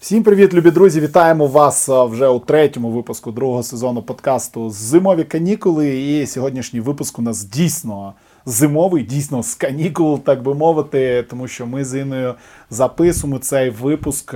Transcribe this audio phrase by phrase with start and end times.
[0.00, 1.00] Всім привіт, любі друзі!
[1.00, 6.00] Вітаємо вас вже у третьому випуску другого сезону подкасту Зимові канікули.
[6.00, 8.12] І сьогоднішній випуск у нас дійсно
[8.50, 12.34] зимовий, дійсно з канікул, так би мовити, тому що ми з Іною
[12.70, 14.34] записуємо цей випуск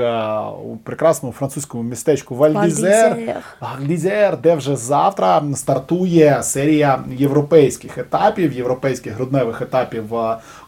[0.64, 3.16] у прекрасному французькому містечку Вальдізер,
[3.60, 10.04] Вальдізер, де вже завтра стартує серія європейських етапів, європейських грудневих етапів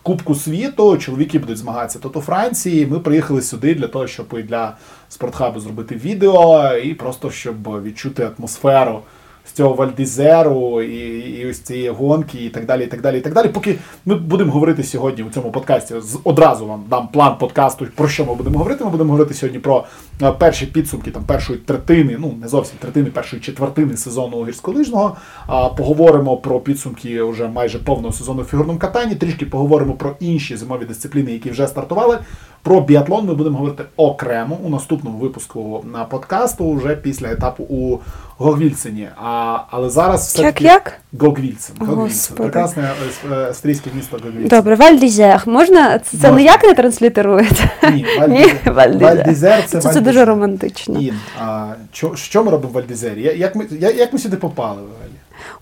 [0.02, 0.96] Кубку світу.
[0.96, 2.86] Чоловіки будуть змагатися тут у Франції.
[2.86, 4.76] Ми приїхали сюди для того, щоб і для
[5.08, 9.02] спортхабу зробити відео і просто щоб відчути атмосферу
[9.48, 12.84] з цього Вальдізеру і і ось цієї гонки, і так далі.
[12.84, 13.48] і так далі, і так далі.
[13.48, 18.24] Поки ми будемо говорити сьогодні у цьому подкасті, одразу вам дам план подкасту, про що
[18.24, 18.84] ми будемо говорити.
[18.84, 19.84] Ми будемо говорити сьогодні про
[20.22, 25.16] е, перші підсумки там першої третини, ну не зовсім третини, першої четвертини сезону гірськолижного.
[25.46, 29.14] А поговоримо про підсумки вже майже повного сезону в фігурному катанні.
[29.14, 32.18] Трішки поговоримо про інші зимові дисципліни, які вже стартували.
[32.66, 37.98] Про біатлон ми будемо говорити окремо у наступному випуску на подкасту, вже після етапу у
[38.38, 39.08] Гогвільцині.
[39.24, 40.92] А, Але зараз все як як?
[41.18, 41.76] Гогвільцин.
[41.78, 42.36] Гогвільцин.
[42.36, 44.48] Прекрасне е, е, австрійське місто Гогвільцин.
[44.48, 45.42] Добре, Вальдізер.
[45.46, 46.36] Можна це Можна.
[46.36, 47.70] ніяк не транслітеруєте?
[47.92, 48.72] Ні, Вальдізер.
[49.00, 51.00] Вальдізер це, це, це дуже романтично.
[51.00, 53.38] Ін, а, що, що ми робимо в Вальдізері?
[53.38, 54.82] Як ми, як ми сюди попали?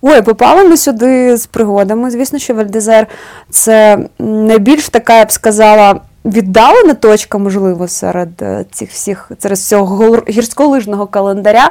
[0.03, 2.11] Ой, попали ми сюди з пригодами.
[2.11, 3.07] Звісно, що Вальдезер
[3.51, 10.23] це найбільш така, я б сказала віддалена точка, можливо, серед е, цих всіх серед цього
[10.29, 11.71] гірськолижного календаря.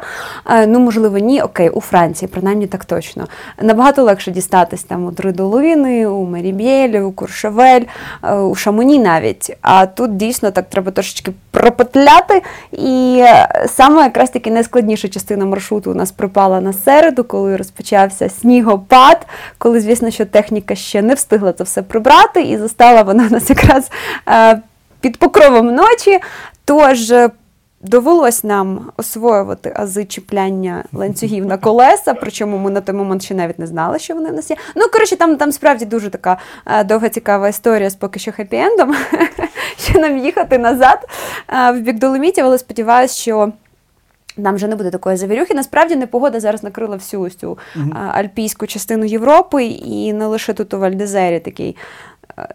[0.50, 3.28] Е, ну, можливо, ні, окей, у Франції, принаймні так точно.
[3.62, 7.82] Набагато легше дістатись там у Дридоловини, у Мерібєлі, у Куршевель,
[8.24, 9.58] е, у Шамоні навіть.
[9.62, 12.42] А тут дійсно так треба трошечки пропетляти.
[12.72, 13.24] І
[13.68, 19.80] саме якраз таки найскладніша частина маршруту у нас припала на середу, коли розпочався снігопад, коли,
[19.80, 23.90] звісно, що техніка ще не встигла це все прибрати, і застала вона нас якраз
[25.02, 26.20] під покровом ночі.
[26.66, 27.30] Тож е,
[27.84, 33.60] довелось нам освоювати ази чіпляння ланцюгів на колеса, причому ми на той момент ще навіть
[33.60, 34.56] не знали, що вони в нас є.
[34.76, 38.96] Ну, коротше, там там справді дуже така е, довга цікава історія з поки що хеппі-ендом,
[39.78, 41.08] що нам їхати назад
[41.50, 43.52] е, в бік Доломітів, але сподіваюся, що.
[44.38, 45.54] Нам вже не буде такої завірюхи.
[45.54, 50.74] Насправді непогода зараз накрила всю ось цю uh альпійську частину Європи, і не лише тут
[50.74, 51.76] у Вальдезері такий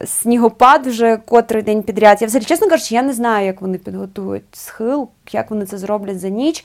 [0.06, 2.18] снігопад вже котрий день підряд.
[2.20, 6.20] Я взагалі, чесно кажучи, я не знаю, як вони підготують схил, як вони це зроблять
[6.20, 6.64] за ніч,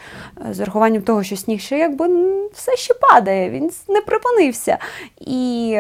[0.50, 2.08] е, з урахуванням того, що сніг ще якби
[2.54, 4.78] все ще падає, він не припинився.
[5.20, 5.78] І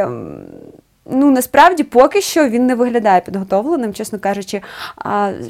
[1.05, 4.61] ну, насправді поки що він не виглядає підготовленим, чесно кажучи,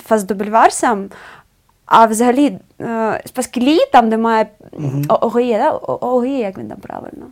[0.06, 0.97] Фас-де-Бельвард.
[1.85, 4.47] А взагалі, е, Спаскілі, там, де має
[5.09, 7.25] Огіє, Огіє, як він там правильно?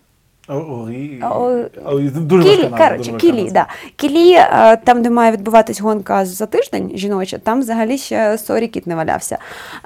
[2.95, 3.65] Дуже Кілі, да.
[3.95, 8.87] Кілі, е, там, де має відбуватись гонка за тиждень жіноча, там взагалі ще sorry кіт
[8.87, 9.37] не валявся.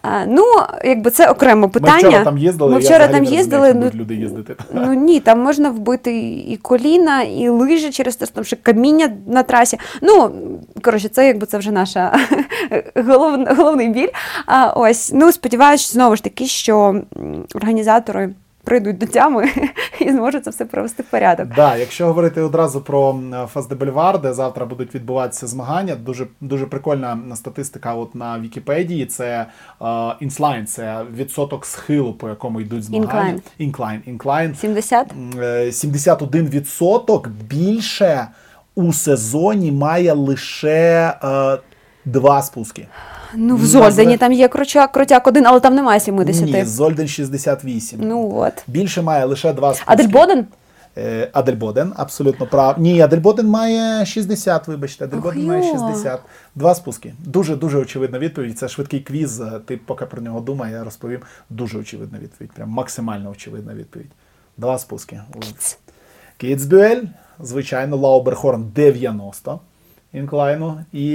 [0.04, 0.44] Е, ну,
[0.84, 2.02] якби це окреме питання.
[2.02, 3.74] Ми вчора там їздили, Ми вчора там їздили.
[3.74, 4.56] Ну, люди їздити.
[4.74, 9.10] Ну ні, там можна вбити і коліна, і лижі через те, що там ще каміння
[9.28, 9.80] на трасі.
[10.02, 10.32] Ну,
[10.82, 12.20] коротше, це якби це вже наша
[12.96, 14.10] голов, головний біль.
[14.46, 17.02] А, ось, ну, сподіваюся, знову ж таки, що
[17.56, 18.30] організатори
[18.66, 19.50] прийдуть до тями
[20.00, 21.48] і зможуть це все провести в порядок.
[21.56, 23.20] Да, якщо говорити одразу про
[23.54, 27.94] Фаздебельвар, де завтра будуть відбуватися змагання, дуже дуже прикольна статистика.
[27.94, 29.46] От на Вікіпедії це
[30.20, 33.40] incline, це відсоток схилу, по якому йдуть змагання.
[33.58, 34.02] Incline.
[34.06, 34.56] Incline.
[34.56, 35.14] 70?
[35.72, 38.28] 71 відсоток більше
[38.76, 41.58] у сезоні має лише е,
[42.06, 42.88] два спуски.
[43.38, 46.46] Ну, в Зольдені там є крутяк, крутяк один, але там немає 70.
[46.46, 48.00] Ні, Зольден 68.
[48.04, 48.54] Ну от.
[48.68, 49.94] Більше має лише два спуски.
[49.94, 50.46] Адельбоден?
[50.98, 52.80] Е, Адельбоден, абсолютно прав.
[52.80, 56.20] Ні, Адельбоден має 60, вибачте, Адельбоден Ох, має 60.
[56.56, 57.14] Два спуски.
[57.20, 58.60] Дуже-дуже очевидна відповідь.
[58.60, 59.42] Це швидкий квіз.
[59.66, 61.20] Ти поки про нього думай, я розповім.
[61.50, 62.52] Дуже очевидна відповідь.
[62.52, 64.12] Прям максимально очевидна відповідь.
[64.58, 65.22] Два спуски.
[66.38, 67.02] Кіцбюель,
[67.40, 69.60] звичайно, Лауберхорн 90
[70.14, 70.80] incline у.
[70.94, 71.06] І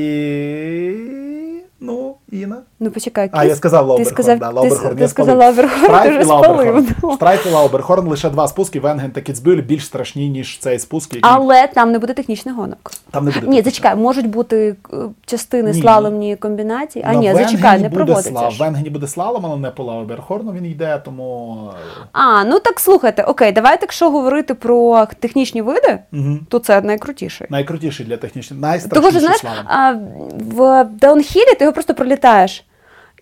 [1.81, 2.57] Ну, Іна.
[2.81, 3.31] Ну, почекай.
[3.33, 4.05] А, я сказав Лауберхорн.
[4.05, 4.97] Ти сказав, да, Лауберхорн.
[4.97, 7.15] Ти, ти сказав Лауберхорн, ти вже спалив.
[7.15, 11.15] Штрайф і Лауберхорн лише два спуски, Венген та Кіцбюль більш страшні, ніж цей спуск.
[11.15, 11.31] Який...
[11.35, 12.93] Але там не буде технічних гонок.
[13.11, 13.47] Там не буде.
[13.47, 14.97] Ні, зачекай, можуть бути е,
[15.27, 15.81] частини ні.
[15.81, 17.05] слаломні комбінації.
[17.09, 18.31] А, ні, зачекай, не проводиться.
[18.31, 18.55] Слав.
[18.59, 21.71] Венгені буде слалом, але не по Лауберхорну він йде, тому...
[22.13, 26.39] А, ну так слухайте, окей, давайте, якщо говорити про технічні види, угу.
[26.49, 27.47] то це найкрутіший.
[27.51, 29.95] Найкрутіший для технічних, найстрашніший Того, знаєш, а,
[30.57, 32.65] в даунхілі ти його просто пролітаєш.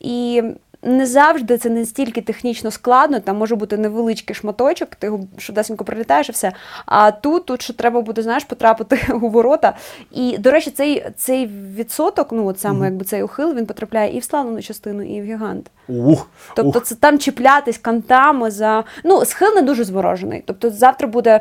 [0.01, 0.43] І
[0.83, 6.29] не завжди це настільки технічно складно, там може бути невеличкий шматочок, ти його швидесенько прилітаєш
[6.29, 6.53] і все.
[6.87, 9.75] А тут, тут ще треба буде, знаєш, потрапити у ворота.
[10.13, 11.47] І, до речі, цей, цей
[11.77, 15.25] відсоток, ну от саме якби цей ухил, він потрапляє і в славну частину, і в
[15.25, 15.71] гігант.
[15.89, 16.85] Ух, Тобто ух.
[16.85, 18.85] це там чіплятись кантами за.
[19.05, 20.43] Ну, схил не дуже зморожений.
[20.47, 21.41] Тобто завтра буде.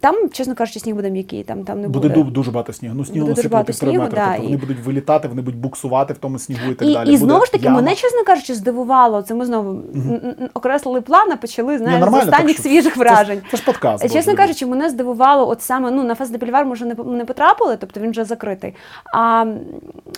[0.00, 2.30] Там, чесно кажучи, сніг буде м'який, там, там не Буде буде.
[2.30, 2.94] дуже багато снігу.
[2.96, 6.14] Ну, снігу Буде дуже багато снігу, да, тобто і- вони будуть вилітати, вони будуть буксувати
[6.14, 7.12] в тому снігу і так І, далі.
[7.12, 7.76] і знову ж таки, яма.
[7.76, 9.22] мене, чесно кажучи, здивувало.
[9.22, 10.20] Це ми знову м,
[10.54, 13.42] окреслили план, а почали знаєш, з так останніх що свіжих вражень.
[13.50, 14.12] Це ж подкаст.
[14.12, 17.24] Чесно кажучи, мене здивувало, от саме ну на фест де Бульвар ми вже не, не
[17.24, 18.74] потрапили, тобто він вже закритий.
[19.14, 19.46] А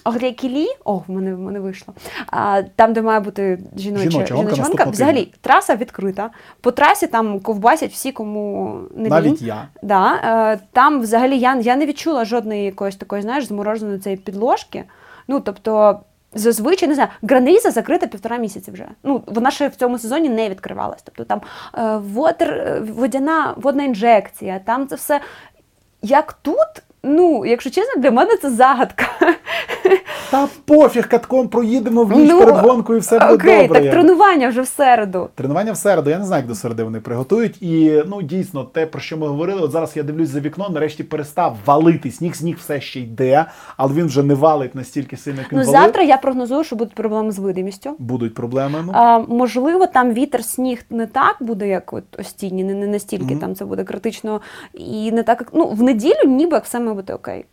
[0.05, 1.95] Оглякілі, о, в мене, в мене вийшло.
[2.27, 6.31] А, там, де має бути жіноча, Жіноча взагалі траса відкрита.
[6.61, 9.11] По трасі там ковбасять всі, кому не лінь.
[9.11, 9.69] Навіть я.
[9.83, 10.15] Да,
[10.53, 14.85] е, там взагалі я, я не відчула жодної якоїсь такої, знаєш, змороженої цієї підложки.
[15.29, 16.01] Ну, тобто,
[16.35, 18.89] зазвичай, не знаю, гранріза закрита півтора місяці вже.
[19.03, 21.03] Ну, вона ще в цьому сезоні не відкривалась.
[21.05, 21.41] Тобто там
[21.75, 21.99] е,
[22.41, 25.21] е, водяна, водна інжекція, там це все.
[26.03, 29.05] Як тут, ну, якщо чесно, для мене це загадка.
[30.31, 33.81] Та пофіг, катком проїдемо в ніч Ну, перед гонкою, і все буде Окей, добре.
[33.83, 35.29] так тренування вже в середу.
[35.35, 36.11] Тренування в середу.
[36.11, 37.63] Я не знаю, як до середи вони приготують.
[37.63, 41.05] І ну дійсно, те, про що ми говорили, от зараз я дивлюсь за вікно, нарешті
[41.05, 42.35] перестав валити сніг.
[42.37, 43.45] Сніг все ще йде,
[43.77, 45.81] але він вже не валить настільки сильно, як він Ну, валив.
[45.83, 47.91] завтра я прогнозую, що будуть проблеми з видимістю.
[47.99, 48.79] Будуть проблеми.
[48.87, 48.93] Ну.
[48.95, 53.55] А, можливо, там вітер, сніг не так буде, як от остінні, не, не настільки там
[53.55, 54.41] це буде критично.
[54.75, 57.45] І не так, як ну, в неділю ніби як все має бути окей.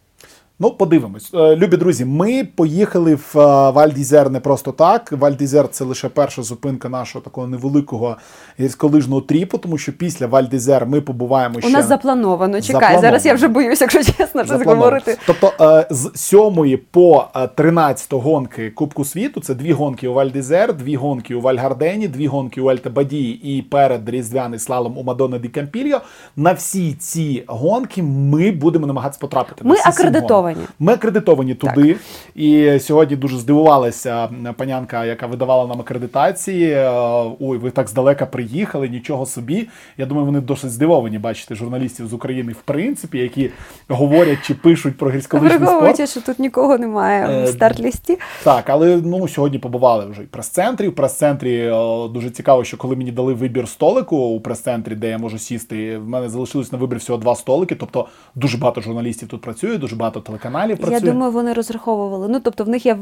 [0.60, 1.30] Ну, подивимось.
[1.34, 3.40] Е, Любі друзі, ми поїхали в е,
[3.72, 5.12] Валь-Дізер не просто так.
[5.12, 8.18] Валь-Дізер– це лише перша зупинка нашого такого невеликого
[8.60, 11.70] гірськолижного тріпу, тому що після Валь-Дізер ми побуваємо ще...
[11.70, 12.62] У нас заплановано.
[12.62, 13.02] Чекай, Заплановано.
[13.02, 15.18] зараз я вже боюсь, якщо чесно, щось говорити.
[15.28, 20.74] Тобто е, з 7 по е, 13 гонки Кубку світу це дві гонки у Вальдізер,
[20.74, 25.48] дві гонки у Вальгардені, дві гонки у Альтабадії і перед різдвяний слалом у Мадонна Ді
[25.48, 26.02] Кампільо.
[26.36, 29.62] На всі ці гонки ми будемо намагатися потрапити.
[29.64, 30.47] Ми акредитовані.
[30.54, 30.70] Гонок.
[30.80, 31.96] Ми акредитовані туди.
[32.36, 36.72] І сьогодні дуже здивувалася панянка, яка видавала нам акредитації.
[36.72, 36.92] Е,
[37.40, 39.70] Ой, ви так здалека приїхали, нічого собі.
[39.98, 43.50] Я думаю, вони досить здивовані бачити журналістів з України, в принципі, які
[43.88, 45.72] говорять чи пишуть про гірськолижний спорт.
[45.72, 48.18] Враховуючи, що тут нікого немає Е, в старт-лісті.
[48.44, 50.88] Так, але ну сьогодні побували вже і прес-центрі.
[50.88, 55.18] В прес-центрі е, дуже цікаво, що коли мені дали вибір столику у прес-центрі, де я
[55.18, 57.76] можу сісти, в мене залишилось на вибір всього два столики.
[57.76, 60.94] Тобто дуже багато журналістів тут працює, дуже багато телеканалів працює.
[60.94, 62.28] Я думаю, вони розраховували.
[62.30, 62.94] Ну, тобто, в них є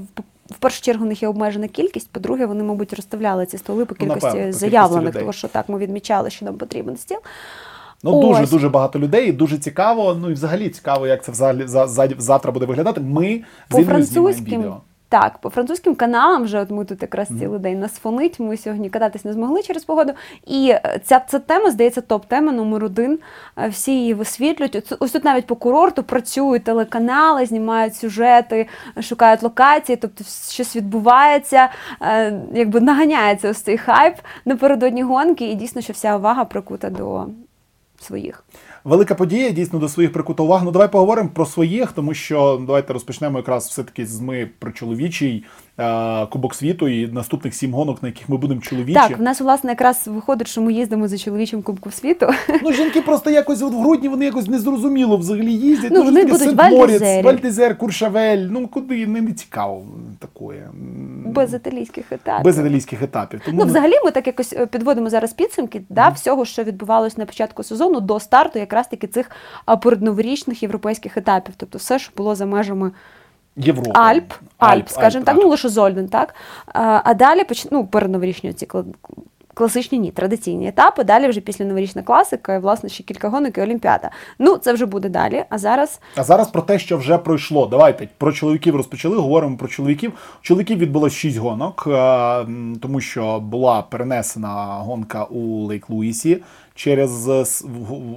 [0.50, 2.10] в- першу чергу в них є обмежена кількість.
[2.10, 5.78] По-друге, вони, мабуть, розставляли ці столи по Ну, кількості напевно, заявлених, тому що так ми
[5.78, 7.18] відмічали, що нам потрібен стіл.
[8.04, 8.50] Ну дуже Ось.
[8.52, 10.18] дуже багато людей, дуже цікаво.
[10.22, 13.02] Ну і взагалі цікаво, як це взагалі за, за, завтра буде виглядати.
[13.02, 14.82] Ми По французьким відео.
[15.22, 18.40] Так, по французьким каналам вже от ми тут якраз цілий день нас фонить.
[18.40, 20.14] Ми сьогодні кататись не змогли через погоду.
[20.48, 23.20] І е, ця, ця тема здається топ-тема номер один.
[23.58, 24.76] Е, Всі її висвітлюють.
[24.76, 28.68] Ось- Ось тут навіть по курорту працюють телеканали, знімають сюжети,
[29.02, 31.70] шукають локації, тобто щось відбувається,
[32.02, 34.16] е, якби наганяється ось цей хайп
[34.46, 37.26] напередодні гонки, і дійсно, що вся увага прикута до
[38.02, 38.44] своїх.
[38.86, 40.66] Велика подія, дійсно до своїх прикута увагу.
[40.66, 45.46] Ну давай поговоримо про своїх, тому що давайте розпочнемо якраз все-таки з ми про чоловічий
[46.30, 48.94] Кубок світу і наступних сім гонок, на яких ми будемо чоловічі.
[48.94, 52.28] Так, в нас власне якраз виходить, що ми їздимо за чоловічим кубком світу.
[52.64, 55.92] Ну, жінки просто якось от в грудні вони якось незрозуміло взагалі їздять.
[55.92, 57.26] Ну, вони будуть Вальдезері.
[57.26, 58.38] Вальдезер, Куршавель.
[58.38, 59.84] Ну куди не, не цікаво
[60.20, 60.70] такое.
[61.26, 62.46] Без італійських етапів.
[62.46, 63.42] Без італійських етапів.
[63.46, 67.26] Тому Ну, взагалі, ми так якось е, підводимо зараз підсумки да, всього, що відбувалось на
[67.26, 69.32] початку сезону до старту якраз таки цих
[69.82, 71.54] передноворічних європейських етапів.
[71.58, 72.92] Тобто все, що було за межами
[73.58, 74.00] Європа.
[74.00, 75.44] Альп, Альп, скажімо так, так.
[75.44, 76.36] ну лише Зольден, так.
[76.74, 77.68] А, далі поч...
[77.72, 78.86] ну, передноворічні ці кла-
[79.54, 81.04] класичні ні, традиційні етапи.
[81.04, 84.10] Далі вже після новорічна класика, і, власне, ще кілька гонок і Олімпіада.
[84.40, 85.44] Ну, це вже буде далі.
[85.50, 87.66] А зараз А зараз про те, що вже пройшло.
[87.66, 89.18] Давайте про чоловіків розпочали.
[89.18, 90.14] Говоримо про чоловіків.
[90.42, 91.92] Чоловіків відбулось 6 гонок, е,
[92.82, 96.42] тому що була перенесена гонка у Лейк Луїсі.
[96.78, 97.46] Через, е,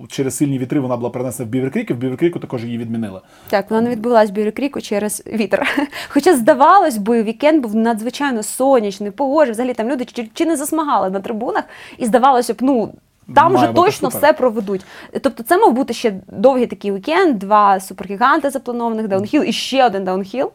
[0.08, 3.20] через сильні вітри вона була перенесена в Біверкрік, і в Біверкріку також її відмінили.
[3.48, 5.68] Так, вона не відбулась в Бірокріку через вітер.
[6.08, 9.52] Хоча здавалось би, вікенд був надзвичайно сонячний, погожий.
[9.52, 11.64] Взагалі там люди чи, чи не засмагали на трибунах,
[11.98, 12.92] і здавалося б, ну.
[13.35, 14.25] Там вже точно супер.
[14.25, 14.85] все проведуть.
[15.23, 20.04] Тобто, це мав бути ще довгий такий вікенд, два супергіганти запланованих даунхіл і ще один
[20.04, 20.50] даунхіл.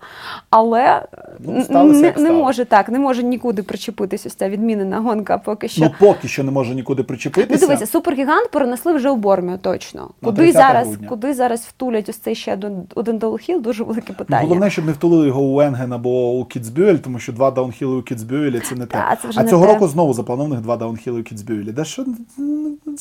[0.49, 1.01] Але
[1.69, 5.81] Ну, не, не може так, не може нікуди причепитись ось ця відмінена гонка поки що.
[5.83, 7.67] Ну поки що не може нікуди Ну, причепитися.
[7.67, 10.09] дивися, супергігант перенесли вже у Борміо, точно.
[10.21, 11.07] На Куди зараз, грудня.
[11.09, 14.41] куди зараз втулять ось цей ще один, один даунхіл, дуже велике Ну, питання.
[14.43, 18.01] головне, щоб не втулили його у Венген або у Кіцбюель, тому що два даунхіли у
[18.01, 18.97] Кіцбюелі це не те.
[18.97, 19.73] Та, це а не цього те.
[19.73, 21.71] року знову запланованих два даунхіли у Кіцбюелі.
[21.71, 22.05] Да що,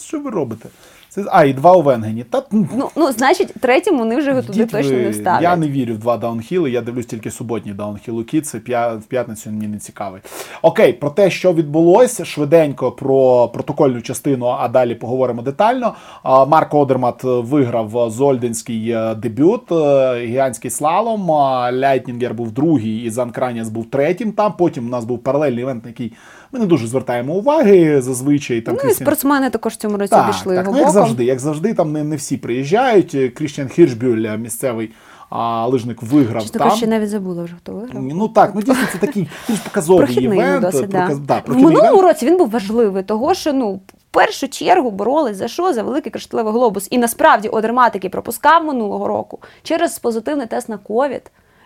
[0.00, 0.68] що ви робите?
[1.14, 2.24] Це, а, і два у Венгені.
[2.30, 5.02] Та, Ну, ну, значить, третім вони вже туди точно ви.
[5.02, 5.42] не вставлять.
[5.42, 9.02] Я не вірю в два даунхіли, я дивлюсь тільки суботній даунхіл у Кіц, п'я- в
[9.02, 10.20] п'ятницю мені не цікавий.
[10.62, 15.94] Окей, про те, що відбулося, швиденько про протокольну частину, а далі поговоримо детально.
[16.22, 21.30] А, Марк Одермат виграв зольденський е, дебют, е, гігантський слалом.
[21.32, 24.32] А, Ляйтнінгер був другий і Занкраніс був третім.
[24.32, 26.12] Там потім у нас був паралельний івент, на який
[26.52, 28.60] ми не дуже звертаємо уваги зазвичай.
[28.60, 30.84] Там Ну і спортсмени також в цьому році так, обійшли так, його ну.
[31.06, 33.16] Завжди, як завжди, там не, не всі приїжджають.
[33.34, 34.90] Крістіан Хіршбюль, е, місцевий
[35.30, 36.68] а, лижник, виграв Чесно там.
[36.68, 38.02] кажучи, навіть забула вже, хто виграв.
[38.02, 40.60] Ну так, ну дійсно це такий більш показовий Прохідний івент.
[40.62, 42.02] досить, проказ- да, В минулому івент.
[42.02, 43.80] році він був важливий, того що ну.
[44.10, 45.72] В першу чергу боролись за що?
[45.72, 46.88] За великий кришталевий глобус.
[46.90, 51.22] І насправді Одермат, який пропускав минулого року через позитивний тест на ковід.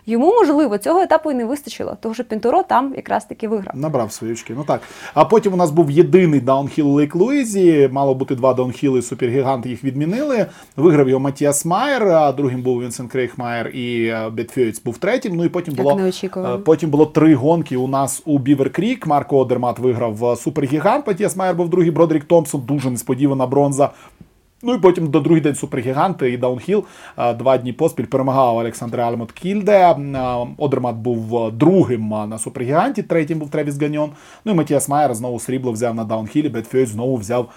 [0.09, 3.75] Йому можливо цього етапу і не вистачило, тому що Пінтуро там якраз таки виграв.
[3.75, 4.53] Набрав свої очки.
[4.57, 4.81] Ну так.
[5.13, 7.89] А потім у нас був єдиний даунхіл Лейк Луїзі.
[7.91, 10.45] Мало бути два даунхіли, супергіганти їх відмінили.
[10.77, 15.35] Виграв його Матіас Майер, а другим був Вінсент Крихмайр і е, Беат Фойц був третім.
[15.35, 15.99] Ну і потім Як було
[16.35, 19.07] е, потім було три гонки у нас у Бівер Крік.
[19.07, 21.07] Марко Одермат виграв е, супергігант.
[21.07, 21.91] Матіас Майер був другий.
[21.91, 23.89] Бродерік Томпсон дуже несподівана бронза.
[24.63, 26.85] Ну і потім до другий день супергіганти і даунхіл
[27.17, 29.95] два дні поспіль перемагав Олександр Аамодт Кільде.
[30.57, 34.11] Одермат був другим на супергіганті, третім був Тревіс Ганонг.
[34.45, 37.49] Ну і Матіас Майер знову срібло взяв на даунхілі, Беат Фойц знову взяв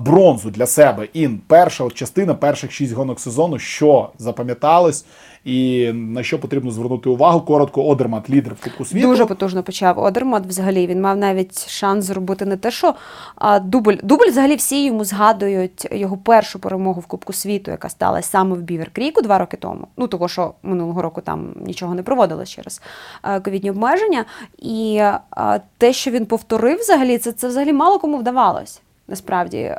[0.00, 1.08] бронзу для себе.
[1.14, 5.04] І перша от частина перших шість гонок сезону, що запам'яталось,
[5.44, 7.40] і на що потрібно звернути увагу.
[7.40, 9.06] Коротко, Одермат лідер в Кубку світу.
[9.06, 10.46] Дуже потужно почав Одермат.
[10.46, 12.94] Взагалі він мав навіть шанс зробити не те, що
[13.36, 13.94] а дубль.
[14.02, 18.60] Дубль взагалі всі йому згадують його першу перемогу в Кубку світу, яка сталася саме в
[18.60, 19.86] Бівер Кріку два роки тому.
[19.96, 22.82] Ну того, що минулого року там нічого не проводилось через
[23.22, 24.24] е, ковідні обмеження.
[24.58, 24.96] І
[25.36, 28.80] е, те, що він повторив, взагалі, це, це взагалі мало кому вдавалось.
[29.08, 29.74] Насправді.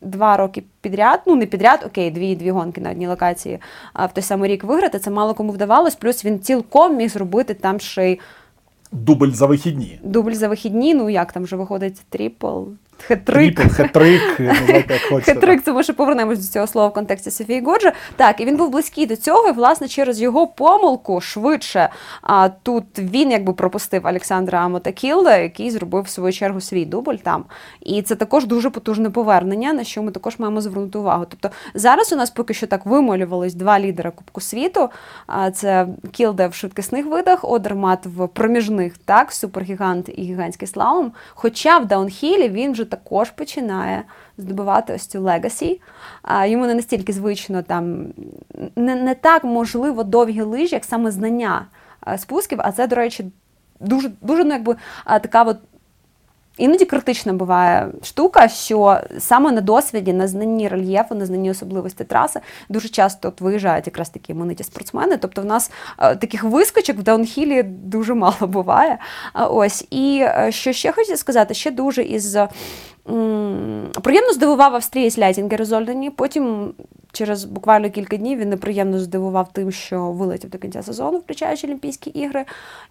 [0.00, 3.58] Два роки підряд, ну не підряд, окей, дві дві гонки на одній локації
[3.92, 4.98] а в той самий рік виграти.
[4.98, 5.94] Це мало кому вдавалось.
[5.94, 8.20] Плюс він цілком міг зробити там ще й
[8.92, 10.00] Дубль за вихідні.
[10.02, 10.94] дубль за вихідні.
[10.94, 12.62] Ну як там вже виходить трипл,
[14.90, 15.32] як хочете.
[15.40, 17.92] Хет-трик, це ми ще повернемось до цього слова в контексті Софії Годжа.
[18.16, 21.88] Так, і він був близький до цього, і власне через його помилку швидше.
[22.22, 27.14] А тут він якби пропустив Олександра Аамодта Кільде, який зробив в свою чергу свій дубль
[27.14, 27.44] там.
[27.80, 31.26] І це також дуже потужне повернення, на що ми також маємо звернути увагу.
[31.28, 34.90] Тобто зараз у нас поки що так вималювались два лідера Кубку світу.
[35.26, 41.12] А це Кілде в швидкісних видах, Одермат в проміжних, так, супергігант і гігантський слалом.
[41.34, 44.02] Хоча в даунхілі він вже також починає
[44.38, 45.80] здобувати ось цю legacy.
[46.44, 48.06] Йому не настільки звично там
[48.76, 51.66] не, не так можливо довгі лижі, як саме знання
[52.16, 52.58] спусків.
[52.62, 53.32] А це, до речі,
[53.80, 55.56] дуже дуже ну, якби така от.
[56.58, 62.40] Іноді критична буває штука, що саме на досвіді, на знанні рельєфу, на знанні особливостей траси
[62.68, 65.16] дуже часто от виїжджають якраз такі імениті спортсмени.
[65.16, 68.98] Тобто в нас е, таких вискочок в даунхілі дуже мало буває.
[69.34, 72.36] Ось і е, що ще хочу сказати, ще дуже із
[74.02, 76.10] приємно здивував австрієць Ляйтінгер Зольдені.
[76.10, 76.74] Потім
[77.18, 82.10] через буквально кілька днів він неприємно здивував тим, що вилетів до кінця сезону, включаючи Олімпійські
[82.10, 82.44] ігри.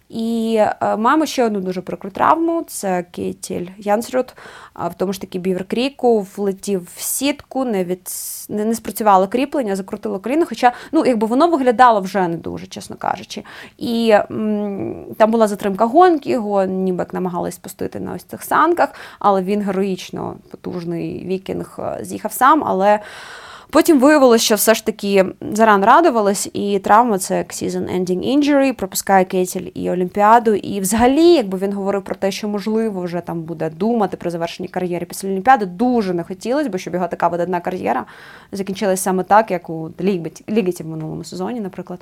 [0.08, 4.34] І е, маємо ще одну дуже прикру травму: це К'єтіль Янсруд.
[4.74, 8.08] В тому ж таки Бівер Кріку влетів в сітку, не від
[8.48, 10.46] не, не спрацювало кріплення, закрутило коліно.
[10.48, 13.44] Хоча ну якби воно виглядало вже не дуже, чесно кажучи.
[13.78, 18.94] І м, там була затримка гонки, його ніби як намагались спустити на ось цих санках,
[19.18, 22.64] але він героїчно потужний вікінг е, з'їхав сам.
[22.66, 23.00] Але
[23.70, 29.24] Потім виявилося, що все ж таки заран радувалась, і травма це як season-ending injury, пропускає
[29.24, 30.54] Кетіль і Олімпіаду.
[30.54, 34.68] І взагалі, якби він говорив про те, що можливо вже там буде думати про завершення
[34.72, 38.04] кар'єри після Олімпіади, дуже не хотілося, бо щоб його така видатна кар'єра
[38.52, 42.00] закінчилась саме так, як у Лігбіті в минулому сезоні, наприклад.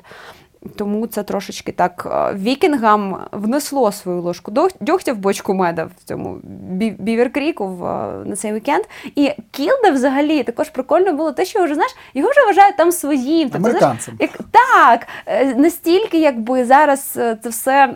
[0.76, 6.38] Тому це трошечки так е, вікінгам внесло свою ложку дьогтя в бочку меда в цьому
[6.70, 8.84] бі- Біверкріку в, е, на цей вікенд.
[9.14, 13.50] І Кілда взагалі також прикольно було те, що вже знаєш, його вже вважають там своїм.
[13.50, 17.00] Тобто, знаєш, як, так, е, настільки якби зараз
[17.42, 17.94] це все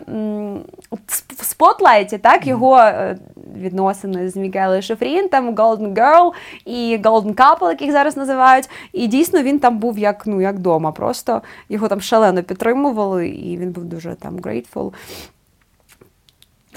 [1.37, 2.81] в спотлайті, так, його
[3.57, 6.31] відносини з Мікелою Шефрін, там Golden Girl
[6.65, 8.69] і Golden Couple, яких зараз називають.
[8.93, 10.91] І дійсно він там був як ну як дома.
[10.91, 12.60] Просто його там шалено підтримували,
[13.29, 14.93] і він був дуже там grateful.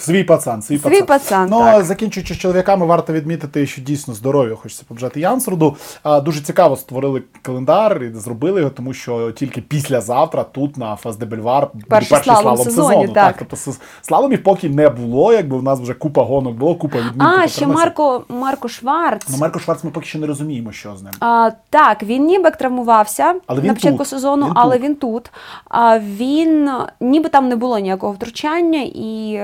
[0.05, 1.85] Свій пацан, свій, Свій пацан, Ну, так.
[1.85, 5.77] закінчуючи з чоловіками, варто відмітити, що дійсно здоров'я хочеться побажати Янсруду.
[6.03, 11.71] А, Дуже цікаво створили календар і зробили його, тому що тільки післязавтра тут на Фаздебельвар
[11.89, 13.13] Перший перший слалом слалом в сезоні, сезону.
[13.13, 13.35] так.
[13.39, 17.23] Тобто с- слаломів поки не було, якби в нас вже купа гонок було, купа відмінків.
[17.45, 19.27] А, ще Марко Марко Шварц.
[19.31, 21.13] Ну, Марко Шварц ми поки що не розуміємо, що з ним.
[21.21, 24.07] А, так, він ніби травмувався Але він на початку тут.
[24.09, 24.85] сезону, Він але тут.
[24.85, 25.31] він тут.
[25.69, 26.71] А, він
[27.01, 29.41] ніби там не було ніякого втручання, і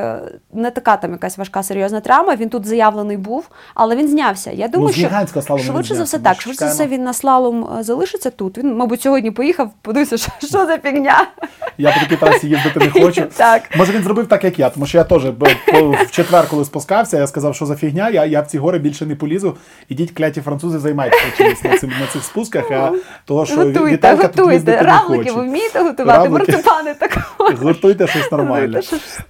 [0.53, 2.37] не така там якась важка серйозна травма.
[2.37, 4.51] Він тут заявлений був, але він знявся.
[4.51, 6.41] Я думаю, Ну, що швидше за все так.
[6.41, 8.59] Швидше за все він на слалом е, залишиться тут.
[8.59, 11.27] Він, мабуть, сьогодні поїхав, подивився, що, що за фігня.
[11.79, 13.23] Я по такій трасі їздити не хочу.
[13.37, 13.63] Так.
[13.77, 15.23] Може він зробив так, як я, тому що я теж
[15.73, 19.07] в четвер, коли спускався, я сказав, що за фігня, я, я в ці гори більше
[19.07, 19.57] не полізу.
[19.89, 22.71] Ідіть, кляті французи, займайтеся чимось на, на цих спусках.
[22.71, 22.93] А
[23.25, 24.71] того, що Готуйте, Віталька готуйте.
[24.71, 27.55] не Равлики ви вмієте готувати, марципани також.
[27.61, 28.81] Готуйте щось нормальне.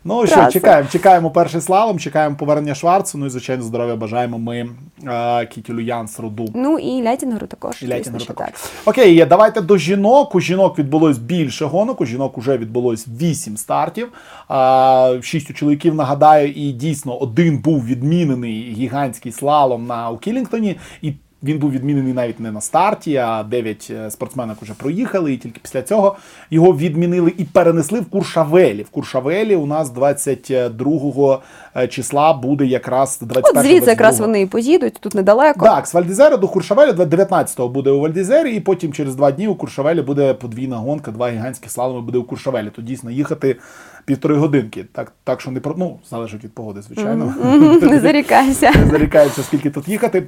[0.05, 0.53] Ну що, красе.
[0.53, 3.19] чекаємо, чекаємо перший слалом, чекаємо повернення Шварцу.
[3.19, 4.69] Ну і звичайно, здоров'я бажаємо ми
[5.07, 6.49] е, Кітілю Янс Руду.
[6.55, 7.83] Ну і Лятінгеру також.
[7.83, 8.47] І Лятінгеру також.
[8.47, 8.55] так.
[8.85, 10.35] Окей, давайте до жінок.
[10.35, 12.00] У жінок відбулось більше гонок.
[12.00, 14.09] У жінок вже відбулось 8 стартів.
[14.49, 20.76] А, Шість у чоловіків нагадаю, і дійсно один був відмінений гігантський слалом на у Кілінгтоні.
[21.02, 25.61] І він був відмінений навіть не на старті, а 9 спортсменок вже проїхали, і тільки
[25.62, 26.16] після цього
[26.50, 28.82] його відмінили і перенесли в Куршавелі.
[28.82, 31.40] В Куршавелі у нас 22
[31.88, 35.66] числа буде якраз 21 От звідси якраз вони і поїдуть, тут недалеко.
[35.66, 39.54] Так, з Вальдізера до Куршавеля 19-го буде у Вальдізері, і потім через два дні у
[39.54, 42.70] Куршавелі буде подвійна гонка, два гігантські слаломи буде у Куршавелі.
[42.70, 43.56] Тут дійсно їхати
[44.04, 44.85] півтори годинки.
[44.92, 47.35] Так, так що не про ну, залежить від погоди, звичайно.
[47.82, 48.73] Не зарікайся.
[48.85, 50.23] Не зарікаються, скільки тут їхати.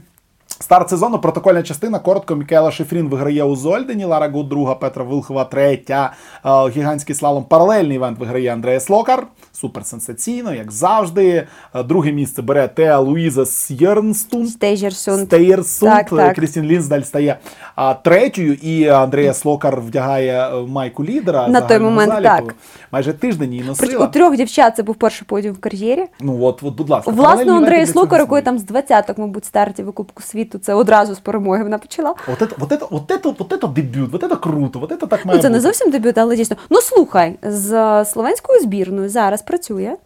[0.63, 1.99] Старт сезону, протокольна частина.
[1.99, 6.13] Коротко, Мікаела Шифрін виграє у Зольдені, Лара Гут друга, Петра Влхова третя.
[6.45, 7.45] Е, Гігантський слалом.
[7.45, 11.48] Паралельний івент виграє Андрея Локар Супер сенсаційно, як завжди.
[11.76, 14.48] Е, Друге місце бере Теа Луїза Сєрнстун.
[14.48, 15.28] Стейджерсунд.
[15.28, 15.92] Стейерсунд.
[15.92, 16.36] Так, так.
[16.36, 17.40] Крістін Лінсдаль стає
[17.76, 21.48] а, третьою, і Андреас Локар вдягає е, майку лідера.
[21.48, 22.48] На той загального момент, заліку.
[22.48, 22.56] так.
[22.92, 24.06] Майже тиждень її При- носила.
[24.06, 26.06] У трьох дівчат це був перший подіум в кар'єрі.
[26.22, 27.12] Ну от, от, будь ласка.
[27.12, 28.46] Власне, паралельні Андрея івенти для Слокар, цього якої існують.
[28.46, 32.16] там з 20 мабуть, стартів у Кубку світу, це одразу з перемоги вона почала.
[32.28, 35.26] Вот это, вот это, вот это, вот это дебют, вот это круто, вот это так
[35.26, 35.62] має Ну, це не бути.
[35.62, 36.58] зовсім дебют, але дійсно.
[36.70, 39.97] Ну слухай, з словенською збірною зараз працює.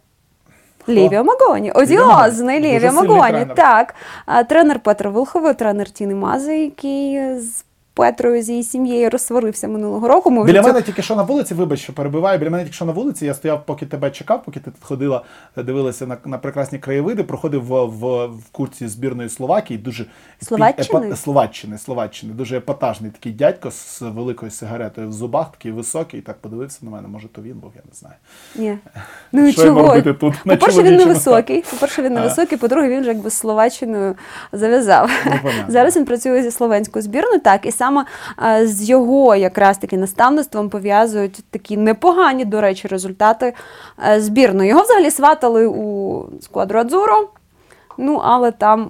[0.89, 3.47] Лівіо Магоні, одіозний Лівіо Магоні.
[3.55, 3.95] Так.
[4.47, 7.63] Тренер Петра Вилхова, тренер Тіни Мази, який з
[7.97, 10.31] Петрою з її сім'єю розсварився минулого року.
[10.31, 12.39] Ми Біля мене тільки що на вулиці, вибач, що перебиваю.
[12.39, 13.25] Біля мене тільки що на вулиці.
[13.25, 15.23] Я стояв, поки тебе чекав, поки ти тут ходила,
[15.55, 17.23] дивилася на, на прекрасні краєвиди.
[17.23, 19.77] Проходив в, в, в курці збірної Словакії.
[19.77, 20.05] Дуже
[20.41, 20.99] Словаччини?
[20.99, 22.33] епа- Словаччини, Словаччини.
[22.33, 26.21] Дуже епатажний такий дядько з великою сигаретою в зубах, такий високий.
[26.21, 27.07] Так подивився на мене.
[27.07, 28.15] Може, то він був, я не знаю.
[28.55, 28.77] Ні.
[29.31, 29.81] Ну Що чого?
[29.81, 31.61] робити тут, По-перше, він не високий.
[31.71, 34.15] По-перше, він не високий, по-друге, він вже якби з Словаччиною
[34.51, 35.09] зав'язав.
[35.67, 38.05] Зараз він працює зі словенською збірною, так, і саме
[38.43, 43.53] е, з його якраз таки наставництвом пов'язують такі непогані, до речі, результати
[44.07, 44.69] е, збірної.
[44.69, 47.29] Його взагалі сватали у сквадру Адзуро.
[47.97, 48.89] Ну, але там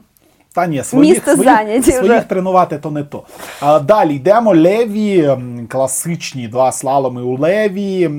[0.58, 3.24] Та ні, своїх, своїх, своїх тренувати то не то.
[3.62, 4.56] А, далі йдемо.
[4.56, 5.30] Леві,
[5.70, 8.10] класичні два слаломи у Леві.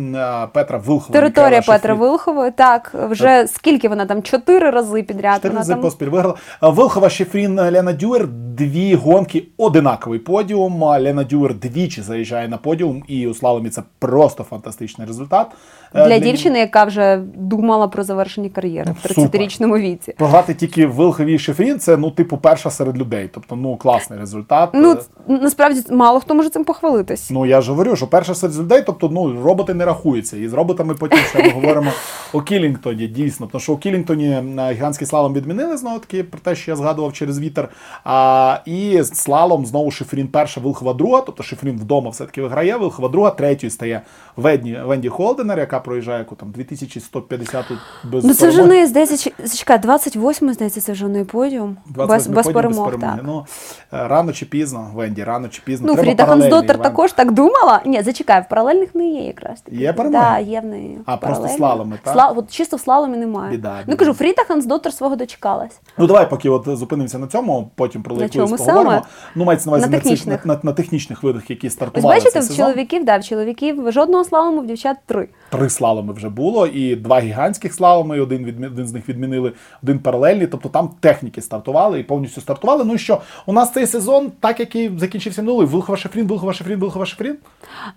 [0.53, 1.13] Петра Вилхова.
[1.13, 4.23] територія Петра Вилхової, так, вже скільки вона там?
[4.23, 5.35] Чотири рази підряд.
[5.35, 5.83] Чотири рази там...
[5.83, 6.35] поспіль виграла.
[6.61, 8.29] Вилхова, Шефрін, Лена Дюер.
[8.59, 10.83] Дві гонки, одинаковий подіум.
[10.83, 15.47] Лена Дюер двічі заїжджає на подіум, і у слаломі це просто фантастичний результат.
[15.95, 20.15] Е, Для дівчини, яка вже думала про завершення кар'єри в 30-річному віці.
[20.19, 23.31] Програти тільки Вилхові і Шефрін, це ну, типу, перша серед людей.
[23.35, 24.71] Тобто, ну, класний результат.
[24.75, 24.97] Ну,
[25.29, 27.31] Е, насправді мало хто може цим похвалитись.
[27.31, 30.37] Ну я ж говорю, що перша серед людей, тобто ну роботи не рахуються.
[30.37, 31.91] І з роботами потім ще ми говоримо
[32.33, 33.07] у Кілінгтоні.
[33.07, 36.77] Дійсно, тому що у Кілінгтоні е, гігантський слалом відмінили знову таки про те, що я
[36.77, 37.69] згадував через вітер.
[38.05, 41.21] А, і слалом знову Шифрін перша, Вилхова друга.
[41.21, 42.77] Тобто Шифрін вдома все-таки виграє.
[42.77, 44.03] Вилхова друга, третьою стає
[44.37, 47.65] Венді, Венді Холденер, яка проїжджає яку там 2150
[48.05, 51.77] без Ну це вже не здається, зачекай, 28 здається, це вже не подіум.
[51.87, 53.17] 28 без перемог, без перемоги.
[53.17, 53.21] так.
[53.27, 53.47] Ну,
[53.93, 55.87] е, рано чи пізно, Венді, рано чи пізно.
[55.87, 57.81] Ну, Треба Фріда Хансдотер також так думала.
[57.87, 59.61] Ні, зачекай, в паралельних не є якраз.
[59.61, 59.77] таки.
[59.77, 60.25] Є перемоги?
[60.25, 60.99] Да, є в неї.
[61.07, 62.15] А, просто слаломи, так?
[62.15, 62.29] Сла...
[62.29, 63.51] От чисто в слаломі немає.
[63.51, 65.81] Біда, Ну кажу, Фріда Хансдотер свого дочекалась.
[65.99, 68.59] Ну давай, поки от зупинимося на цьому, потім про На поговоримо.
[68.59, 69.03] саме?
[69.35, 70.47] Ну, мається на увазі На на, технічних.
[70.47, 74.25] на, на, на технічних видах, які Ось стартували бачите, в чоловіків, да, в чоловіків жодного
[74.25, 75.29] слалому, в дівчат три.
[75.51, 78.67] Три слаломи вже було, і два гігантських слаломи, один, відмі...
[78.67, 79.53] один з них відмінили,
[79.83, 80.47] один паралельний.
[80.47, 82.85] Тобто там техніки стартували і повністю стартували.
[82.85, 86.53] Ну і що, у нас цей сезон, так як і закінчився минулий, Вилхова Шефрін, Вилхова
[86.53, 87.37] Шефрін, Вилхова Шефрін.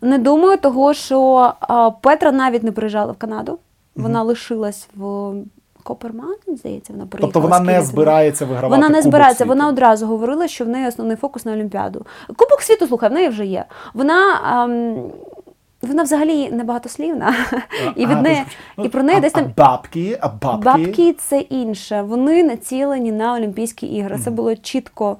[0.02, 3.60] Не думаю, того, що а, Петра навіть не приїжджала в Канаду.
[3.96, 5.32] Вона лишилась в
[5.84, 7.34] Копермаген, здається, вона приїхала.
[7.34, 8.76] Тобто вона не збирається вигравати.
[8.76, 9.50] Вона не Кубок збирається, світу.
[9.50, 12.06] вона одразу говорила, що в неї основний фокус на Олімпіаду.
[12.28, 13.66] Кубок світу, слухай, в неї вже є.
[13.94, 14.42] Вона.
[14.64, 15.12] ем,
[15.82, 17.36] вона взагалі небагатослівна,
[17.96, 18.44] і від неї,
[18.78, 20.66] ну, і про неї десь там бабки, а бабки.
[20.66, 22.02] бабки це інше.
[22.02, 24.20] Вони націлені на Олімпійські ігри.
[24.24, 25.18] Це було чітко.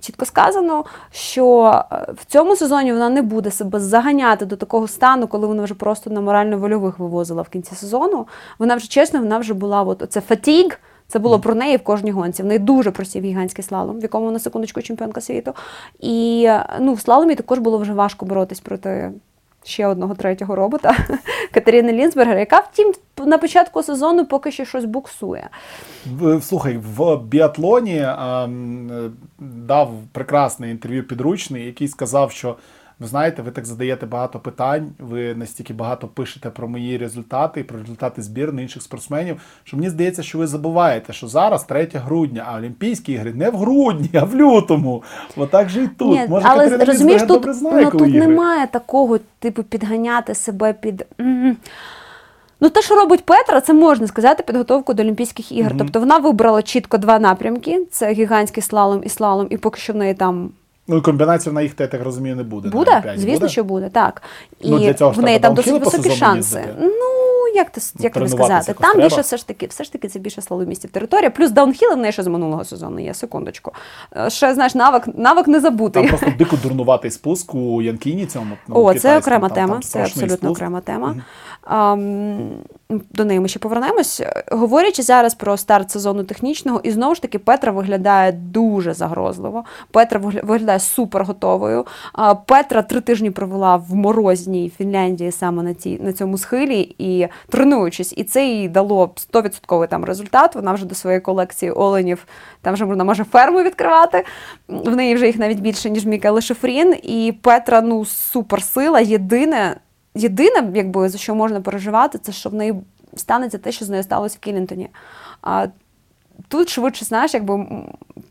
[0.00, 5.26] Чітко сказано, що е, в цьому сезоні вона не буде себе заганяти до такого стану,
[5.26, 8.26] коли вона вже просто на морально-вольових вивозила в кінці сезону.
[8.58, 10.78] Вона вже чесно, вона вже була от оце фатіг.
[11.08, 12.42] Це було про неї в кожній гонці.
[12.42, 15.52] В неї дуже просів гігантський слалом, в якому на секундочку чемпіонка світу.
[16.00, 19.12] І е, ну, в слаломі також було вже важко боротись проти
[19.64, 20.96] ще одного третього робота
[21.52, 22.92] Катерини Лінсбергер, яка втім
[23.26, 25.48] на початку сезону поки що щось буксує.
[26.40, 28.48] Слухай, в біатлоні е,
[29.38, 32.56] дав прекрасне інтерв'ю підручний, який сказав, що
[33.02, 37.62] ви знаєте, ви так задаєте багато питань, ви настільки багато пишете про мої результати і
[37.64, 42.44] про результати збірної інших спортсменів, що мені здається, що ви забуваєте, що зараз 3 грудня,
[42.48, 45.02] а Олімпійські ігри не в грудні, а в лютому.
[45.36, 46.10] Отак же і тут.
[46.10, 48.26] Ні, Може, але Катерина розумієш, тут, добре знає, ну, коли тут ігри.
[48.26, 51.06] немає такого, типу, підганяти себе під.
[52.60, 55.70] Ну, те, що робить Петра, це можна сказати підготовку до Олімпійських ігор.
[55.74, 55.78] Мгм.
[55.78, 59.96] Тобто вона вибрала чітко два напрямки: це гігантський слалом і слалом, і поки що в
[59.96, 60.50] неї там
[60.88, 62.68] Ну і комбінація на їх, я так розумію, не буде.
[62.68, 62.90] буде.
[62.90, 63.20] Олімпіаді.
[63.20, 63.48] Звісно, буде?
[63.52, 64.22] що буде, так.
[64.60, 66.36] І Ну, для цього в неї там досить високі шанси.
[66.58, 66.74] їздити.
[66.80, 66.88] Ну,
[67.54, 68.74] як, ти, як тобі сказати?
[68.80, 69.08] Там треба?
[69.08, 71.30] більше все ж таки, все ж таки це більше слаломістів територія.
[71.30, 73.72] Плюс даунхіли в неї ще з минулого сезону є, секундочку.
[74.16, 76.02] Е, Ще, знаєш, навик, навик не забутий.
[76.02, 78.56] Там просто дико дурнуватий спуск у Янкіні цьому.
[78.68, 80.50] ну, О, це окрема там- тема, там це абсолютно спуск.
[80.52, 81.08] окрема тема.
[81.08, 81.22] Ам,
[83.14, 84.22] до неї ми ще повернемось.
[84.50, 89.64] Говорячи зараз про старт сезону технічного, і знову ж таки Петра виглядає дуже загрозливо.
[89.90, 91.86] Петра вигля- виглядає супер готовою.
[92.46, 98.14] Петра три тижні провела в морозній Фінляндії саме на, цій, на цьому схилі і тренуючись,
[98.16, 100.54] і це їй дало 100% там результат.
[100.54, 102.26] Вона вже до своєї колекції оленів
[102.62, 104.24] там вже вона може ферму відкривати.
[104.68, 106.94] В неї вже їх навіть більше, ніж Мікеле Шефрін.
[107.02, 109.00] І Петра ну суперсила.
[109.00, 109.76] Єдине,
[110.14, 112.74] єдине, якби за що можна переживати, це що в неї
[113.16, 114.88] станеться те, що з нею сталося в Кілінтоні.
[115.42, 115.66] А
[116.48, 117.66] тут швидше, знаєш, якби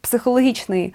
[0.02, 0.94] психологічний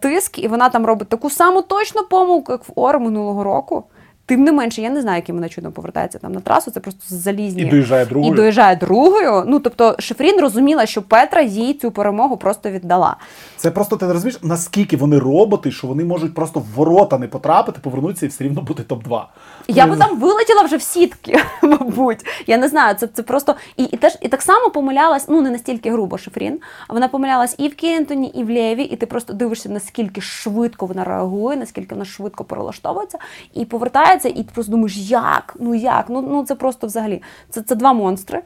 [0.00, 3.84] тиск, і вона там робить таку саму точну помилку, як в Ор минулого року.
[4.26, 6.70] Тим не менше, я не знаю, яким вона чудом повертається там на трасу.
[6.70, 8.32] Це просто залізні І доїжджає другою.
[8.32, 9.44] і доїжджає другою.
[9.46, 13.16] Ну тобто Шефрін розуміла, що Петра їй цю перемогу просто віддала.
[13.56, 17.28] Це просто ти не розумієш, наскільки вони роботи, що вони можуть просто в ворота не
[17.28, 19.22] потрапити, повернутися і все рівно бути топ-2.
[19.68, 22.26] Я би там вилетіла вже в сітки, мабуть.
[22.46, 25.50] Я не знаю, це, це просто і, і теж і так само помилялась, ну не
[25.50, 29.32] настільки грубо Шефрін, а вона помилялась і в Кентоні, і в Лєві, і ти просто
[29.32, 33.18] дивишся, наскільки швидко вона реагує, наскільки вона швидко перелаштовується
[33.54, 33.64] і
[34.12, 35.56] повертається, і ти просто думаєш, як?
[35.60, 36.06] Ну як?
[36.08, 37.22] Ну, ну це просто взагалі.
[37.50, 38.42] Це, це два монстри.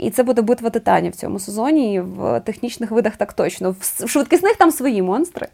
[0.00, 1.94] І це буде битва титанів в цьому сезоні.
[1.94, 3.76] І в технічних видах так точно.
[3.80, 5.46] В швидкісних там свої монстри.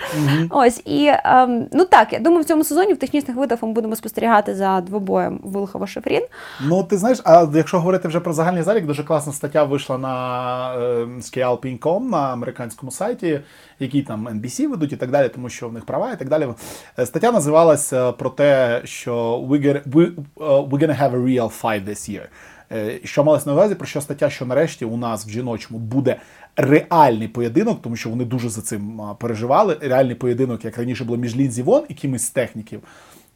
[0.50, 3.96] Ось і ем, ну так, я думаю, в цьому сезоні в технічних видах ми будемо
[3.96, 6.22] спостерігати за двобоєм Вилхова Шефрін.
[6.60, 10.74] Ну, ти знаєш, а якщо говорити вже про загальний залік, дуже класна стаття вийшла на
[10.74, 13.40] е, skialpin.com, на американському сайті,
[13.78, 16.48] який там NBC ведуть і так далі, тому що в них права і так далі.
[16.98, 21.62] Е, Стаття називалася про те, що we get, we, uh, we're gonna have a real
[21.62, 22.26] fight this year.
[22.72, 26.16] Е, Що малось на увазі, про що стаття, що нарешті у нас в жіночому буде
[26.56, 29.76] реальний поєдинок, тому що вони дуже за цим переживали.
[29.80, 32.80] Реальний поєдинок, як раніше було між Лінзі Вон і кимось з техніків.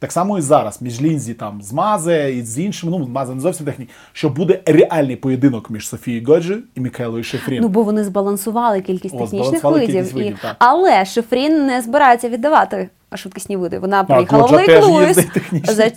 [0.01, 3.41] Так само і зараз між Лінзі там з Мазе і з іншими, ну Мазе не
[3.41, 7.63] зовсім технік, що буде реальний поєдинок між Софією Годжі і Мікелою Шефрін.
[7.63, 9.95] Ну бо вони збалансували кількість О, технічних збалансували видів.
[9.95, 10.19] кількість і...
[10.19, 10.57] видів, так.
[10.59, 13.79] Але Шефрін не збирається віддавати швидкісні види.
[13.79, 15.19] Вона А, приїхала в Лейк Луїс.
[15.65, 15.91] За,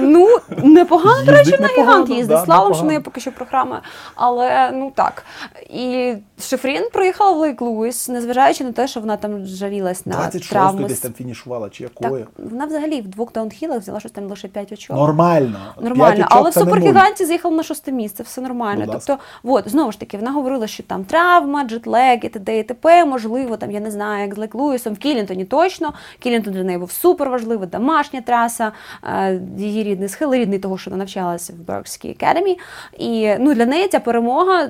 [0.00, 2.28] ну, непогано, до речі, на гігант їздить.
[2.28, 3.80] да, Слалом, що неї поки що програми.
[4.14, 5.24] Але ну так.
[5.70, 10.50] І Шифрін приїхала в Лейк Луїс, незважаючи на те, що вона там жалілась на 26
[10.50, 10.88] травми.
[10.88, 14.72] десь там фінішувала, чи Так, вона взагалі в двох даунхілах взяла щось там лише 5
[14.72, 14.96] очок.
[14.96, 15.58] Нормально.
[15.80, 18.84] Нормально, очок але в супергіганті заїхала на шосте місце, все нормально.
[18.86, 19.02] Ласка.
[19.06, 22.58] Тобто, от, знову ж таки, вона говорила, що там травма, джетлег і т.д.
[22.58, 23.04] і т.п.
[23.04, 25.92] Можливо, там, я не знаю, як з Лек Луїсом, в Кілінтоні точно.
[26.18, 28.72] Кілінтон для неї був супер важливий, домашня траса,
[29.04, 32.56] е, її рідний схил, рідний того, що вона навчалася в Беркській Academy.
[32.98, 34.68] І ну, для неї ця перемога,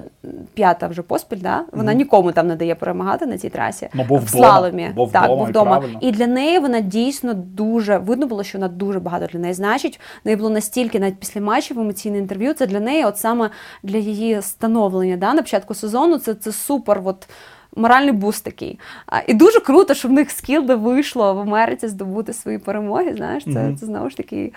[0.55, 1.64] п'ята вже поспіль, да?
[1.72, 3.88] вона нікому там не дає перемагати на цій трасі.
[3.94, 4.90] Ну, бо в слаломі.
[4.94, 5.70] бо так, вдома, і вдома.
[5.70, 5.99] правильно.
[6.03, 10.01] І для неї вона дійсно дуже видно було, що вона дуже багато для неї значить.
[10.25, 12.55] В неї було настільки, навіть після матчів емоційне інтерв'ю.
[12.55, 13.51] Це для неї, от саме
[13.83, 16.18] для її становлення да, на початку сезону.
[16.18, 17.01] Це, це супер.
[17.05, 17.29] От,
[17.77, 18.79] Моральний boost такий.
[19.07, 23.15] А, і дуже круто, що в них з Кільде вийшло в Америці здобути свої перемоги.
[23.17, 24.53] Знаєш, це, це знову ж таки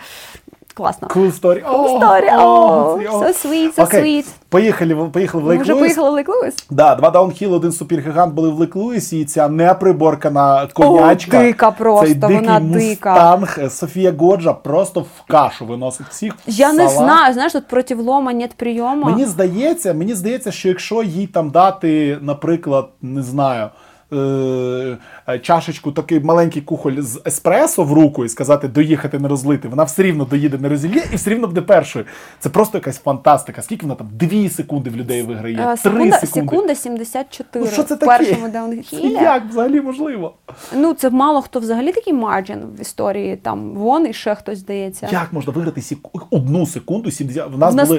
[0.74, 1.08] класно.
[1.08, 1.64] Cool story.
[1.72, 2.40] Cool story.
[2.46, 4.02] О, Oh, ці- so sweet, so Окей.
[4.22, 4.26] sweet.
[4.50, 6.56] Поїхали, в- поїхали в Ми Лейк вже поїхали в Лейк Луїс.
[6.70, 11.40] Да, два даунхіл, один супергігант були в Лейк Луїсі, і ця неприборкана конячка.
[11.40, 13.10] О, дика просто, цей дикий вона дика.
[13.14, 16.34] мустанг, е, Софія Годжа просто в кашу виносить всіх.
[16.34, 19.06] в Я не знаю, знаєш, тут против лома нет приёма.
[19.06, 23.70] Мені здається, мені здається, що якщо їй там дати, наприклад, не знаю.
[24.14, 24.98] е,
[25.38, 30.04] Чашечку, такий маленький кухоль з еспресо в руку і сказати доїхати не розлити, вона все
[30.04, 32.06] рівно доїде не розілє і все рівно буде першою.
[32.40, 33.62] Це просто якась фантастика.
[33.62, 34.08] Скільки вона там?
[34.12, 36.18] Дві секунди в людей виграє, Е, три секунди.
[36.28, 39.12] секунда 74 Ну що це в першому даунхілі.
[39.14, 40.34] як взагалі можливо?
[40.76, 43.36] Ну, це мало хто взагалі такий марджин в історії.
[43.36, 45.08] Там вон і ще хтось здається.
[45.12, 47.12] Як можна виграти сек- одну секунду?
[47.12, 47.54] 70...
[47.54, 47.98] В нас в були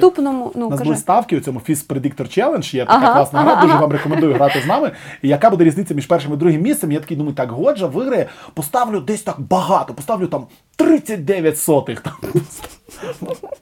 [0.55, 0.83] ну нас кажи.
[0.83, 3.81] були ставки у цьому Fizz Predictor Challenge, є така Ага, класна ага, гра, дуже ага.
[3.81, 4.91] вам рекомендую грати з нами.
[5.21, 6.91] І яка буде різниця між першим і другим місцем?
[6.91, 12.01] Я такий думаю, так, Годжа виграє, поставлю десь так багато, поставлю там 39 сотих.
[12.01, 12.13] Там.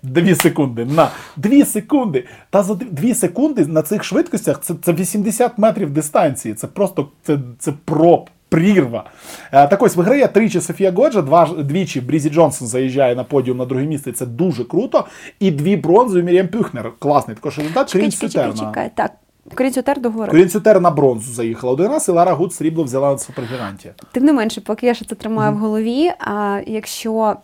[0.03, 0.85] Дві секунди.
[0.85, 2.25] На дві секунди.
[2.49, 6.53] Та за дві- дві секунди на цих швидкостях це, це 80 метрів дистанції.
[6.53, 8.29] Це просто це, це проб.
[8.51, 9.03] Прірва.
[9.51, 13.65] Е, Так ось виграє тричі Софія Годжа, два, двічі Брізі Джонсон заїжджає на подіум на
[13.65, 14.11] друге місце.
[14.11, 15.05] Це дуже круто.
[15.39, 16.91] І дві бронзи у Мір'ям Пюхнер.
[16.99, 17.89] Класний також результат.
[17.89, 18.91] Чекай, чекай, чекай, чекай.
[18.95, 19.11] Так,
[19.55, 20.31] Корін Сютер договорив.
[20.31, 23.91] Корін Сютер на бронзу заїхала один раз, і Лара Гуд срібло взяла на супергіганті.
[24.11, 27.35] Тим не менше, поки я ще це тримаю в голові, а якщо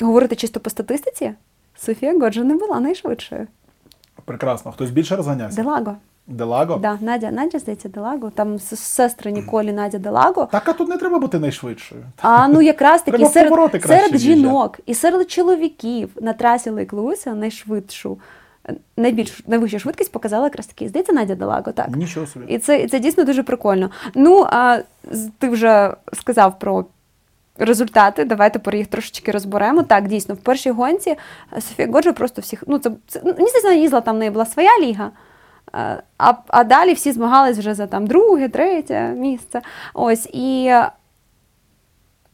[0.00, 1.32] говорити чисто по статистиці,
[1.76, 3.46] Софія Годжа не була найшвидшою.
[4.24, 4.72] Прекрасно.
[4.72, 5.62] Хтось більше розганявся?
[5.62, 5.96] Делаго.
[6.26, 6.76] Делаго?
[6.76, 8.30] Да, Надя, Надя, здається, Делаго.
[8.30, 10.48] Там сестри Ніколі Надя Делаго.
[10.52, 12.04] Так, а тут не треба бути найшвидшою.
[12.22, 18.18] А ну якраз таки серед, серед жінок і серед чоловіків на трасі Лейк Луїса найшвидшу,
[18.96, 21.96] найбільш найвищу швидкість показала якраз таки, здається, Надя Делаго, так.
[21.96, 22.46] Нічого собі.
[22.48, 23.90] І це, і це дійсно дуже прикольно.
[24.14, 24.78] Ну, а
[25.38, 26.84] ти вже сказав про
[27.58, 28.24] результати.
[28.24, 29.82] Давайте про їх трошечки розберемо.
[29.82, 32.64] Так, дійсно, в першій гонці е, Софія Годжа просто всіх.
[32.66, 35.10] Ну, це, це ну, вона їздила, там в неї була своя ліга.
[35.74, 39.60] Е, А, а далі всі змагались вже за там друге, третє місце.
[39.94, 40.72] Ось і.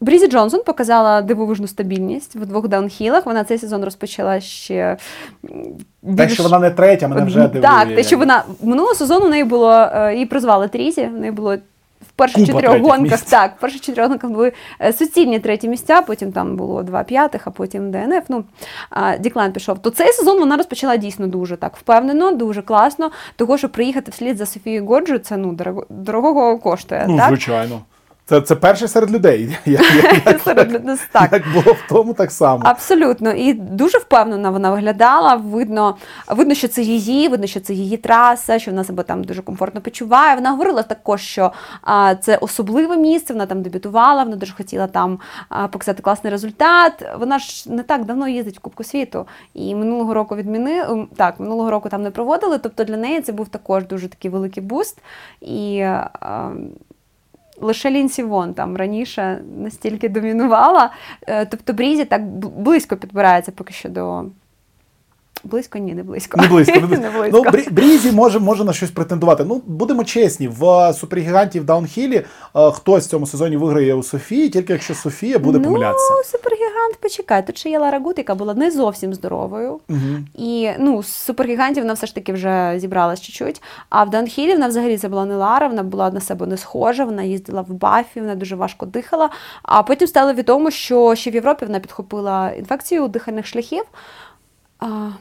[0.00, 3.26] Брізі Джонсон показала дивовижну стабільність в двох даунхілах.
[3.26, 4.96] Вона цей сезон розпочала ще
[6.02, 7.62] більш- що вона не третя, мене вже дивує.
[7.62, 11.04] так, те, що вона минулого сезону в неї було е, її прозвали Трізі.
[11.04, 11.56] В неї було
[12.00, 13.20] в перших чотирьох гонках.
[13.20, 17.46] Так, в перших чотирьох гонках були е, суцільні треті місця, потім там було два п'ятих,
[17.46, 18.24] а потім ДНФ.
[18.28, 18.44] Ну
[18.90, 19.78] а, Діклайн пішов.
[19.78, 23.10] То цей сезон вона розпочала дійсно дуже так впевнено, дуже класно.
[23.36, 27.04] Того, що приїхати вслід за Софією Годжу, це ну дорого, дорогого коштує.
[27.08, 27.28] Ну, так?
[27.28, 27.80] звичайно.
[28.28, 29.56] Це, це перший серед людей.
[29.66, 29.84] Як,
[30.26, 31.32] як, Серед нас так.
[31.32, 32.62] як було в тому, так само.
[32.64, 35.34] Абсолютно, і дуже впевнено вона виглядала.
[35.34, 35.96] Видно,
[36.28, 39.80] видно, що це її, видно, що це її траса, що вона себе там дуже комфортно
[39.80, 40.34] почуває.
[40.34, 43.32] Вона говорила також, що а, це особливе місце.
[43.32, 47.06] Вона там дебютувала, вона дуже хотіла там а, показати класний результат.
[47.18, 49.26] Вона ж не так давно їздить в Кубку світу.
[49.54, 51.06] І минулого року відмінили.
[51.16, 52.58] Так, минулого року там не проводили.
[52.58, 54.98] Тобто для неї це був також дуже такий великий буст.
[55.40, 56.50] І а,
[57.60, 60.90] Лише Лінсі Вон там раніше настільки домінувала.
[61.28, 64.24] Е, Тобто Брізі так бл- близько підбирається поки що до.
[65.44, 66.40] Близько, ні, не близько.
[66.40, 66.80] Не близько.
[66.80, 67.02] Не близько.
[67.02, 67.42] Не близько.
[67.44, 69.44] Ну, Брі- Брізі може, може на щось претендувати.
[69.44, 72.16] Ну, будемо чесні, в е, супергіганті в Даунхілі
[72.56, 76.10] е, хтось в цьому сезоні виграє у Софії, тільки якщо Софія буде помилятися.
[76.10, 77.46] Ну, супергігант, почекай.
[77.46, 79.80] Тут ще є Лара Гут, яка була не зовсім здоровою.
[79.88, 80.26] Мгм.
[80.34, 83.62] І ну, з супергігантів вона все ж таки вже зібралась чуть-чуть.
[83.88, 87.04] А в Даунхілі вона взагалі це була не Лара, вона була на себе не схожа,
[87.04, 89.30] вона їздила в бафі, вона дуже важко дихала.
[89.62, 93.84] А потім стало відомо, що ще в Європі вона підхопила інфекцію дихальних шляхів.
[94.88, 95.18] А,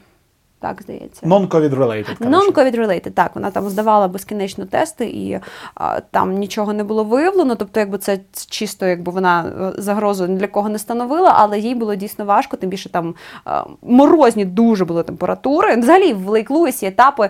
[0.60, 1.26] Так, здається.
[1.26, 2.30] Non-COVID related.
[2.30, 5.40] Non-COVID related, так, вона там здавала безкінечно тести, і
[5.76, 7.56] а, там нічого не було виявлено.
[7.56, 11.76] Тобто, якби це чисто, якби вона е, загрозу ні для кого не становила, але їй
[11.76, 13.16] було дійсно важко, тим більше там
[13.46, 15.76] а, морозні дуже були температури.
[15.76, 17.30] Взагалі в Лейк Луісі етапи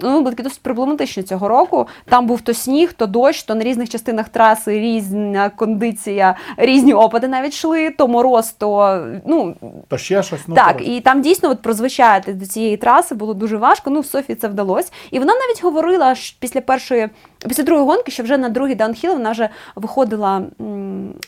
[0.00, 1.86] ну, були такі досить проблематичні цього року.
[2.04, 7.28] Там був то сніг, то дощ, то на різних частинах траси різна кондиція, різні опади
[7.28, 9.54] навіть йшли, то мороз, то ну
[9.88, 10.40] То ще щось.
[10.46, 13.90] Ну, так, і там дійсно от прозвичаєти до цієї траси було дуже важко.
[13.90, 14.90] Ну, в Софії це вдалося.
[15.10, 17.08] І вона навіть говорила що після першої,
[17.48, 20.42] після другої гонки, що вже на другий даунхіл вона вже виходила,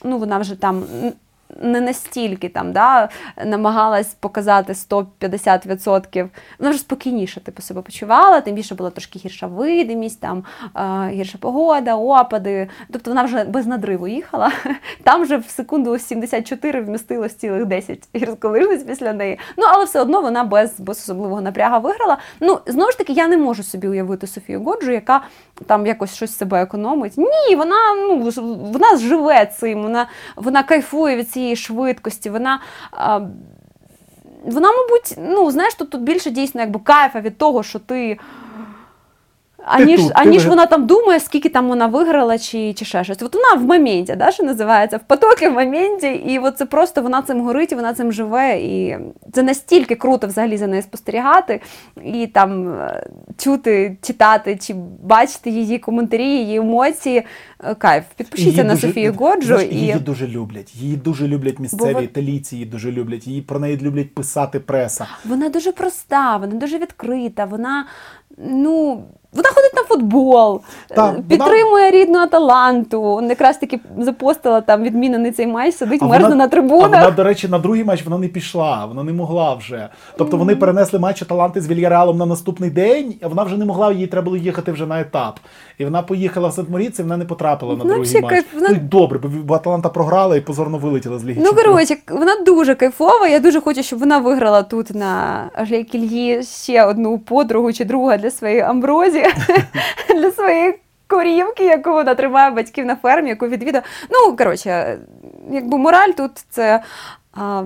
[0.05, 0.85] ну вона вже там.
[1.61, 3.09] Не настільки там, да,
[3.45, 6.29] намагалась показати 150%.
[6.59, 10.45] Вона вже спокійніше типу, себе почувала, тим більше була трошки гірша видимість, там,
[10.77, 12.69] е, гірша погода, опади.
[12.93, 14.53] Тобто вона вже без надриву їхала.
[15.03, 19.39] Там вже в секунду 74 вмістилось цілих 10 гірськолижниць після неї.
[19.57, 22.19] Ну, але все одно вона без, без особливого напряга виграла.
[22.41, 25.23] Ну, знову ж таки, я не можу собі уявити Софію Годжу, яка
[25.67, 27.19] там якось щось себе економить.
[27.19, 28.31] Ні, вона ну,
[28.73, 32.61] вона живе цим, вона, вона кайфує від цієї швидкості, вона.
[32.91, 33.21] А,
[34.45, 38.19] вона, мабуть, ну знаєш, тут, тут більше дійсно якби кайфа від того, що ти.
[39.67, 43.23] Аніж, тут, аніж ви- вона там думає, скільки там вона виграла, чи, чи ще щось.
[43.23, 47.03] От вона в моменті, да, що називається, в потокі в моменті, і от це просто
[47.03, 48.59] вона цим горить, і вона цим живе.
[48.59, 48.97] І
[49.33, 51.61] це настільки круто взагалі за нею спостерігати,
[52.05, 53.07] і там е,
[53.39, 57.23] чути, читати, чи бачити її коментарі, її емоції.
[57.65, 58.05] Е, Кайф.
[58.17, 59.47] Підпишіться Її на дуже- Софію Годжу.
[59.47, 59.77] знаєш, І...
[59.77, 60.75] Її дуже люблять.
[60.75, 63.27] Її дуже люблять місцеві Бо італійці, її дуже люблять.
[63.27, 65.07] Її про неї люблять писати преса.
[65.25, 67.87] Вона дуже проста, вона дуже відкрита, вона
[68.39, 69.05] ну.
[69.37, 73.23] Вона ходить на футбол, Так, е, вона- підтримує рідну Аталанту.
[73.29, 76.91] Якраз таки запостила там відмінений цей матч, сидить, А мерзне вона- на А трибунах.
[76.91, 79.89] вона, до речі, на другий матч вона не пішла, вона не могла вже.
[80.19, 83.93] Тобто вони перенесли матч Аталанти з Вільяреалом на наступний день, а вона вже не могла,
[83.93, 85.39] їй треба було їхати вже на етап.
[85.79, 88.35] І вона поїхала в Сент-Моріц, і вона не потрапила на Вона другий матч.
[88.35, 92.33] кайф- вона- Ну добре, бо- Аталанта програла і позорно вилетіла з Ліги Ну, коротше, вона
[92.47, 93.29] дуже кайфова.
[93.29, 98.31] Я дуже хочу, щоб вона виграла тут на Жлейкільї ще одну подругу чи друга для
[98.31, 98.61] своєї
[100.17, 100.75] Для своєї
[101.07, 103.83] корівки, яку вона тримає батьків на фермі, яку відвідав.
[104.11, 104.99] Ну, коротше,
[105.51, 106.83] якби мораль тут це.
[107.33, 107.65] А,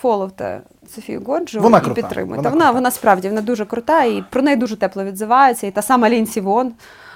[0.00, 0.60] Фоловте
[0.94, 2.42] Софію Годжу Вона і крута, підтримуйте.
[2.42, 5.66] вона Вона, вона, справді вона дуже крута і про неї дуже тепло відзивається.
[5.66, 6.72] І та сама Лінсі Вон.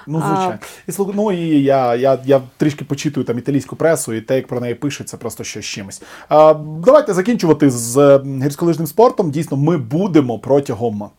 [0.07, 0.57] Ну, звичайно.
[0.87, 4.59] І ну і я, я, я трішки почитую там італійську пресу, і те, як про
[4.59, 6.01] неї пишуть, це просто щось з чимось.
[6.29, 6.53] А,
[6.85, 9.31] давайте закінчувати з гірськолижним спортом.
[9.31, 11.09] Дійсно, ми будемо протягом.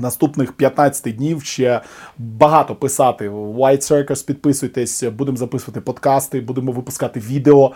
[0.00, 1.80] Наступних 15 днів ще
[2.18, 3.28] багато писати.
[3.30, 7.72] White Circus, підписуйтесь, будемо записувати подкасти, будемо випускати відео.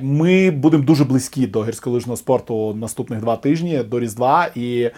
[0.00, 4.48] Ми будемо дуже близькі до гірськолижного спорту наступних два тижні до Різдва.
[4.54, 4.90] І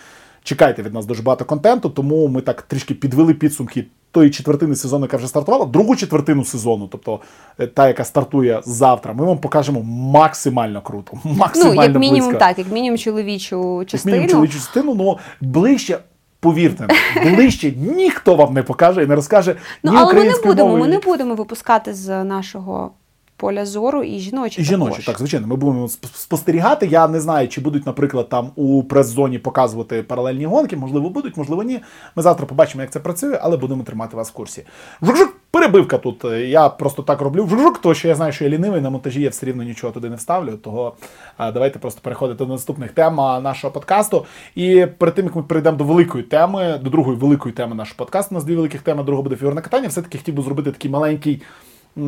[0.43, 5.05] чекайте від нас дуже багато контенту, тому ми так трішки підвели підсумки тої четвертини сезону,
[5.05, 7.21] яка вже стартувала, другу четвертину сезону, тобто
[7.59, 9.83] е, та, яка стартує завтра, ми вам покажемо
[10.13, 11.19] максимально круто.
[11.25, 12.39] Максимально Ну, як мінімум, близько.
[12.39, 14.13] так, як мінімум чоловічу Як частину.
[14.17, 15.99] мінімум чоловічу частину, ну ближче.
[16.41, 16.89] Повірте,
[17.25, 20.85] ближче ніхто вам не покаже і не розкаже Ну, ні але ми не будемо, мовою,
[20.85, 22.91] ми не будемо випускати з нашого
[23.37, 24.61] поля зору і жіночі.
[24.61, 26.87] І жіночі, так, звичайно, ми будемо сп- спостерігати.
[26.87, 30.77] Я не знаю, чи будуть, наприклад, там у прес-зоні показувати паралельні гонки.
[30.77, 31.81] Можливо, будуть, можливо, ні.
[32.17, 34.65] Ми завтра побачимо, як це працює, але будемо тримати вас в курсі.
[35.03, 36.25] Жук-жук, перебивка тут.
[36.25, 37.47] Я просто так роблю.
[37.47, 40.11] Жук-жук, то що я знаю, що я лінивий на монтажі, я все рівно нічого туди
[40.11, 40.57] не вставлю.
[40.57, 40.95] Того
[41.39, 44.27] давайте просто переходити до наступних тем нашого подкасту.
[44.55, 48.35] І перед тим як ми перейдемо до великої теми, до другої великої теми нашого подкасту,
[48.35, 49.89] у нас дві великих теми, друга буде фігурне катання.
[49.89, 51.43] Все-таки хотів би зробити такий маленький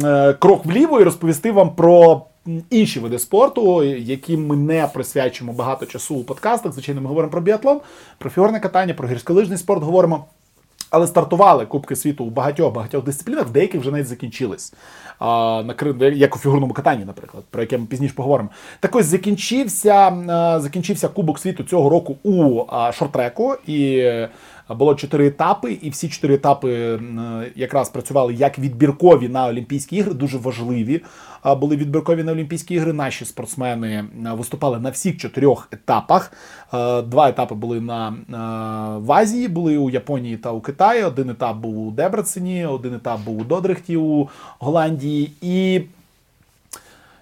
[0.03, 2.23] е, крок вліво і розповісти вам про
[2.71, 6.73] інші види спорту, яким ми не присвячуємо багато часу у подкастах.
[6.73, 7.81] Звичайно, ми говоримо про біатлон,
[8.19, 10.25] про фігурне катання, про гірськолижний спорт говоримо.
[10.93, 14.75] Але стартували Кубки світу у багатьох багатьох дисциплінах, деякі вже навіть закінчились.
[15.19, 15.75] А, на
[16.09, 18.51] як у фігурному катанні, наприклад, про яке ми пізніше поговоримо.
[18.81, 20.13] Так ось закінчився,
[20.61, 24.11] закінчився Кубок світу цього року у а, шортреку, і
[24.69, 27.01] було чотири етапи, і всі чотири етапи е,
[27.57, 31.01] якраз працювали як відбіркові на Олімпійські ігри, дуже важливі.
[31.61, 32.93] Були відбіркові на Олімпійські ігри.
[32.93, 36.33] Наші спортсмени е, виступали на всіх чотирьох етапах.
[36.75, 38.15] Е, Два етапи були на
[38.99, 41.05] в Азії, були у Японії та у Китаї.
[41.05, 45.33] Один етап був у Дебрецені, один етап був у Додрихті у Голландії.
[45.41, 45.83] І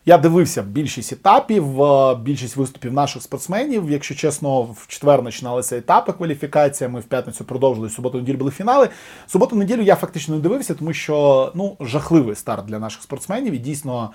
[0.06, 3.90] я дивився більшість етапів, е, більшість виступів наших спортсменів.
[3.90, 6.90] Якщо чесно, в четвер починалися етапи кваліфікація.
[6.90, 8.88] Ми в п'ятницю продовжили суботу неділю були фінали.
[9.26, 13.54] Суботу неділю я фактично не дивився, тому що ну жахливий старт для наших спортсменів.
[13.54, 14.10] І дійсно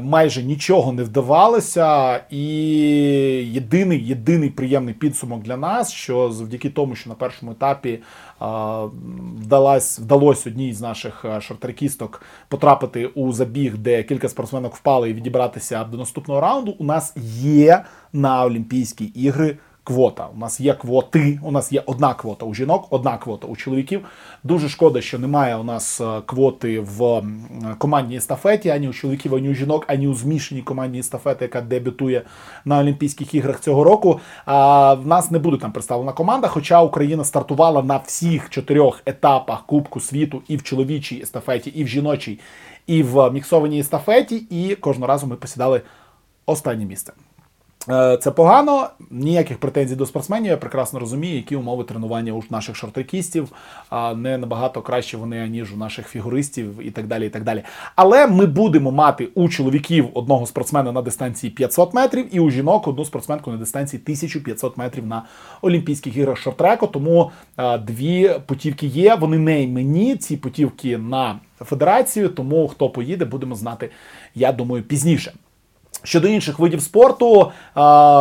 [0.00, 2.20] майже нічого не вдавалося.
[2.30, 2.46] І
[3.52, 7.98] єдиний єдиний приємний підсумок для нас, що завдяки тому, що на першому етапі
[8.40, 15.14] вдалось, вдалась, вдалося одній з наших шортеркісток потрапити у забіг, де кілька спортсменок впали і
[15.14, 16.76] відібратися до наступного раунду.
[16.78, 20.28] У нас є на Олімпійські ігри квота.
[20.34, 24.04] У нас є квоти, у нас є одна квота у жінок, одна квота у чоловіків.
[24.44, 27.22] Дуже шкода, що немає у нас е, квоти в
[27.78, 32.22] командній естафеті, ані у чоловіків, ані у жінок, ані у змішаній командній естафеті, яка дебютує
[32.64, 34.20] на Олімпійських іграх цього року.
[34.44, 39.66] А в нас не буде там представлена команда, хоча Україна стартувала на всіх чотирьох етапах
[39.66, 42.40] Кубку світу і в чоловічій естафеті, і в жіночій,
[42.86, 45.82] і в міксованій естафеті, і кожного разу ми посідали
[46.46, 47.12] останнє місце.
[47.88, 50.50] Е, Це погано, ніяких претензій до спортсменів.
[50.50, 53.52] Я прекрасно розумію, які умови тренування у наших шортрекістів,
[54.16, 57.26] не набагато краще вони, ніж у наших фігуристів і так далі.
[57.26, 57.62] і так далі.
[57.96, 62.88] Але ми будемо мати у чоловіків одного спортсмена на дистанції 500 метрів і у жінок
[62.88, 65.22] одну спортсменку на дистанції 1500 метрів на
[65.62, 66.86] Олімпійських іграх шортреку.
[66.86, 69.14] Тому е, дві путівки є.
[69.14, 72.28] Вони не іменні, ці путівки на федерацію.
[72.28, 73.90] Тому хто поїде, будемо знати,
[74.34, 75.32] я думаю, пізніше.
[76.04, 77.50] Щодо інших видів спорту,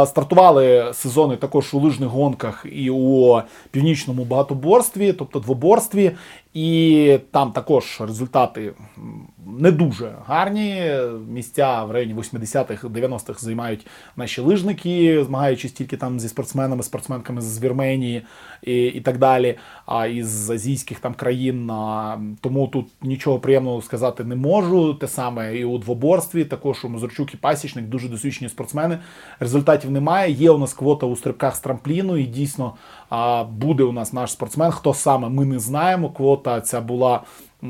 [0.05, 3.41] стартували сезони також у лижних гонках і у
[3.71, 6.11] північному багатоборстві, тобто двоборстві,
[6.53, 8.73] і там також результати
[9.59, 10.91] не дуже гарні.
[11.29, 17.63] Місця в районі 80-х, 90-х займають наші лижники, змагаючись тільки там зі спортсменами, спортсменками з
[17.63, 18.21] Вірменії
[18.61, 21.71] і, і так далі, а із азійських там країн.
[22.41, 24.93] Тому тут нічого приємного сказати не можу.
[24.93, 28.99] Те саме і у двоборстві, також у Мазурчук і Пасічник, дуже досвідчені спортсмени.
[29.39, 30.31] Результатів немає.
[30.31, 32.73] Є у нас квота у стрибках з трампліну, і дійсно
[33.51, 34.71] буде у нас наш спортсмен.
[34.71, 36.09] Хто саме ми не знаємо.
[36.09, 37.21] Квота ця була.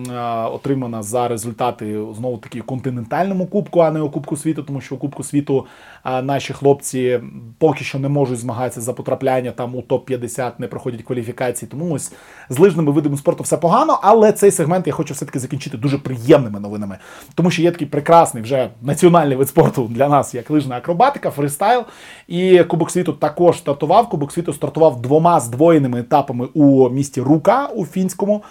[0.09, 4.95] А, Отримана за результати знову таки континентальному кубку, а не у Кубку світу, тому що
[4.95, 5.65] у Кубку світу
[6.05, 7.19] наші хлопці
[7.57, 11.69] поки що не можуть змагатися за потрапляння там у топ 50 не проходять кваліфікації.
[11.69, 12.13] Тому ось
[12.49, 13.99] з лижними видами спорту все погано.
[14.01, 16.97] Але цей сегмент я хочу все-таки закінчити дуже приємними новинами,
[17.35, 21.83] тому що є такий прекрасний вже національний вид спорту для нас, як лижна акробатика, фристайл.
[22.27, 24.09] І Кубок світу також стартував.
[24.09, 28.43] Кубок світу стартував двома здвоєними етапами у місті Рука у фінському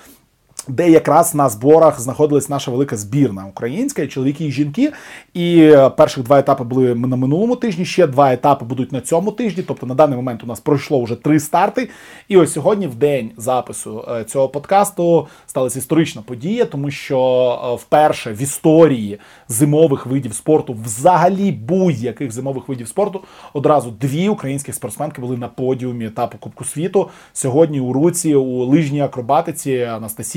[0.69, 4.93] де якраз на зборах знаходилась наша велика збірна українська, чоловіки і жінки.
[5.35, 7.85] І е, перших два етапи були на минулому тижні.
[7.85, 9.63] Ще два етапи будуть на цьому тижні.
[9.63, 11.89] Тобто на даний момент у нас пройшло вже три старти.
[12.29, 17.21] І ось сьогодні, в день запису е, цього подкасту, сталася історична подія, тому що
[17.65, 23.21] е, вперше в історії зимових видів спорту, взагалі будь-яких зимових видів спорту,
[23.53, 27.09] одразу дві українських спортсменки були на подіумі етапу Кубку світу.
[27.33, 29.89] Сьогодні у руці у лижній акробатиці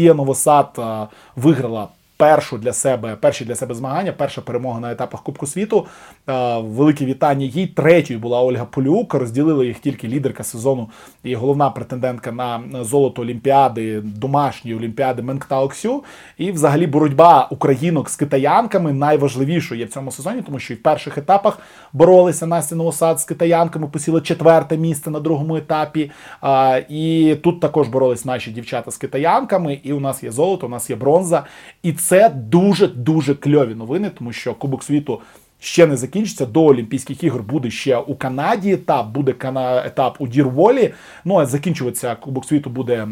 [0.03, 1.87] Анастасія Новосад е, виграла.
[2.17, 5.85] Першу для себе перші для себе змагання, перша перемога на етапах Кубку світу.
[6.29, 7.67] Е, Велике вітання їй.
[7.67, 9.13] Третьою була Ольга Полюк.
[9.13, 10.89] Розділили їх тільки лідерка сезону
[11.23, 16.03] і головна претендентка на золото Олімпіади, домашньої Олімпіади Менкта Оксю.
[16.37, 20.83] І взагалі боротьба українок з китаянками найважливішою є в цьому сезоні, тому що і в
[20.83, 21.59] перших етапах
[21.93, 26.11] боролися Настя Новосад з китаянками, посіла четверте місце на другому етапі.
[26.41, 29.79] А, І тут також боролись наші дівчата з китаянками.
[29.83, 31.43] І у нас є золото, у нас є бронза.
[31.83, 35.21] І це дуже дуже кльові новини, тому що Кубок світу.
[35.59, 40.27] Ще не закінчиться до Олімпійських ігор буде ще у Канаді етап, буде кана- етап у
[40.27, 40.93] Дірволі.
[41.25, 43.07] Ну а закінчуватися Кубок світу буде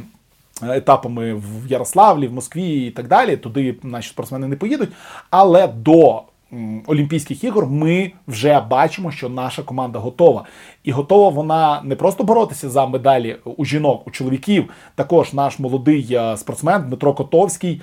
[0.64, 3.38] етапами в Ярославлі, в Москві і так далі.
[3.38, 4.90] Туди наші спортсмени не поїдуть.
[5.30, 6.22] Але до
[6.88, 10.44] Олімпійських ігор ми вже бачимо, що наша команда готова.
[10.84, 14.70] І готова вона не просто боротися за медалі у жінок, у чоловіків.
[14.96, 17.82] Також наш молодий е, спортсмен Дмитро Котовський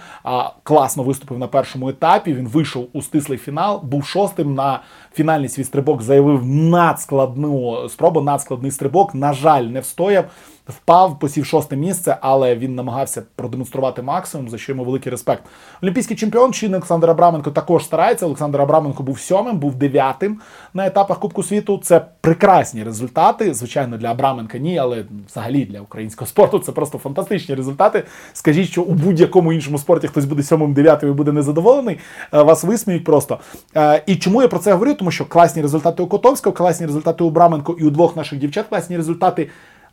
[0.62, 2.34] класно виступив на першому етапі.
[2.34, 4.80] Він вийшов у стислий фінал, був шостим на
[5.12, 9.14] фінальний свій стрибок, заявив надскладну спробу, надскладний стрибок.
[9.14, 10.24] На жаль, не встояв.
[10.68, 15.42] Впав, посів шосте місце, але він намагався продемонструвати максимум, за що йому великий респект.
[15.82, 18.26] Олімпійський чемпіон чинний Олександр Абраменко також старається.
[18.26, 20.40] Олександр Абраменко був сьомим, був дев'ятим
[20.74, 21.80] на етапах Кубку світу.
[21.84, 23.54] Це прекрасні результати.
[23.54, 28.04] Звичайно, для Абраменка ні, але взагалі для українського спорту це просто фантастичні результати.
[28.32, 31.98] Скажіть, що у будь-якому іншому спорті хтось буде сьомим, дев'ятим і буде незадоволений.
[32.34, 33.38] е, Вас висміють просто.
[33.76, 34.94] Е, І чому я про це говорю?
[34.94, 38.66] Тому що класні результати у Котовського, класні результати у Абраменко і у двох наших дівчат,
[38.68, 39.48] класні результати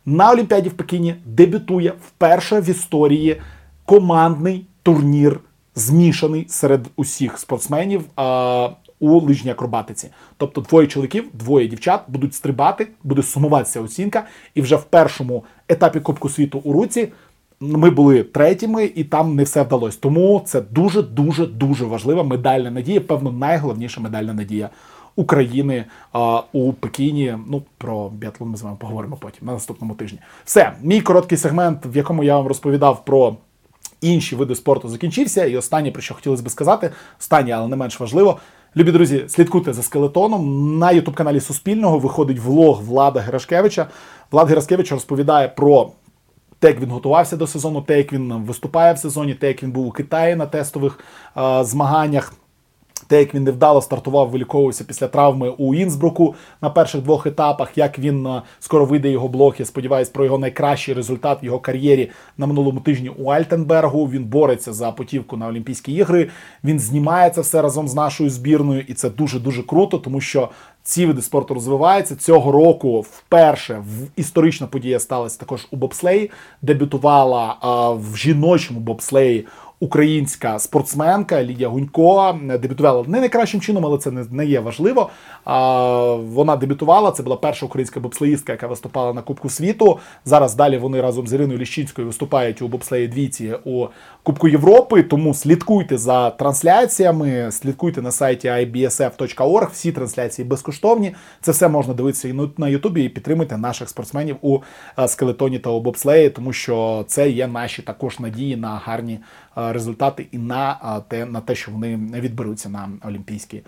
[0.06, 3.40] на Олімпіаді в Пекіні дебютує вперше в історії
[3.84, 5.40] командний турнір,
[5.74, 8.68] змішаний серед усіх спортсменів а,
[9.00, 10.08] у лижній акробатиці.
[10.36, 16.00] Тобто двоє чоловіків, двоє дівчат будуть стрибати, буде сумуватися оцінка, і вже в першому етапі
[16.00, 17.08] Кубку світу у руці
[17.60, 19.98] ми були третіми, і там не все вдалося.
[20.00, 23.00] Тому це дуже, дуже, дуже важлива медальна надія.
[23.00, 24.70] Певно, найголовніша медальна надія
[25.16, 27.38] України а, у Пекіні.
[27.46, 30.18] Ну про біатлон ми з вами поговоримо потім на наступному тижні.
[30.44, 33.36] Все, мій короткий сегмент, в якому я вам розповідав про.
[34.00, 36.90] Інші види спорту закінчився, і останнє, про що хотілося би сказати,
[37.20, 38.38] останнє, але не менш важливо.
[38.76, 40.78] Любі друзі, слідкуйте за скелетоном.
[40.78, 43.86] На ютуб-каналі Суспільного виходить влог Влада Герашкевича.
[44.30, 45.90] Влад Герашкевич розповідає про
[46.58, 49.70] те, як він готувався до сезону, те, як він виступає в сезоні, те, як він
[49.70, 51.00] був у Китаї на тестових
[51.36, 52.32] е, змаганнях.
[53.06, 57.98] Те, як він невдало стартував, виліковувався після травми у Інсбруку на перших двох етапах, як
[57.98, 62.10] він е, скоро вийде його блог, я сподіваюся, про його найкращий результат в його кар'єрі
[62.38, 64.06] на минулому тижні у Альтенбергу.
[64.06, 66.28] Він бореться за путівку на Олімпійські ігри.
[66.64, 70.48] Він знімає це все разом з нашою збірною, і це дуже дуже круто, тому що
[70.82, 73.00] ці види спорту розвиваються цього року.
[73.00, 76.30] Вперше в історична подія сталася також у бобслеї.
[76.62, 79.46] Дебютувала а, в жіночому бобслеї
[79.80, 82.38] українська спортсменка Лідія Гунько.
[82.60, 85.10] Дебютувала не найкращим чином, але це не, не є важливо.
[85.44, 87.10] А, вона дебютувала.
[87.10, 89.98] Це була перша українська бобслеїстка, яка виступала на Кубку світу.
[90.24, 93.86] Зараз далі вони разом з Іриною Ліщинською виступають у бобслеї двійці у
[94.22, 95.02] Кубку Європи.
[95.02, 99.70] Тому слідкуйте за трансляціями, слідкуйте на сайті ibsf.org.
[99.72, 101.14] Всі трансляції безкоштовні.
[101.40, 104.58] Це все можна дивитися і на- Ютубі і підтримуйте наших спортсменів у
[104.98, 109.18] е, скелетоні та у бобслеї, тому що це є наші також надії на гарні е,
[109.56, 113.62] результати і на те, на те, що вони відберуться на Олімпійські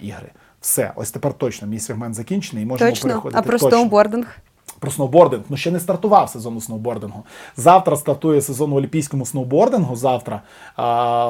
[0.00, 0.30] ігри.
[0.60, 2.64] Все, ось тепер точно мій сегмент закінчений.
[2.64, 3.08] і Можемо Точно.
[3.08, 4.36] переходити А про точно сноубординг?
[4.80, 5.42] Про сноубординг.
[5.48, 7.24] Ну ще не стартував сезон у сноубордингу.
[7.56, 9.96] Завтра стартує сезон у олімпійському сноубордингу.
[9.96, 10.42] Завтра
[10.76, 11.26] а,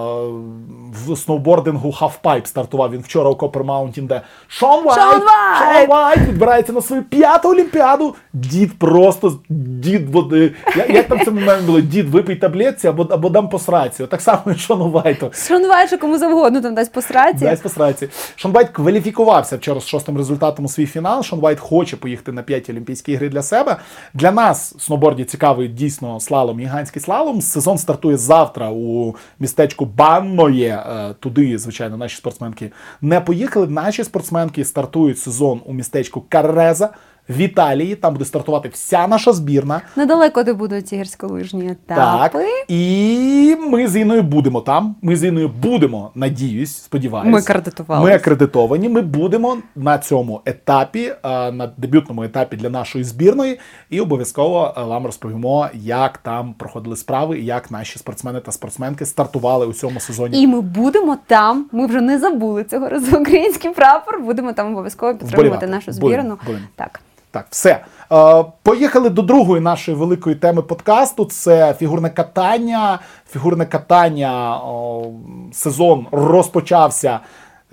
[1.06, 5.78] в сноубордингу Halfpipe стартував він вчора у Copper Mountain, де Шон Вайт, Шон Вайт!
[5.78, 8.14] Шон Вайт відбирається на свою п'яту олімпіаду.
[8.32, 10.54] Дід просто дід води.
[10.76, 11.80] Як, як там це момент було?
[11.80, 14.06] Дід пий таблетки або, або дам по сраці.
[14.06, 15.30] Так само і Шону Вайту.
[15.34, 17.44] Шануваючи кому завгодно там дасть по сраці.
[17.44, 18.08] Дасть по сраці.
[18.36, 21.22] Шон Вайт кваліфікувався вчора з шостим результатом у свій фінал.
[21.22, 23.76] Шон Вайт хоче поїхати на п'яті Олімпійські ігри для себе.
[24.14, 27.40] Для нас сноборді цікавий дійсно слалом, гігантський слалом.
[27.40, 30.84] Сезон стартує завтра у містечку Банноє.
[30.90, 33.66] Е, Туди, звичайно, наші спортсменки не поїхали.
[33.66, 36.90] Наші спортсменки стартують сезон у містечку Карреза.
[37.28, 39.80] В Італії там буде стартувати вся наша збірна.
[39.96, 42.26] Недалеко де будуть ці гірськолижні Так.
[42.26, 42.46] етапи.
[42.68, 44.96] І ми з Іною будемо там.
[45.02, 47.32] Ми з Іною будемо, надіюсь, сподіваюсь.
[47.32, 48.04] Ми акредитувались.
[48.04, 48.88] Ми акредитовані.
[48.88, 53.58] Ми будемо на цьому етапі, е, на дебютному етапі для нашої збірної,
[53.90, 59.06] і обов'язково е, вам розповімо, як там проходили справи, і як наші спортсмени та спортсменки
[59.06, 60.42] стартували у цьому сезоні.
[60.42, 61.66] І ми будемо там.
[61.72, 64.20] Ми вже не забули цього разу український прапор.
[64.20, 65.66] Будемо там обов'язково підтримувати Вболівати.
[65.66, 66.38] нашу збірну.
[66.46, 66.64] будемо.
[66.76, 67.00] Так.
[67.30, 67.84] Так, все.
[68.12, 71.24] Е, поїхали до другої нашої великої теми подкасту.
[71.24, 72.98] Це фігурне катання.
[73.30, 75.06] Фігурне катання о,
[75.52, 77.20] сезон розпочався.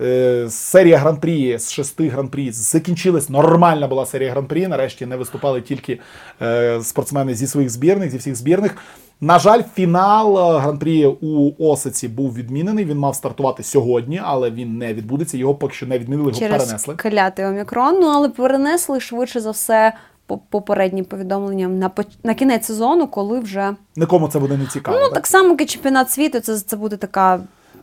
[0.00, 3.28] Е, серія гран-прі з шести гран-прі закінчилась.
[3.28, 4.68] Нормальна була серія гран-прі.
[4.68, 6.00] Нарешті не виступали тільки
[6.42, 8.76] е, спортсмени зі своїх збірних, зі всіх збірних.
[9.20, 12.84] На жаль, фінал е, гран-прі у Осиці був відмінений.
[12.84, 15.36] Він мав стартувати сьогодні, але він не відбудеться.
[15.38, 16.94] Його поки що не відмінили, його Через перенесли.
[16.94, 19.92] клятий омікрон, ну але перенесли швидше за все
[20.26, 21.90] по попереднім повідомленням на
[22.24, 24.98] на кінець сезону, коли вже Нікому це буде не цікаво.
[25.00, 25.14] ну так?
[25.14, 27.40] так само, як і чемпіонат світу, це, це буде така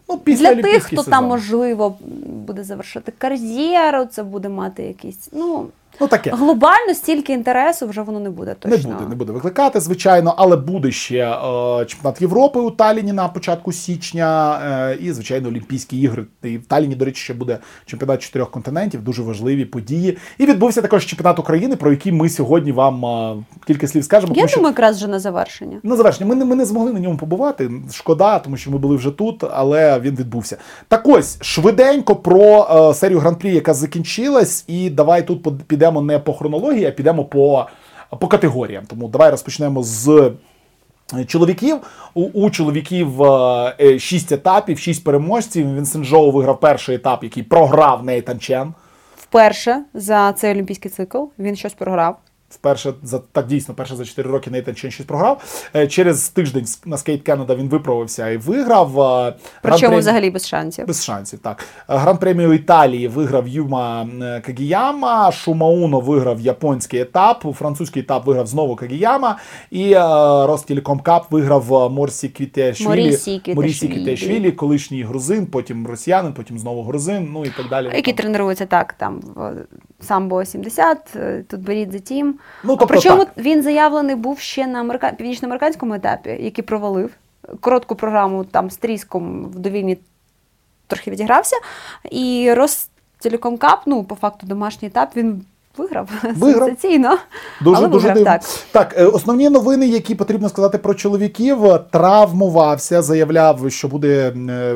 [0.09, 1.11] Ну, після для тих, хто сезон.
[1.11, 5.65] там можливо буде завершити кар'єру, це буде мати якісь ну
[6.01, 6.31] Ну таке.
[6.31, 10.55] глобально стільки інтересу вже воно не буде Точно Не буде, не буде викликати, звичайно, але
[10.55, 14.59] буде ще е, чемпіонат Європи у Таліні на початку січня,
[14.91, 16.25] е, і, звичайно, Олімпійські ігри.
[16.43, 20.17] І в Таліні, до речі, ще буде чемпіонат чотирьох континентів, дуже важливі події.
[20.37, 24.33] І відбувся також чемпіонат України, про який ми сьогодні вам е, кілька слів скажемо.
[24.35, 25.79] Я тому що якраз вже на завершення.
[25.83, 27.71] на завершення, ми не, ми не змогли на ньому побувати.
[27.91, 30.57] Шкода, тому що ми були вже тут, але він відбувся.
[30.87, 36.19] Так ось швиденько про е, серію гран-прі, яка закінчилась, і давай тут под- підемо не
[36.19, 37.67] по хронології, а підемо по,
[38.19, 38.83] по категоріям.
[38.87, 40.31] Тому давай розпочнемо з.
[41.17, 41.77] е, Чоловіків
[42.13, 45.75] у, у чоловіків е, е, шість етапів, шість переможців.
[45.75, 48.73] Вінсент Жоу виграв перший етап, який програв Нейтан Чен.
[49.17, 52.17] Вперше за цей олімпійський цикл він щось програв.
[52.55, 55.67] Вперше за так дійсно, перше за 4 роки Нейтан Чен щось програв.
[55.75, 58.99] Е, Через тиждень на Skate Canada він виправився і виграв.
[59.01, 60.87] Е, Причому Гран-прі- взагалі без шансів.
[60.87, 61.39] без шансів.
[61.39, 64.07] Так Е, гран-премію Італії виграв Юма
[64.45, 65.31] Кагіяма.
[65.31, 67.45] Шумауно виграв японський етап.
[67.55, 69.37] Французький етап виграв знову Кагіяма.
[69.71, 69.95] І
[70.45, 72.87] Ростелеком Кап виграв Морсі Квітешвілі.
[73.55, 77.29] Морісі Квітешвілі, колишній грузин, потім росіянин, потім знову грузин.
[77.33, 77.91] Ну і так далі.
[77.95, 79.53] Які тренуються так там в
[80.05, 82.35] самбо 70, е, тут беріть за тім.
[82.63, 83.33] Ну, тобто Причому так.
[83.37, 85.11] він заявлений був ще на америка...
[85.17, 87.11] північноамериканському етапі, який провалив.
[87.59, 89.97] Коротку програму там з тріском в довільні
[90.87, 91.55] трохи відігрався.
[92.11, 95.45] І Ростелеком Cup, ну, по факту, домашній етап, він
[95.77, 96.67] виграв, Виграв.
[96.67, 97.17] сенсаційно.
[97.61, 98.31] Дуже але дуже виграв, дивно.
[98.31, 98.41] так.
[98.71, 101.57] Так, е, основні новини, які потрібно сказати про чоловіків,
[101.91, 104.75] травмувався, заявляв, що буде е,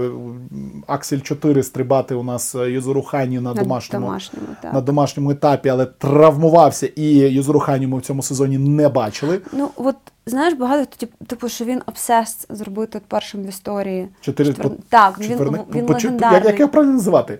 [0.87, 4.05] Аксель 4 стрибати у нас е, Юзуру Ханю на На домашньому.
[4.05, 4.73] домашньому, так.
[4.73, 9.41] На домашньому етапі, але травмувався і Юзуру Ханю ми в цьому сезоні не бачили.
[9.53, 9.95] Ну, от
[10.25, 14.07] знаєш, багато хто тип- типу, що він obsessed зробити от першим в історії.
[14.21, 16.39] Чотири Четвер- по- Так, він, четверне- він по- по- легендарний.
[16.39, 17.39] Як, як його правильно називати?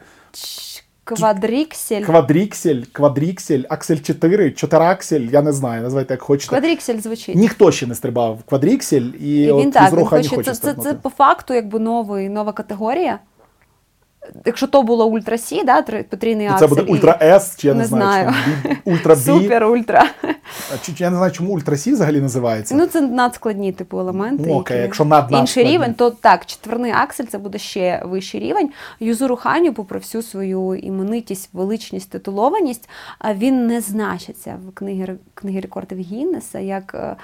[1.15, 2.01] Квадріксель.
[2.01, 6.49] Квадріксель, квадріксель, Аксель 4, чотираксель, я не знаю, називайте як хочете.
[6.49, 7.35] Квадріксель звучить.
[7.35, 10.81] Ніхто ще не стрибав квадріксель, і, І от так, він хоче, не хоче Це, це,
[10.83, 13.19] це, по факту якби новий, нова категорія.
[14.45, 16.67] Якщо то було Ультра Сі, да, потрійний Ну, аксель.
[16.67, 18.29] Це буде Ультра С, чи я не, Не знаю,
[18.61, 18.77] знаю.
[18.85, 19.21] Ультра Бі.
[19.21, 20.09] Супер ультра.
[20.97, 22.75] Я не знаю, чому Ультра Сі взагалі називається.
[22.75, 24.43] Ну, це надскладні типу елементи.
[24.47, 28.39] Ну, окей, які- якщо над- інший рівень, то так, четверний аксель це буде ще вищий
[28.41, 28.69] рівень.
[28.99, 32.89] Юзуру Ханю, попри всю свою іменитість, величність, титулованість,
[33.35, 37.17] він не значиться в книгі, книгі рекордів Гіннеса як.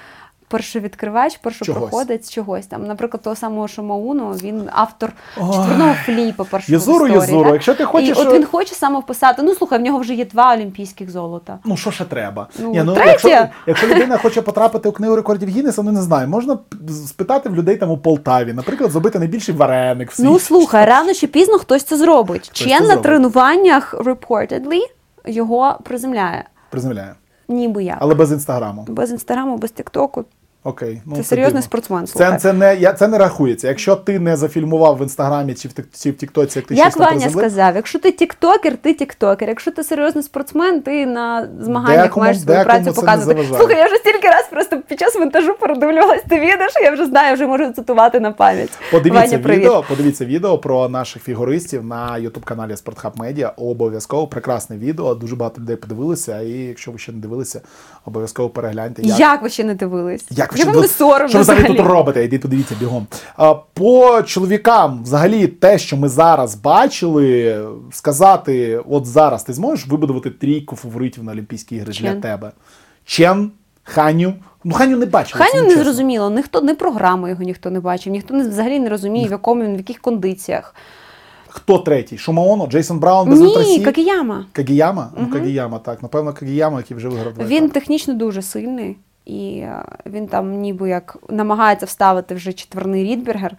[0.46, 2.86] Е, Першовідкривач, першопроходець чогось там.
[2.86, 7.08] Наприклад, того самого Шомауну, він автор четверного фліпа першого Єзуру.
[7.08, 9.42] Єзуру, якщо ти хочеш, І от він хоче саме вписати.
[9.42, 11.58] Ну слухай, в нього вже є два олімпійських золота.
[11.64, 12.48] Ну, що ще треба?
[12.58, 13.10] Ну, Ні, ну, третє.
[13.10, 16.58] якщо, якщо людина хоче потрапити у книгу рекордів Гіннеса, ну не знаю, можна
[17.06, 20.28] спитати в людей там у Полтаві, наприклад, зробити найбільший вареник в світі.
[20.28, 22.48] Ну слухай, рано чи пізно хтось це зробить.
[22.54, 23.02] Хтось це на зробить.
[23.02, 24.80] тренуваннях reportedly
[25.26, 26.44] його приземляє.
[26.70, 27.14] Приземляє.
[27.48, 27.96] Ніби як.
[28.00, 28.84] Але без інстаграму.
[28.88, 30.24] Без інстаграму, без тіктоку.
[30.66, 31.02] Окей.
[31.06, 31.62] Ну, Це серйозний дивно.
[31.62, 32.38] спортсмен, Це, слухай.
[32.38, 33.68] це, не, я, це не рахується.
[33.68, 36.96] Якщо ти не зафільмував в інстаграмі чи в, чи в Тіктоці, як ти Як щось
[36.96, 39.48] Ваня приземлив, сказав, якщо ти тіктокер, ти тіктокер.
[39.48, 43.44] Якщо ти серйозний спортсмен, ти на змаганнях Декому- маєш свою декому працю це показувати.
[43.56, 47.06] Слухай, я вже стільки раз просто під час монтажу передивлювалась ти відео, що я вже
[47.06, 48.70] знаю, вже можу цитувати на пам'ять.
[48.90, 49.60] Подивіться Ваня, привіт.
[49.60, 53.52] відео, подивіться відео про наших фігуристів на Ютуб каналі Спортхаб Медіа.
[53.56, 55.14] Обов'язково прекрасне відео.
[55.14, 56.40] Дуже багато людей подивилися.
[56.40, 57.60] І якщо ви ще не дивилися,
[58.06, 59.02] обов'язково перегляньте.
[59.02, 59.42] Як...
[59.42, 60.26] ви ще не дивились?
[60.30, 62.24] Як ви ще вам не соромно Що ви взагалі тут робите?
[62.24, 63.06] Йдіть подивіться бігом.
[63.36, 67.60] А, по чоловікам, взагалі, те, що ми зараз бачили,
[67.92, 72.52] сказати, от зараз ти зможеш вибудувати трійку фаворитів на Олімпійські ігри для тебе?
[73.04, 73.50] Чен,
[73.84, 74.34] Ханю.
[74.64, 75.44] Ну, Ханю не бачили.
[75.44, 75.84] це Ханю не чесно.
[75.84, 79.64] зрозуміло, ніхто не програму його ніхто не бачив, ніхто не взагалі не розуміє, в якому
[79.64, 80.74] він в яких кондиціях.
[81.56, 82.18] Хто третій?
[82.18, 83.84] Шумаоно, Джейсон Браун без Ні, Кагіяма.
[83.92, 84.46] Кагіяма.
[84.52, 85.10] Кагіяма?
[85.18, 86.02] Ну, Кагіяма, так.
[86.02, 87.72] Напевно, Кагіяма, який вже виграв Він етапи.
[87.72, 93.56] технічно дуже сильний, і е, він там ніби як намагається вставити вже четверний Рідбергер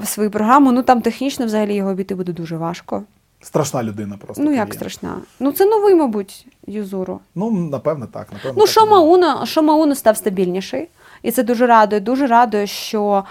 [0.00, 0.72] в свою програму.
[0.72, 3.02] Ну там технічно взагалі його обійти буде дуже важко.
[3.40, 4.42] Страшна людина просто.
[4.42, 5.16] ну як страшна.
[5.40, 7.20] Ну це новий, мабуть, Юзуру.
[7.34, 8.26] Ну, напевно, так.
[8.32, 8.70] Напевно, Ну, так.
[8.72, 10.88] Шомауна, Шомауна став стабільніший,
[11.22, 12.00] і це дуже радує.
[12.00, 13.24] Дуже радує, що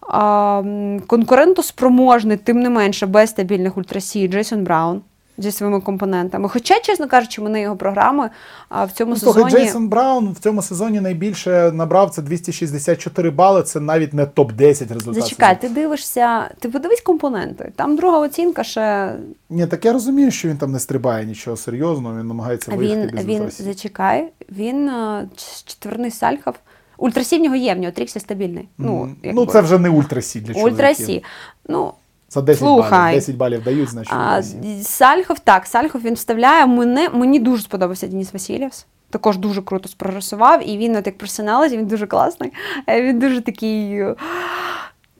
[0.00, 0.62] а,
[1.06, 5.00] конкурентоспроможний, тим не менше, без стабільних ультрасій Джейсон Браун
[5.42, 6.48] зі своїми компонентами.
[6.48, 8.30] Хоча, чесно кажучи, мене його програми
[8.68, 9.50] а, в цьому Ну, сезоні.
[9.50, 13.62] Джейсон Браун в цьому сезоні найбільше набрав це 264 бали.
[13.62, 15.22] Це навіть не топ-10 результат.
[15.22, 17.72] Зачекай, ти дивишся, ти подивись компоненти.
[17.76, 19.14] Там друга оцінка ще
[19.50, 23.16] Ні, так я розумію, що він там не стрибає нічого серйозного, він намагається виїхати він,
[23.16, 23.66] без він ультрасів.
[23.66, 25.24] зачекай, він а,
[25.66, 26.54] четверний сальхов.
[26.98, 28.68] Ультрасі в нього є, в нього тріксі стабільний.
[28.78, 30.72] Ну, ну це вже не ультрасі для чоловіків.
[30.74, 31.24] Ультрасі.
[31.68, 31.92] Ну,
[32.32, 32.90] За 10 Слухай.
[32.90, 33.14] балів.
[33.14, 34.42] 10 балів дають, значить А.
[34.82, 36.66] Сальхов, так, Сальхов він вставляє.
[36.66, 38.86] Мене, мені дуже сподобався Деніс Васильєвс.
[39.10, 42.52] Також дуже круто спрорисував, і він, от як персоналіті, він дуже класний.
[42.88, 44.04] Е, Він дуже такий.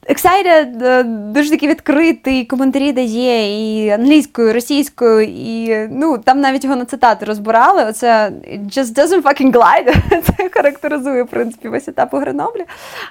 [0.07, 6.41] Е, Excited, е, дуже такий відкритий, коментарі дає і англійською, і російською, і ну там
[6.41, 7.85] навіть його на цитати розбирали.
[7.85, 9.95] Оце just doesn't fucking glide.
[10.37, 12.65] Це характеризує в принципі весь етап у Греноблі.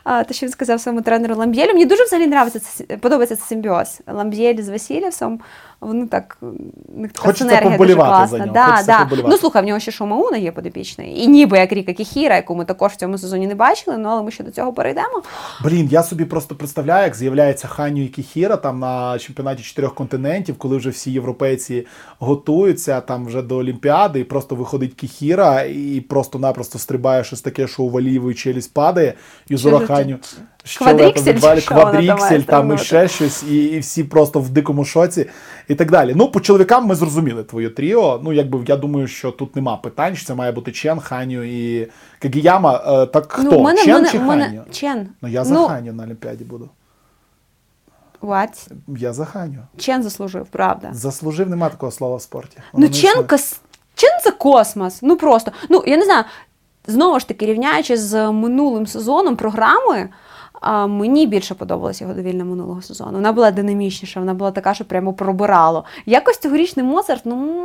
[0.03, 1.73] А, те, що він сказав своєму тренеру Ламб'єлю.
[1.73, 4.01] Мені дуже взагалі нравиться це, подобається цей симбіоз.
[4.07, 5.39] Ламб'єль з Васильєвсом.
[5.81, 6.37] Вони так
[6.95, 8.27] них така Хочеться синергія дуже класна.
[8.27, 9.03] за нього, Да, да.
[9.03, 9.29] поболівати.
[9.31, 11.23] Ну слухай, в нього ще Шома Уно є подопічний.
[11.23, 14.23] І ніби як Ріка Кіхіра, яку ми також в цьому сезоні не бачили, ну але
[14.23, 15.21] ми ще до цього перейдемо.
[15.63, 20.57] Блін, я собі просто представляю, як з'являється Ханю і Кіхіра там на чемпіонаті чотирьох континентів,
[20.57, 21.87] коли вже всі європейці
[22.19, 27.83] готуються там вже до Олімпіади, і просто виходить Кіхіра і просто-напросто стрибає щось таке, що
[27.83, 29.13] у Валієвої челюсть падає,
[29.49, 29.87] і?
[29.87, 30.17] Ханю.
[30.77, 34.49] Квадріксель, що вона там має квадріксель, там і ще щось, і, і всі просто в
[34.49, 35.29] дикому шоці,
[35.67, 36.13] і так далі.
[36.15, 38.19] Ну, по чоловікам ми зрозуміли твоє тріо.
[38.23, 41.87] Ну, якби я думаю, що тут нема питань, що це має бути Чен, Ханю і
[42.19, 42.83] Кагіяма.
[42.87, 43.43] Е, Так хто?
[43.43, 44.45] Ну, мене, Чен мене, чи мене...
[44.45, 44.63] Ханю?
[44.71, 45.07] Чен.
[45.21, 46.69] Ну, я за ну, Ханю на Олімпіаді буду.
[48.21, 48.67] What?
[48.87, 49.59] Я за Ханю.
[49.77, 50.89] Чен заслужив, правда.
[50.93, 52.57] Заслужив нема такого слова в спорті.
[52.73, 53.61] Воно Ну, Чен кас...
[53.95, 54.99] Чи це космос?
[55.01, 55.51] Ну просто.
[55.69, 56.23] Ну, я не знаю,
[56.87, 60.09] знову ж таки, рівняючи з минулим сезоном програми.
[60.61, 63.11] А мені більше подобалася його довільна минулого сезону.
[63.11, 65.83] Вона була динамічніша, вона була така, що прямо пробирало.
[66.05, 67.63] Якось цьогорічний Моцарт, ну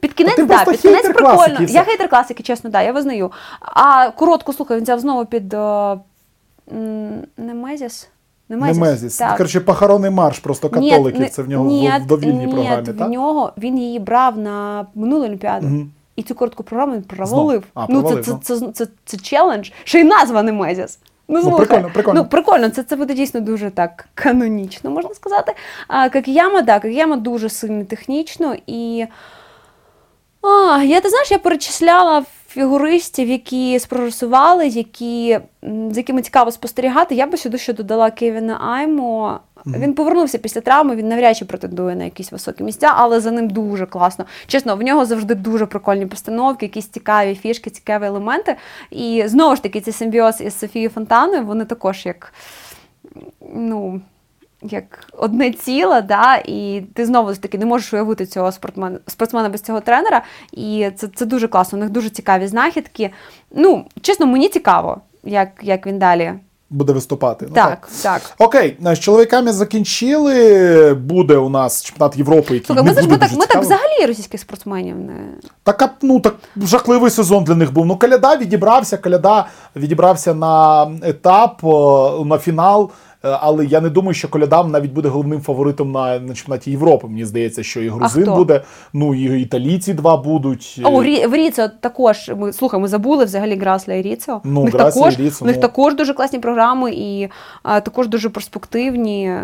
[0.00, 1.58] під кінець, ти да, під кінець прикольно.
[1.68, 3.32] Я хейтер класики, чесно, да, я визнаю.
[3.60, 5.98] А коротку слухай, він взяв знову під е, м,
[7.36, 8.08] Немезіс.
[8.48, 8.76] Немезіс.
[8.78, 9.16] Немезіс.
[9.16, 9.36] Так.
[9.36, 11.20] Коротше, похоронний марш просто католиків.
[11.20, 13.10] не- це в нього ні, в довільній ні, програмі, в так?
[13.10, 15.66] нього він її брав на минулу олімпіаду.
[15.66, 15.90] Мгм.
[16.16, 17.64] І цю коротку програму він провалив.
[17.74, 18.22] А, ну, це, ну.
[18.22, 19.70] це, це, це, це челендж.
[19.84, 20.98] Ще й назва Немезіс.
[21.28, 22.22] Ну, Ну, прикольно, прикольно.
[22.22, 25.52] Ну, прикольно, це, це буде дійсно дуже так канонічно, можна сказати.
[25.88, 29.06] А Какіяма, так, Какіяма дуже сильно технічно і.
[30.42, 35.38] А, я ти знаєш, я перечисляла фігуристів, які спрогресували, які,
[35.90, 37.14] з якими цікаво спостерігати.
[37.14, 39.40] Я би сюди ще додала Кевіна Аймо.
[39.66, 43.50] Він повернувся після травми, він навряд чи претендує на якісь високі місця, але за ним
[43.50, 44.24] дуже класно.
[44.46, 48.56] Чесно, в нього завжди дуже прикольні постановки, якісь цікаві фішки, цікаві елементи.
[48.90, 52.32] І знову ж таки, цей симбіоз із Софією Фонтаною, вони також як.
[53.54, 54.00] Ну,
[54.62, 59.48] як одне ціле, да, і ти знову ж таки не можеш уявити цього спортсмена, спортсмена
[59.48, 60.22] без цього тренера.
[60.52, 61.78] І це, це дуже класно.
[61.78, 63.10] У них дуже цікаві знахідки.
[63.50, 66.34] Ну, чесно, мені цікаво, як, як він далі.
[66.72, 67.46] Буде виступати.
[67.48, 68.22] Ну, так, так.
[68.38, 70.94] Окей, з чоловіками закінчили.
[70.94, 73.68] Буде у нас чемпіонат Європи, який Слухай, не ми, буде ми, так, ми так цікавим.
[73.68, 75.14] взагалі російських спортсменів не.
[75.62, 77.86] Так, ну так жахливий сезон для них був.
[77.86, 79.46] Ну, Каляда відібрався, Каляда
[79.76, 82.90] відібрався на етап, о, на фінал.
[83.24, 87.08] Е, Але я не думаю, що Коляда навіть буде головним фаворитом на, на чемпіонаті Європи.
[87.08, 88.62] Мені здається, що і грузин буде,
[88.92, 90.80] ну і італійці два будуть.
[90.84, 92.30] О, в Рі- в Ріцо також.
[92.36, 94.40] Ми слухай, ми забули взагалі Грасля і Ріцо.
[94.44, 95.62] Ну, у них Грасля і також, Ріцо, у них ну.
[95.62, 97.28] також дуже класні програми і
[97.62, 99.34] а, також дуже перспективні.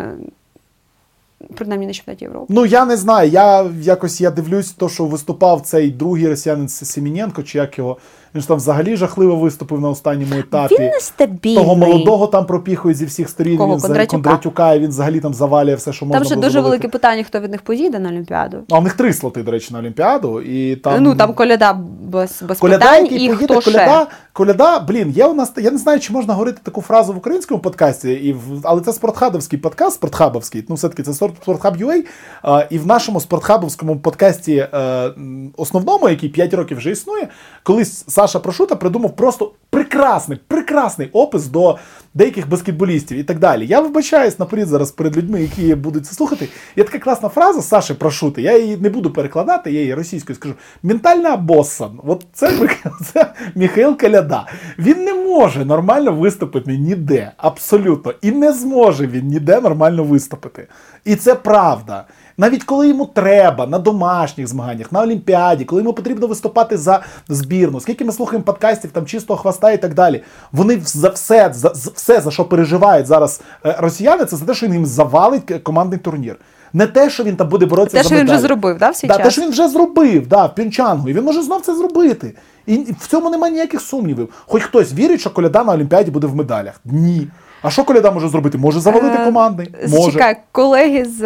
[1.55, 2.45] Принаймні на чемпіонаті Європи.
[2.49, 3.29] Ну я не знаю.
[3.29, 7.97] Я якось я дивлюсь, то що виступав цей другий росіянин Семененко, чи як його.
[8.35, 10.75] Він ж там взагалі жахливо виступив на останньому етапі.
[10.79, 11.63] Він нестабільний.
[11.63, 13.57] Того молодого там пропіхують зі всіх сторін.
[13.57, 14.11] Кого, він Кондратюка?
[14.11, 17.23] Кондратюка, і він взагалі там завалює все, що можна Там ще було дуже велике питання,
[17.23, 18.57] хто від них поїде на Олімпіаду.
[18.71, 20.41] А в них три слоти, до речі, на Олімпіаду.
[20.41, 21.03] І там...
[21.03, 24.07] Ну там коляда без, без Коляда, питань, який і поїде, хто коляда, ще.
[24.33, 27.59] коляда, блін, є у нас, я не знаю, чи можна говорити таку фразу в українському
[27.59, 32.05] подкасті, і в, але це спортхабовський подкаст, спортхабовський, ну все-таки це Спорт- спортхаб.ua,
[32.41, 35.11] а, і в нашому спортхабовському подкасті е,
[35.57, 37.27] основному, який 5 років вже існує,
[37.63, 41.77] колись Саша Прошута придумав просто прекрасний, прекрасний опис до
[42.13, 43.67] деяких баскетболістів і так далі.
[43.67, 46.49] Я вибачаюсь наперед зараз перед людьми, які будуть це слухати.
[46.75, 50.55] Є така класна фраза Саші Прошути, я її не буду перекладати, я її російською скажу.
[50.83, 51.99] Ментальна боссан.
[52.07, 52.51] От це,
[53.13, 54.47] це Міхаил Каляда.
[54.79, 57.31] Він не може нормально виступити ніде.
[57.37, 58.13] Абсолютно.
[58.21, 60.67] І не зможе він ніде нормально виступити.
[61.05, 62.05] І це правда.
[62.39, 67.79] Навіть коли йому треба на домашніх змаганнях, на Олімпіаді, коли йому потрібно виступати за збірну,
[67.79, 70.23] скільки ми слухаємо подкастів там чистого хвоста і так далі.
[70.51, 74.53] Вони за все, за, за все, за що переживають зараз е, росіяни, це за те,
[74.53, 76.35] що він їм завалить е, командний турнір.
[76.73, 78.95] Не те, що він там буде боротися Те, за що він вже зробив, да, в
[78.95, 79.23] свій Да, час?
[79.23, 82.33] те, що він вже зробив, да, в Пінчангу, і він може знов це зробити.
[82.65, 84.29] І в цьому немає ніяких сумнівів.
[84.47, 86.81] Хоч хтось вірить, що Коляда на Олімпіаді буде в медалях.
[86.85, 87.27] Ні.
[87.61, 88.57] А що Коляда може зробити?
[88.57, 89.75] Може завалити Е, командний?
[89.87, 90.11] Може.
[90.11, 91.19] Чекай, колеги з,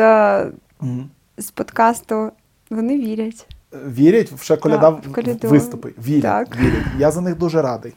[1.37, 2.31] з подкасту,
[2.69, 3.47] вони вірять.
[3.97, 5.47] Вірять, в ще коляда в коляду.
[5.49, 5.93] виступи.
[6.07, 6.57] Вірять, Так.
[6.61, 6.83] вірять.
[6.99, 7.93] Я за них дуже радий.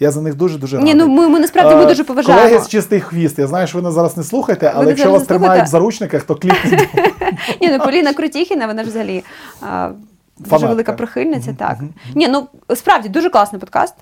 [0.00, 0.94] Я за них дуже дуже радий.
[0.94, 2.42] Ні, ну ми, ми насправді ми Е, дуже поважаємо.
[2.44, 3.38] Колеги з чистий хвіст.
[3.38, 6.22] Я знаю, що ви нас зараз не слухаєте, але Ви якщо вас тримають в заручниках,
[6.22, 6.88] то кліпніть.
[7.60, 9.24] Ні, ну Поліна Крутіхіна, вона ж взагалі
[9.60, 10.68] дуже Фанатка.
[10.68, 11.78] велика прихильниця, так.
[12.14, 13.94] Ні, ну справді дуже класний подкаст.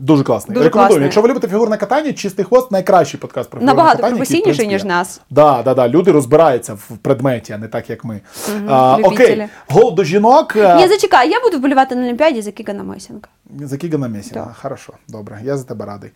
[0.00, 0.54] Дуже класний.
[0.54, 0.88] Дуже Рекомендую.
[0.88, 1.04] класний.
[1.04, 4.16] Якщо ви любите фігурне катання, чистий хвост найкращий подкаст про фігурне Набагато катання.
[4.16, 5.20] професійніший, ніж нас.
[5.30, 5.88] Да, да, да.
[5.88, 8.20] Люди розбираються в предметі, а не так, як ми.
[8.68, 10.56] а, окей, гол до жінок.
[10.56, 13.28] е, Ні, зачекай, я буду вболівати на Олімпіаді за Кігана Месінка.
[13.60, 14.44] За Кігана Месіна.
[14.44, 14.56] Так.
[14.62, 16.10] Хорошо, добре, я за тебе радий.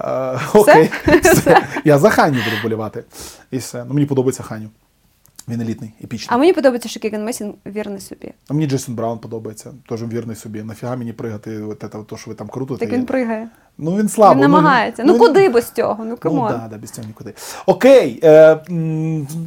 [0.00, 0.90] Е, окей.
[1.22, 1.62] Все.
[1.84, 3.04] Я за Ханю буду вболівати.
[3.50, 3.84] І все.
[3.88, 4.68] Ну, мені подобається Ханю.
[5.48, 6.28] Він елітний, епічний.
[6.34, 8.32] А мені подобається, що Кіган Месін вірний собі.
[8.48, 9.72] А мені Джейсон Браун подобається.
[9.88, 10.62] Теж вірний собі.
[10.62, 11.60] Нафіга мені пригати,
[12.06, 12.80] то, що ви там крутите.
[12.80, 13.48] Так він пригає.
[13.78, 14.34] Ну він слабо.
[14.34, 15.04] Він намагається.
[15.04, 16.04] Ну, куди без цього?
[16.04, 17.34] Ну Ну, да, да, без цього нікуди.
[17.66, 18.20] Окей.
[18.24, 18.58] Е,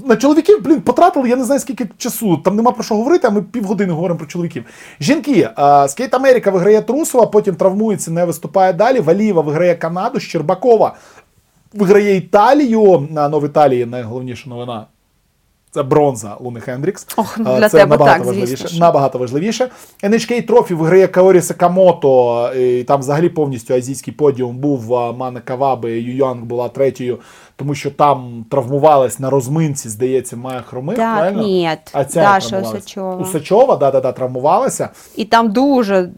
[0.05, 2.37] на чоловіків, блін, потратили, я не знаю скільки часу.
[2.37, 4.65] Там нема про що говорити, а ми півгодини говоримо про чоловіків.
[4.99, 8.99] Жінки, е, Skate America виграє Трусова, потім травмується, не виступає далі.
[8.99, 10.95] Валієва виграє Канаду, Щербакова
[11.73, 13.07] виграє Італію.
[13.15, 14.85] А, ну, в Італії найголовніша новина.
[15.71, 17.07] Це бронза Луни Хендрікс.
[17.17, 18.57] Ох, для це тебе набагато так, важливіше.
[18.57, 18.79] звісно.
[18.79, 19.69] Набагато важливіше.
[20.03, 22.49] NHK Трофі виграє Каорі Сакамото.
[22.53, 27.19] І там взагалі повністю азійський подіум був а, Мане Каваби, Юянг була третьою,
[27.55, 30.97] тому що там травмувалась на розминці, здається, Майя Хромих.
[30.97, 31.43] Так, правильно?
[31.43, 32.61] ні, А ця Даша.
[32.61, 33.15] Усачова.
[33.15, 34.89] Усачова, да, да, да, травмувалася.
[35.15, 36.09] І там дуже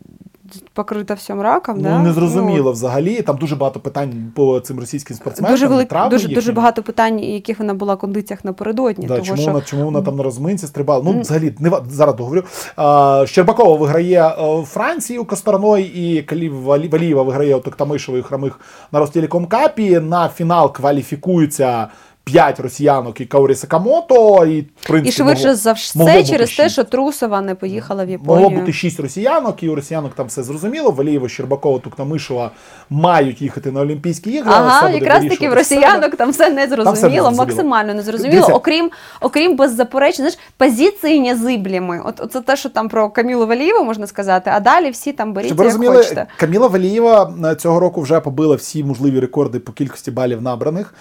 [0.74, 2.00] покрита всім раком, Ну, да?
[2.00, 3.22] не зрозуміло взагалі.
[3.22, 5.54] Там дуже багато питань по цим російським Ну, спортсменам.
[5.54, 6.36] Дуже, велик, травми дуже, їхні.
[6.36, 9.06] дуже багато питань, яких вона була в кондиціях напередодні.
[9.08, 9.52] Да, того, чому, що...
[9.52, 11.02] вона, чому вона там на розминці стрибала?
[11.06, 12.44] Ну, взагалі, не зараз договорю.
[12.76, 18.60] А, Щербакова виграє е, Францію Косторной і Калів Валі- Валієва виграє у Токтамишевої хромих
[18.92, 20.00] на Ростелеком Капі.
[20.00, 21.88] На фінал кваліфікуються
[22.24, 24.46] п'ять росіянок і Каорі Сакамото.
[24.46, 28.06] І, в принципі, І швидше могло- за все бути через те, що Трусова не поїхала
[28.06, 28.44] в Японію.
[28.44, 30.92] Могло бути шість росіянок, і у росіянок там все зрозуміло.
[30.92, 32.52] Валієва, Щербакова, Туктамишева
[32.90, 34.52] мають їхати на Олімпійські ігри.
[34.54, 38.92] Ага, якраз таки в росіянок там все не зрозуміло, максимально не зрозуміло, окрім,
[39.22, 42.02] окрім беззаперечно, знаєш, позиції незибліми.
[42.06, 45.48] От це те, що там про Камілу Валієву можна сказати, а далі всі там беріть,
[45.48, 46.26] Щоб ви як розуміли, хочете.
[46.38, 50.94] Каміла Валієва е, цього року вже побила всі можливі рекорди по кількості балів набраних.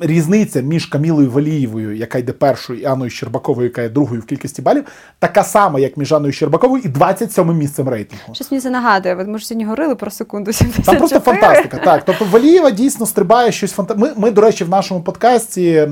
[0.00, 4.62] Різниця між Камілою Валієвою, яка йде першою, і Анною Щербаковою, яка є другою в кількості
[4.62, 4.84] балів,
[5.18, 8.34] така сама, як між Анною Щербаковою і 27 місцем рейтингу.
[8.34, 9.14] Щось мені це нагадує.
[9.14, 10.84] Ми ж сьогодні говорили про секунду 74.
[10.86, 11.78] Там просто фантастика.
[11.78, 13.94] Так, тобто Валієва дійсно стрибає щось фанта...
[13.94, 15.88] Ми, ми, до речі, в нашому подкасті е,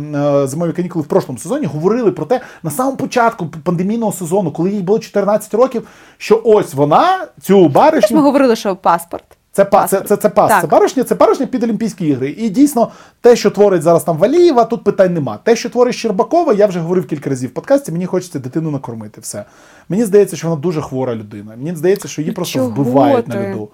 [0.46, 4.80] зимові канікули в прошлому сезоні говорили про те на самому початку пандемійного сезону, коли їй
[4.80, 5.88] було 14 років,
[6.18, 7.72] що ось вона цю
[8.10, 9.37] Ми говорили, що паспорт.
[9.58, 10.60] Це пас, це, це, це пас, Так.
[10.60, 12.34] це баришня, це баришня під Олімпійські ігри.
[12.38, 12.90] І дійсно,
[13.20, 15.38] те, що творить зараз там Валієва, тут питань нема.
[15.44, 17.92] Те, що творить Щербакова, я вже говорив кілька разів в подкасті.
[17.92, 19.20] Мені хочеться дитину накормити.
[19.20, 19.44] Все.
[19.88, 21.52] Мені здається, що вона дуже хвора людина.
[21.56, 23.50] Мені здається, що її Ну, просто чого вбивають на ти?
[23.50, 23.68] льоду.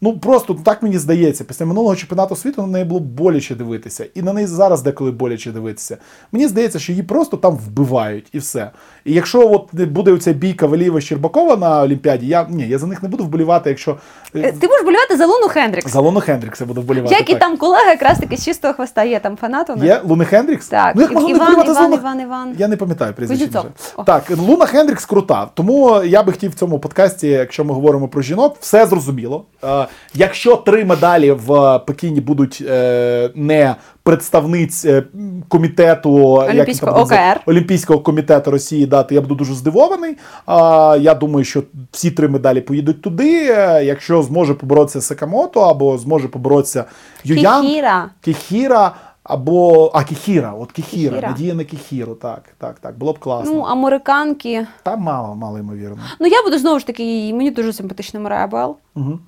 [0.00, 1.44] Ну просто так мені здається.
[1.44, 5.52] Після минулого чемпіонату світу на неї було боляче дивитися, і на неї зараз деколи боляче
[5.52, 5.96] дивитися.
[6.32, 8.70] Мені здається, що її просто там вбивають і все.
[9.04, 13.02] І якщо от буде оця бійка Валієва Щербакова на Олімпіаді, я ні, я за них
[13.02, 13.90] не буду вболівати, якщо
[14.34, 15.92] е, Е, Ти будеш болювати за Луну Хендрікс.
[15.92, 17.14] за Луну Хендрікса буду вболівати.
[17.14, 17.40] Як і так.
[17.40, 19.84] там колега якраз таки з чистого хвоста є там фанат у них?
[19.84, 20.68] Є Луни Хендрікс?
[20.68, 22.54] Так, Ну, як можна не Іван, вболівати за Іван, Луну- Іван, Іван.
[22.58, 23.44] Я не пам'ятаю прізвище.
[23.46, 23.70] Кузнєцов.
[23.80, 23.92] вже.
[23.96, 24.04] О.
[24.04, 25.48] Так, Луна Хендрікс крута.
[25.54, 29.44] Тому я би хотів в цьому подкасті, якщо ми говоримо про жінок, все зрозуміло.
[29.64, 33.74] Е, якщо три медалі в Пекіні будуть е, не
[34.04, 35.04] представниць е,
[35.48, 37.02] комітету як Олімпійського там?
[37.02, 37.40] ОКР.
[37.46, 40.16] Олімпійського комітету Росії дати, я буду дуже здивований.
[40.46, 43.46] А, я думаю, що всі три медалі поїдуть туди.
[43.50, 46.84] Е, Якщо зможе поборотися Сакамото або зможе поборотися
[47.24, 48.10] Юян, Кіхіра.
[48.20, 49.90] Кіхіра або.
[49.94, 51.10] А, Кіхіра, от Кіхіра.
[51.14, 51.28] Кіхіра.
[51.30, 52.14] Надія на Кіхіру.
[52.14, 52.98] Так, так, так.
[52.98, 53.52] Було б класно.
[53.54, 54.66] Ну, американки.
[54.82, 55.98] Там мало, мало ймовірно.
[56.20, 58.76] Ну, я буду знову ж таки, мені дуже симпатична Марія Белл.
[58.96, 59.18] Угу.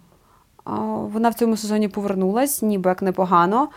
[1.12, 3.68] Вона в цьому сезоні повернулась, ніби як непогано.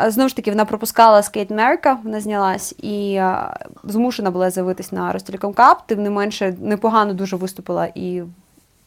[0.00, 5.12] Знову ж таки, вона пропускала Skate America, вона знялась і а, змушена була з'явитись на
[5.12, 5.86] Ростелеком Cup.
[5.86, 8.28] Тим не менше, непогано дуже виступила і в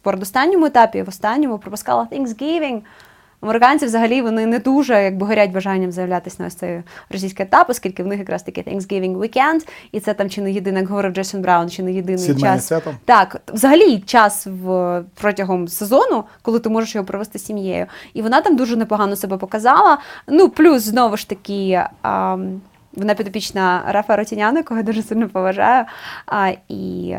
[0.01, 2.81] передостанньому етапі, і в останньому пропускала Thanksgiving.
[3.45, 8.03] Американці взагалі вони не дуже якби горять бажанням заявлятися на ось цей російський етап, оскільки
[8.03, 11.41] в них якраз таки Thanksgiving weekend, і це там чи не єдиний, як говорив Джейсон
[11.41, 12.71] Браун, чи не єдиний час.
[13.05, 17.85] Так, взагалі час в протягом сезону, коли ти можеш його провести з сім'єю.
[18.13, 19.97] І вона там дуже непогано себе показала.
[20.27, 21.83] Ну, плюс знову ж таки.
[22.01, 22.37] А,
[22.93, 25.85] вона підопічна Рафа Ротіняна, якого я дуже сильно поважаю.
[26.25, 27.15] А, і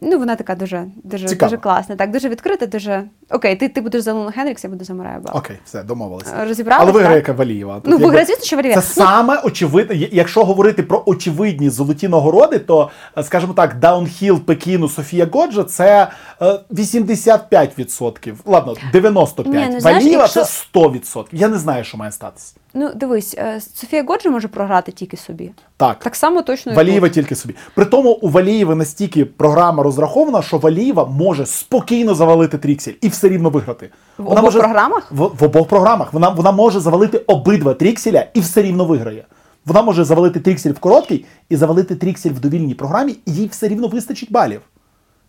[0.00, 3.04] ну, вона така дуже, дуже, дуже класна, так, дуже відкрита, дуже.
[3.30, 5.36] Окей, ти, ти будеш за Луну Хендрікс, я буду за Мараю Бел.
[5.36, 6.44] Окей, все, домовилися.
[6.44, 6.82] Розібралися?
[6.82, 7.80] Але виграє Кавалієва.
[7.84, 8.74] Ну, якби- виграє, звісно, що Валерія.
[8.80, 9.94] Це саме очевидно.
[10.12, 16.08] Якщо говорити про очевидні золоті нагороди, то, е, скажімо так, даунхіл Пекіну Софія Годжа це
[16.42, 18.34] е, 85%.
[18.46, 19.48] Ладно, 95%.
[19.48, 21.26] Ні, ну, знаєш, Валієва якщо- це 100%.
[21.32, 22.54] Я не знаю, що має статися.
[22.74, 25.50] Ну, дивись, е, Софія Годжі може програти тільки собі.
[25.76, 25.98] Так.
[25.98, 27.14] Так само точно Валієва тут.
[27.14, 27.54] тільки собі.
[27.74, 33.28] При тому у Валієви настільки програма розрахована, що Валієва може спокійно завалити тріксель і все
[33.28, 33.90] рівно виграти.
[34.18, 35.12] В обох програмах?
[35.12, 36.12] В, в обох програмах.
[36.12, 39.24] Вона, вона може завалити обидва трікселя і все рівно виграє.
[39.66, 43.68] Вона може завалити тріксель в короткій і завалити тріксель в довільній програмі, і їй все
[43.68, 44.60] рівно вистачить балів.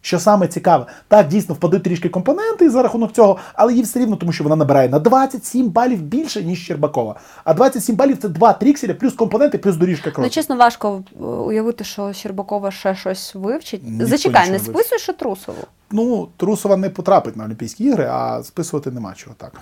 [0.01, 4.15] Що саме цікаве, так дійсно впадуть трішки компоненти за рахунок цього, але їй все рівно,
[4.15, 7.15] тому що вона набирає на 27 балів більше, ніж Щербакова.
[7.43, 11.83] А 27 балів це два трікселя, плюс компоненти, плюс доріжка Ну, чесно, важко е, уявити,
[11.83, 13.81] що Щербакова ще щось вивчить.
[13.83, 15.61] Ніхто Зачекай, не списуєш ще Трусову.
[15.91, 19.61] Ну, Трусова не потрапить на Олімпійські ігри, а списувати нема чого так.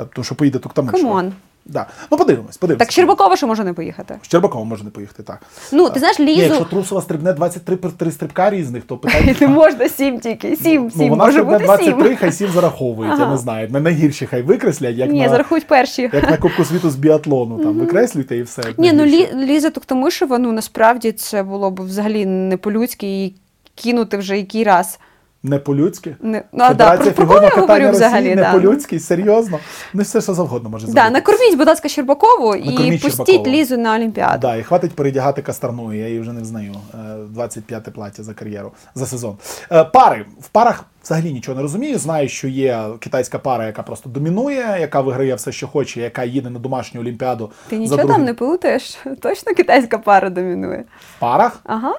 [0.00, 1.02] Е, Тому що поїде Туктамишева.
[1.02, 1.32] Come on.
[1.68, 1.86] Да.
[2.10, 2.86] Ну, подивимось, подивимось.
[2.86, 4.18] Так Щербакова ще може не поїхати.
[4.22, 5.42] Щербакова може не поїхати, так.
[5.72, 9.34] Ну, ти знаєш, Ні, якщо Трусова стрибне 23 три стрибка різних, то питання.
[9.40, 10.56] не можна сім тільки.
[10.56, 12.16] Сім, Ну, сім, вона може бути 23, сім.
[12.16, 13.68] хай 7 зараховують, я не знаю.
[13.70, 16.02] На найгірші хай викреслять, як Ні, на, зарахують перші.
[16.02, 17.62] як на Кубку світу з біатлону.
[17.64, 18.62] Там викреслюйте і все.
[18.78, 19.04] Ні, ну.
[19.04, 23.34] Лі, Ліза Туктамишева, ну насправді це було б взагалі не по-людськи її
[23.74, 24.98] кинути вже який раз.
[25.42, 26.16] Не по-людськи.
[26.20, 28.34] Не, ну, а, да, про, про кого я говорю Росії взагалі?
[28.34, 28.52] не Да.
[28.52, 29.58] по-людськи, серйозно.
[29.94, 31.10] Ну, все, що завгодно може Да, зробити.
[31.12, 33.46] накорміть, будь ласка, Щербакову і пустіть Щербакову.
[33.46, 34.38] Лізу на Олімпіаду.
[34.40, 36.74] Да, і хватить передягати кастрну, я її вже не взнаю.
[36.94, 36.96] Е,
[37.28, 39.36] 25 плаття за кар'єру, за сезон.
[39.72, 40.26] Е, Пари.
[40.40, 41.98] В парах взагалі нічого не розумію.
[41.98, 46.50] Знаю, що є китайська пара, яка просто домінує, яка виграє все, що хоче, яка їде
[46.50, 47.50] на домашню олімпіаду.
[47.68, 48.98] Ти нічого там не плутаєш?
[49.20, 50.84] Точно китайська пара домінує.
[51.16, 51.60] В парах?
[51.64, 51.94] Ага.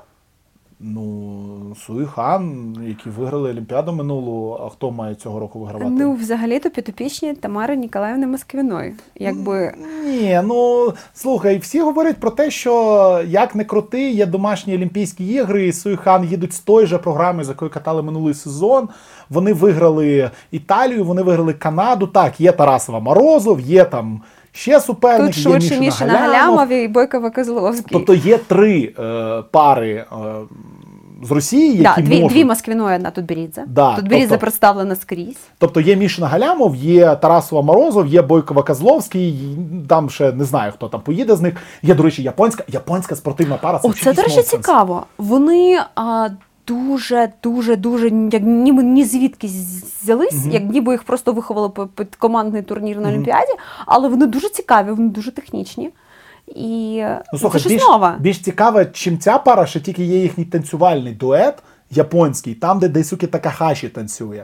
[0.82, 5.92] Ну, Суї Хан, які виграли Олімпіаду минулу, а хто має цього року вигравати?
[5.92, 8.94] Ну, взагалі-то підопічні Тамари Ніколаївни Москвіної.
[9.16, 9.74] Якби
[10.06, 15.68] Ні, ну слухай, всі говорять про те, що як не крути, є домашні Олімпійські ігри,
[15.68, 18.90] і Суйхан їдуть з тої же програми, з якої катали минулий сезон.
[19.30, 22.08] Вони виграли Італію, вони виграли Канаду.
[22.08, 24.22] Так, є Тарасова Морозов, є там
[24.52, 26.72] ще суперник, тут є швидше Мішина Мішина Галямов.
[26.72, 27.88] І Бойкова Козловський.
[27.92, 30.06] Тобто є три е, пари е,
[31.24, 32.30] з Росії, да, дві, можуть.
[32.38, 33.64] дві Москвіної, одна Тутберідзе.
[33.68, 35.38] Да, Тутберідзе тобто- представлена скрізь.
[35.58, 40.88] Тобто є Мішина Галямов, є Тарасова Морозов, є Бойкова Козловський, там ще не знаю, хто
[40.88, 41.54] там поїде з них.
[41.84, 43.80] Є, до речі, японська, японська спортивна пара.
[43.84, 44.48] О, це, до речі, нонсенс.
[44.50, 45.06] цікаво.
[45.18, 46.30] Вони а,
[46.70, 49.50] дуже, дуже, дуже, як ніби ні звідки
[50.02, 53.52] взялись, як ніби їх просто виховали під командний турнір на Олімпіаді,
[53.86, 55.90] але вони дуже цікаві, вони дуже технічні.
[56.48, 57.04] І
[57.34, 58.16] Ну, слухай, це більш, нове.
[58.20, 61.56] більш цікаве, чим ця пара, що тільки є їхній танцювальний дует
[61.92, 64.44] японський, там, де Дейсукі Такахаші танцює.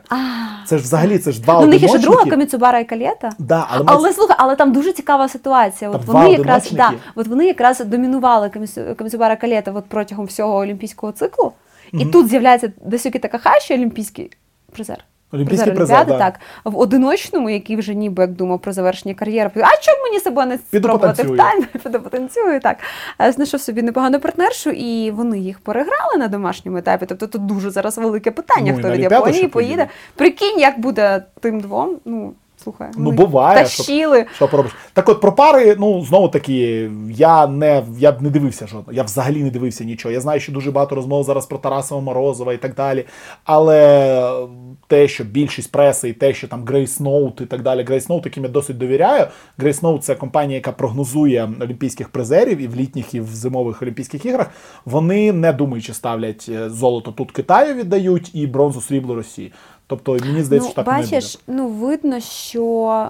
[0.65, 3.29] Це ж взагалі це ж два Ну, у них є ще друга Каміцубара і Калєта.
[3.39, 5.91] Да, але, Але ми- слухай, але там дуже цікава ситуація.
[5.91, 11.11] От вони якраз да, от вони якраз домінували Каміцу- Каміцубара Калєта от протягом всього олімпійського
[11.11, 11.51] циклу.
[11.93, 14.31] І тут з'являється Десюкі Такахаші, олімпійський
[14.71, 15.03] призер.
[15.31, 16.31] Олімпійський Олімпіади, призер, да.
[16.31, 16.39] так.
[16.63, 20.57] В одиночному, який вже ніби як думав про завершення кар'єри, а чому мені себе не
[20.57, 21.37] Піду спробувати в потанцюю.
[21.71, 21.81] тайм?
[21.83, 22.77] Піду потанцюю, так.
[23.21, 27.05] Е, Знайшов собі непогану партнершу, і вони їх переграли на домашньому етапі.
[27.05, 29.75] Тобто тут дуже зараз велике питання, Ну, і хто на від Олімпіаду Японії ще поїде.
[29.75, 29.89] поїде.
[30.15, 31.97] Прикинь, як буде тим двом.
[32.05, 32.33] Ну,
[32.65, 32.87] слухай.
[32.97, 34.25] Ну, буває, Тащили.
[34.35, 34.71] Що поробиш?
[34.93, 38.93] Так от про пари, ну знову таки, я не я б не дивився жодного.
[38.93, 40.13] Я взагалі не дивився нічого.
[40.13, 43.05] Я знаю, що дуже багато розмов зараз про Тарасова Морозова і так далі.
[43.43, 44.47] Але
[44.87, 48.21] те, що більшість преси, і те, що там Grace Note і так далі, Grace Note,
[48.25, 49.27] яким я досить довіряю.
[49.59, 54.25] Grace Note– це компанія, яка прогнозує олімпійських призерів і в літніх, і в зимових Олімпійських
[54.25, 54.51] іграх.
[54.85, 59.51] Вони не думаючи ставлять е, золото тут Китаю віддають і бронзу срібло Росії.
[59.87, 61.15] Тобто мені здається, ну, що так не буде.
[61.15, 62.63] бачиш, ну видно, що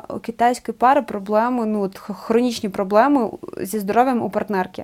[0.10, 3.30] у китайської пари проблеми, ну от хронічні проблеми
[3.62, 4.84] зі здоров'ям у партнерки.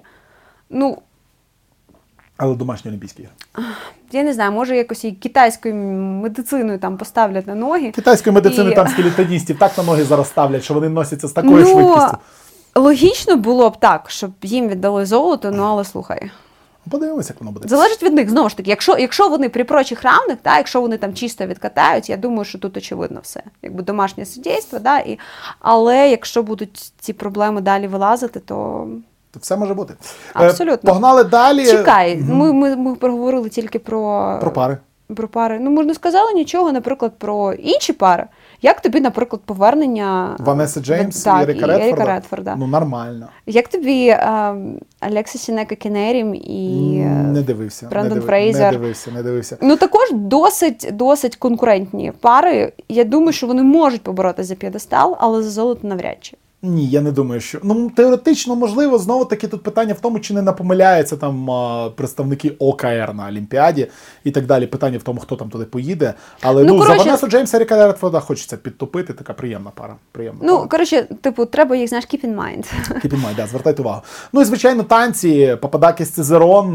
[0.70, 0.98] Ну,
[2.38, 3.66] Але домашні Олімпійські ігри.
[4.12, 7.92] я не знаю, може якось і китайською медициною там поставлять на ноги.
[7.92, 11.66] Китайської медицини І- там скелетоністів так на ноги зараз ставлять, що вони носяться з такою
[11.66, 12.18] ну, швидкістю.
[12.76, 16.32] логічно було б так, щоб їм віддали золото, ну але слухай.
[16.90, 17.68] Подивимося, як воно буде.
[17.68, 20.98] Залежить від них, знову ж таки, якщо, якщо вони при прочих равних, та, якщо вони
[20.98, 23.44] там чисто відкатають, я думаю, що тут очевидно все.
[23.62, 25.20] Якби домашнє суддєйство, да, і,
[25.60, 28.88] але якщо будуть ці проблеми далі вилазити, то
[29.32, 29.94] То Все може бути.
[29.94, 30.92] Е, Абсолютно.
[30.92, 31.66] Погнали далі.
[31.66, 32.18] чекай.
[32.18, 34.78] Ми, ми, ми проговорили тільки про, Про пари.
[35.16, 35.60] про пари.
[35.62, 38.26] Ну, ми ж не сказали нічого, наприклад, про інші пари.
[38.62, 42.05] Як тобі, наприклад, повернення Ванеса Джеймс так, і Еріка Редфорда.
[42.05, 42.55] Редфорда?
[42.55, 43.28] Ну, нормально.
[43.45, 44.55] Як тобі е,
[44.99, 47.88] Алекса Сінека Кенерім і е, не дивився.
[47.89, 48.72] Брендон не, Фрейзер.
[48.72, 49.57] Не дивився, не дивився.
[49.62, 52.74] Ну також досить досить конкурентні пари.
[52.89, 56.38] Я думаю, що вони можуть побороти за п'єдестал, але за золото навряд чи.
[56.64, 58.97] Ні, я не думаю, що ну теоретично можливо.
[58.97, 61.49] Знову таки тут питання в тому, чи не напомиляються там
[61.95, 63.88] представники ОКР на Олімпіаді
[64.24, 64.68] і так далі.
[64.68, 66.14] Питання в тому, хто там туди поїде.
[66.41, 69.14] Але Ну, ну, коротше- за Ванесу Джеймса і Еріка Редфорда хочеться підтопити.
[69.14, 69.95] Така приємна пара.
[70.12, 70.68] Приємна Ну пара.
[70.68, 72.66] коротше, типу, треба їх знаєш, keep in mind.
[73.05, 74.01] Keep in mind, да, звертайте увагу.
[74.34, 76.74] Ну і звичайно, танці Пападакіс Цезерон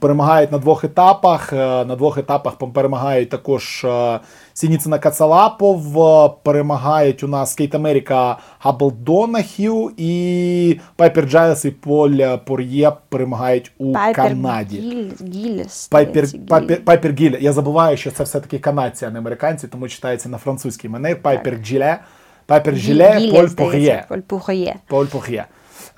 [0.00, 1.52] перемагають на двох етапах.
[1.52, 4.20] Е, На двох етапах перемагають також е,
[4.58, 12.36] Сініцина Кацалапов, е, перемагають у нас Кейт Америка Габл Донахю і Пайпер Джайлс і Поль
[12.44, 14.78] Пор'є перемагають у Канаді.
[14.78, 15.88] Гіль, Гілліс.
[15.88, 17.36] Пайпер, Пайпер, Пайпер Гілля.
[17.40, 21.14] Я забуваю, що це все-таки канадці, а не американці, тому читається на французькій манері.
[21.14, 21.98] Пайпер Джиле,
[22.46, 24.04] Пайпер Гілля, Поль Пор'є.
[24.08, 24.76] Поль Пухоє.
[24.86, 25.44] Поль Пор'є.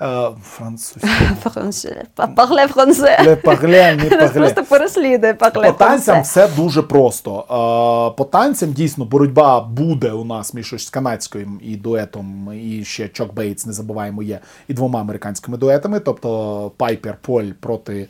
[0.01, 1.07] Е, французька.
[1.43, 2.05] Франце.
[2.35, 3.17] Парле франце.
[3.23, 4.33] Le parler, не parler.
[4.33, 7.39] просто переслідує парле По танцям все дуже просто.
[7.39, 13.07] Е, По танцям дійсно боротьба буде у нас між ось канадським і дуетом, і ще
[13.07, 15.99] Чок Бейтс, не забуваємо, є і двома американськими дуетами.
[15.99, 18.07] Тобто Пайпер Поль проти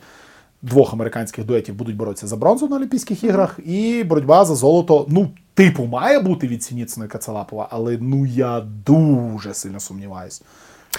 [0.62, 5.30] двох американських дуетів будуть боротися за бронзу на Олімпійських іграх, і боротьба за золото, ну,
[5.54, 10.42] типу, має бути від Сініцина і Кацалапова, але ну я дуже сильно сумніваюсь.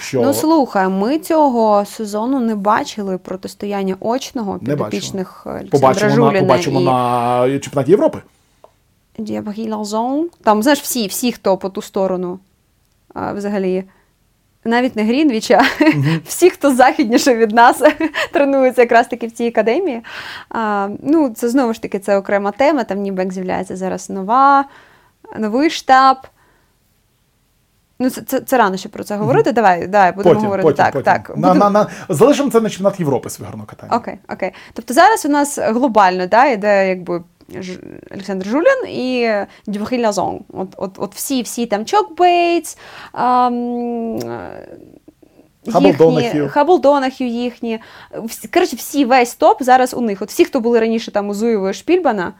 [0.00, 6.80] Що Ну слухай, ми цього сезону не бачили протистояння очного підопічних е, побачимо, на, побачимо
[6.80, 8.18] і на чемпіонаті Європи.
[10.42, 12.38] Там, знаєш, всі, всі, хто по ту сторону
[13.14, 13.84] а, взагалі.
[14.66, 15.62] Навіть не Грінвіча,
[16.26, 17.82] всі, хто західніше від нас,
[18.32, 20.02] тренуються якраз таки в цій академії.
[20.50, 22.84] А, ну, це знову ж таки це окрема тема.
[22.84, 24.64] Там ніби як з'являється зараз нова,
[25.38, 26.16] новий штаб.
[27.98, 29.52] Ну, це, це, це рано ще про це говорити.
[29.52, 30.92] Давай, давай, будемо Потім, говорити потім, так.
[30.92, 31.04] потім.
[31.04, 31.28] так.
[31.36, 33.96] На, Будемо- на, на, залишимо це на чемпіонат Європи з фігурного катання.
[33.96, 34.50] Окей, окей.
[34.72, 37.22] Тобто зараз у нас глобально да, йде якби
[37.60, 37.78] Ж-
[38.10, 39.30] Олександр Жулін і
[39.66, 40.40] Дюбрей і Лазон.
[40.52, 42.78] От, от, от всі, всі там Чок Бейтс,
[43.14, 44.66] ем, е,
[45.72, 47.26] Хаббл їхні- Донахью.
[47.28, 47.80] Їхні.
[48.24, 50.22] Всі, коротше, всі весь топ зараз у них.
[50.22, 52.32] От всі, хто були раніше там у Зуєва і Шпільбанда,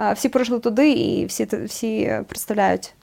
[0.00, 2.94] е, всі пройшли туди і всі, всі представляють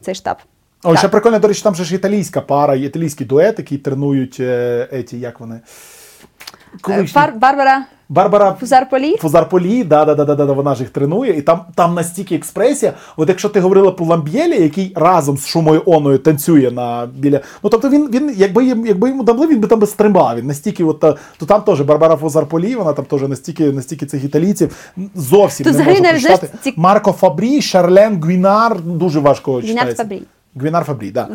[0.00, 0.36] цей штаб.
[0.84, 4.88] О, ще прикольно, до речі, там же ж італійська пара, італійський дует, який тренують е,
[4.92, 5.54] еті, як вони.
[5.54, 7.20] Е, Колишні.
[7.20, 9.16] Бар- Барбара Барбара Фузарполі.
[9.16, 12.92] Фузарполі, да, да, да, да, да, вона ж їх тренує, і там, там настільки експресія.
[13.16, 17.40] От якщо ти говорила про Ламб'єлі, який разом з Шумою Оною танцює на біля.
[17.62, 20.36] Ну тобто він, він якби, їм- якби йому дали, він би там би стримав.
[20.36, 24.24] Він настільки, от, та- то там теж Барбара Фузарполі, вона там теж настільки, настільки цих
[24.24, 24.76] італійців
[25.14, 26.52] зовсім Тут не взагалі можна навіть, прочитати.
[26.62, 30.02] ці- Марко Фабрі, Шарлен Гвінар, дуже важко Гвінар читається.
[30.02, 30.22] Фабрі.
[30.56, 31.28] Гвінар Фабрі, да.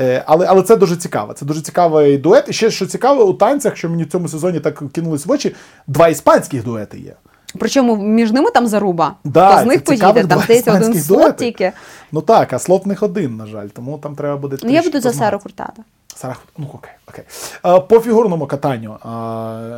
[0.00, 1.32] Е, але, але це дуже цікаво.
[1.32, 2.44] Це дуже цікавий дует.
[2.48, 5.54] І ще що цікаво, у танцях, що мені в цьому сезоні так кинулось в очі,
[5.86, 7.14] два іспанських дуети є.
[7.58, 9.14] Причому між ними там заруба.
[9.24, 10.24] Да, Хто з них поїде?
[10.24, 11.44] Там здається один слот дуети.
[11.44, 11.72] тільки.
[12.12, 14.56] Ну так, а слот них один, на жаль, тому там треба буде.
[14.62, 15.38] Ну, я буду за Сару.
[15.38, 15.82] Куртадо.
[16.16, 17.24] Сара, ну окей, окей.
[17.66, 18.96] Е, по фігурному катанню.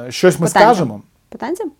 [0.08, 0.74] щось ми По танцям.
[0.74, 1.00] скажемо.
[1.28, 1.70] По танцям?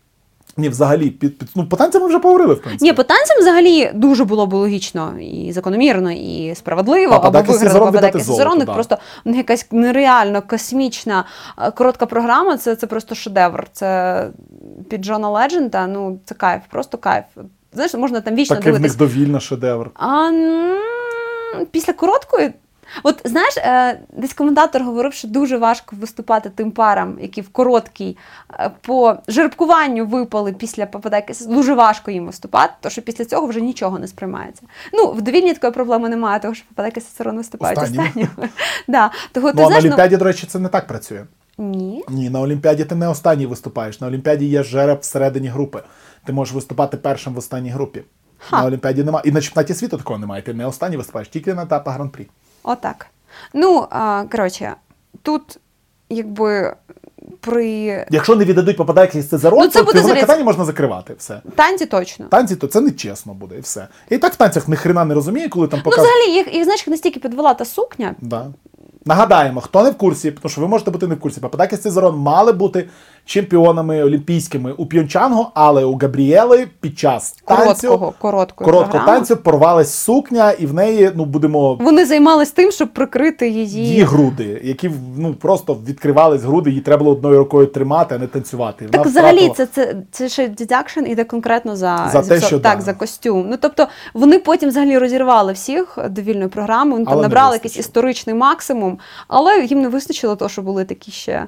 [0.56, 2.84] Ні, взагалі, під, під, ну, по танцям ми вже поговорили, в принципі.
[2.84, 7.88] Ні, по танцям взагалі дуже було б логічно і закономірно, і справедливо, Пападакис виграли Сезерон
[7.88, 8.56] віддати Пападакис золото, Сезерон.
[8.56, 8.74] У них да.
[8.74, 11.24] Просто у них якась нереально космічна
[11.58, 12.56] е, коротка програма.
[12.56, 13.66] Це, це просто шедевр.
[13.72, 14.28] Це
[14.90, 15.86] під Джона Ледженда.
[15.86, 17.24] Ну це кайф, просто кайф.
[17.72, 19.90] Знаєш, можна там вічно Такий в них довільно шедевр.
[19.94, 20.30] А
[21.70, 22.52] після короткої.
[23.02, 28.16] От знаєш, е, десь коментатор говорив, що дуже важко виступати тим парам, які в короткій
[28.60, 31.34] е, по жеребкуванню випали після попадаки.
[31.48, 34.62] Дуже важко їм виступати, тому що після цього вже нічого не сприймається.
[34.92, 37.78] Ну, в довільні такої проблеми немає, тому що попадаки Сесерон виступають.
[38.88, 39.10] Да.
[39.32, 41.24] Того, ти Ну, а на ну, Олімпіаді, до речі, це не так працює.
[41.58, 42.04] Ні.
[42.08, 44.00] Ні, на Олімпіаді ти не останній виступаєш.
[44.00, 45.82] На Олімпіаді є жереб всередині групи.
[46.24, 48.02] Ти можеш виступати першим в останній групі.
[48.38, 48.60] Ха.
[48.60, 49.22] На Олімпіаді немає.
[49.26, 50.42] І на чемпіонаті світу такого немає.
[50.42, 52.28] Ти не останній виступаєш, тільки на етапах гран-прі.
[52.64, 53.06] Отак.
[53.54, 54.74] Ну, а, коротше,
[55.22, 55.58] тут
[56.10, 56.76] якби
[57.40, 61.14] при Якщо не віддадуть попадайки з Цезарон, Ну, це то буде заліз- катання можна закривати.
[61.18, 61.40] Все.
[61.56, 62.26] танці точно.
[62.26, 63.88] Танці, то це не чесно буде, і все.
[64.10, 67.20] І так в танцях ніхрена не розуміє, коли там Ну, взагалі, їх, їх знаєш, настільки
[67.20, 68.14] підвела та сукня.
[68.20, 68.46] Да.
[69.06, 71.40] Нагадаємо, хто не в курсі, тому що ви можете бути не в курсі.
[71.40, 72.88] Пападаки з Сізерон мали бути
[73.24, 80.66] чемпіонами олімпійськими у П'йончангу, але у Габріели під час танцю, Короткого, танцю порвалась сукня, і
[80.66, 83.86] в неї, ну, будемо Вони займались тим, щоб прикрити її.
[83.86, 88.26] її груди, які ну, просто відкривались груди, її треба було одною рукою тримати, а не
[88.26, 88.84] танцювати.
[88.84, 92.58] Так, Вона взагалі, втратила- це, це, це ще deduction іде конкретно за, За те, що
[92.58, 92.84] так, да.
[92.84, 93.46] за костюм.
[93.50, 98.36] Ну тобто вони потім взагалі розірвали всіх до вільної програми, вони там набрали якийсь історичний
[98.36, 98.93] максимум,
[99.28, 101.46] але їм не вистачило того, що були такі ще.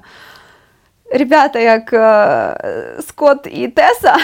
[1.11, 4.17] Ребята, як е, Скотт і Теса,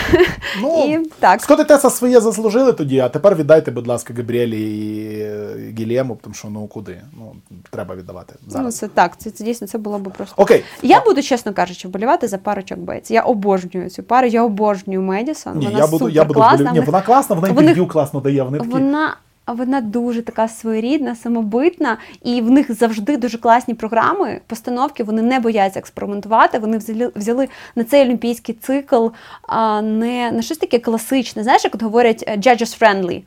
[0.61, 1.43] Ну, і так.
[1.43, 6.35] Скоти Теса своє заслужили тоді, а тепер віддайте, будь ласка, Габріелі і е, Гілєму, тому
[6.35, 7.01] що ну куди?
[7.13, 7.33] Ну,
[7.71, 10.43] треба віддавати Ну, це так, це, це дійсно це було б просто.
[10.43, 10.65] Окей.
[10.83, 13.11] Я буду, чесно кажучи, вболівати за парочок Бейтс.
[13.11, 15.59] Я обожнюю цю пару, я обожнюю Медісон.
[15.59, 16.73] Ні, вона я буду, я буду класна.
[16.73, 18.43] Ні, вона класна, вона інтерв'ю класно дає.
[18.43, 18.71] Вони такі.
[18.71, 19.17] Вона,
[19.47, 25.05] вона дуже така своєрідна, самобитна, і в них завжди дуже класні програми, постановки.
[25.05, 26.59] Вони не бояться експериментувати.
[26.59, 29.07] Вони взяли, взяли на цей олімпійський цикл
[29.43, 31.43] а, не на щось таке класичне.
[31.43, 33.23] Знаєш, як от говорять е, judges friendly.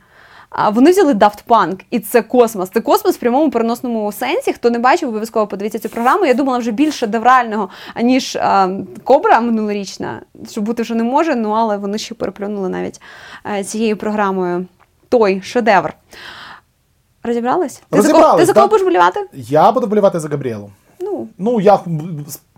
[0.50, 2.70] А вони взяли Daft Punk, і це космос.
[2.70, 4.52] Це космос в прямому переносному сенсі.
[4.52, 6.26] Хто не бачив, обов'язково подивіться цю програму.
[6.26, 8.68] Я думала вже більше шедеврального, аніж а,
[9.04, 11.36] Кобра минулорічна, що бути вже не може.
[11.36, 13.00] Ну але вони ще переплюнули навіть
[13.56, 14.66] е, цією програмою
[15.08, 15.94] той шедевр.
[17.22, 17.82] Розібрались?
[17.90, 19.26] Ти за кого, Розібрались, ти за кого будеш болівати?
[19.32, 20.70] Я буду болівати за Габріелу.
[21.00, 21.80] Ну Ну, я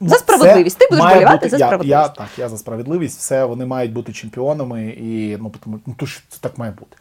[0.01, 0.79] За справедливість.
[0.79, 2.15] Ти будеш болівати бути- за я, Я, справедливість.
[2.15, 3.19] так, я за справедливість.
[3.19, 6.97] Все, вони мають бути чемпіонами, і ну, тому, ну то ж це так має бути.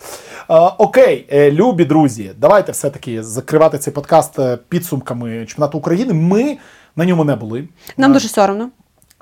[0.50, 6.14] Е, окей, е, любі друзі, давайте все-таки закривати цей подкаст е, підсумками чемпіонату України.
[6.14, 6.58] Ми
[6.95, 7.68] на ньому не були.
[7.98, 8.70] нам Е, дуже соромно.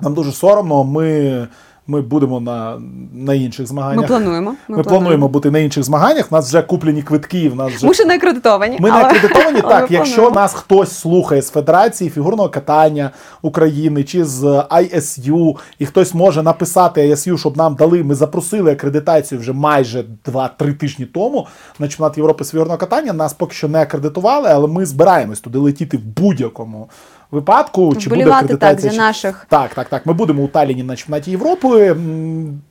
[0.00, 0.84] нам дуже соромно.
[0.84, 1.48] Ми,
[1.86, 2.78] ми будемо на,
[3.12, 4.00] на інших змаганнях.
[4.02, 4.54] Ми плануємо.
[4.68, 6.26] Ми, плануємо бути на інших змаганнях.
[6.30, 7.48] У нас вже куплені квитки.
[7.48, 8.76] В нас вже Ми ще не акредитовані.
[8.80, 9.90] ми не але- акредитовані але ми так.
[9.90, 10.40] Якщо плануємо.
[10.40, 13.10] нас хтось слухає з Федерації фігурного катання
[13.42, 18.02] України чи з ISU, і хтось може написати ISU, щоб нам дали.
[18.02, 21.46] Ми запросили акредитацію вже майже 2-3 тижні тому
[21.78, 23.12] на чемпіонат Європи з фігурного катання.
[23.12, 26.88] Нас поки що не акредитували, але ми збираємось туди летіти в будь-якому
[27.30, 27.94] випадку.
[27.96, 28.92] Чи буде Вболівати так акредитація?
[28.92, 29.46] за наших.
[29.48, 30.06] так, так, так.
[30.06, 31.96] Ми будемо у Талліні на чемпіонаті Європи.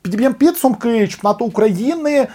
[0.02, 2.26] Підіб'ємо підсумки чемпіонату України.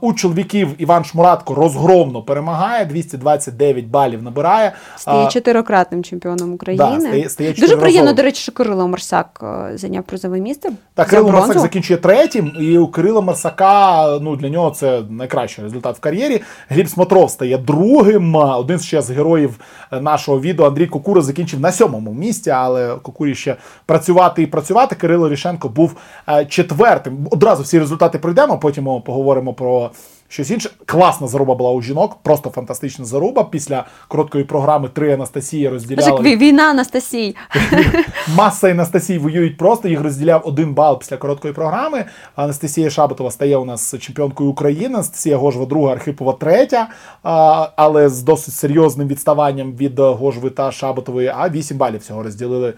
[0.00, 4.72] У чоловіків Іван Шмуратко розгромно перемагає, 229 балів набирає.
[4.96, 7.00] Стає чотирикратним чемпіоном України.
[7.00, 9.40] стає- стає Дуже приємно, до речі, що Кирило Марсак
[9.72, 10.70] е, зайняв призове місце.
[10.94, 11.46] Так, Кирило бронзу.
[11.46, 16.42] Марсак закінчує третім, і у Кирила Марсака ну для нього це найкращий результат в кар'єрі.
[16.68, 18.34] Гліб Смотров стає другим.
[18.34, 19.58] Один ще з героїв
[19.92, 24.96] е, нашого відео Андрій Кокура закінчив на сьомому місці, але Кокурі ще працювати і працювати.
[24.96, 25.96] Кирило Рішенко був
[26.28, 27.28] е, четвертим.
[27.30, 28.58] Одразу всі результати пройдемо.
[28.58, 29.90] Потім поговоримо про.
[30.28, 33.44] Щось інше класна заруба була у жінок, просто фантастична заруба.
[33.44, 36.28] Після короткої програми три Анастасії розділяли.
[36.30, 37.36] як війна Анастасій.
[38.36, 39.88] Маса Анастасій воюють просто.
[39.88, 42.04] Їх розділяв один бал після короткої програми.
[42.36, 44.94] Анастасія Шабатова стає у нас чемпіонкою України.
[44.94, 46.88] Анастасія Гожва друга, Архипова третя,
[47.76, 51.32] але з досить серйозним відставанням від Гожви та Шабатової.
[51.36, 52.74] А 8 балів всього розділили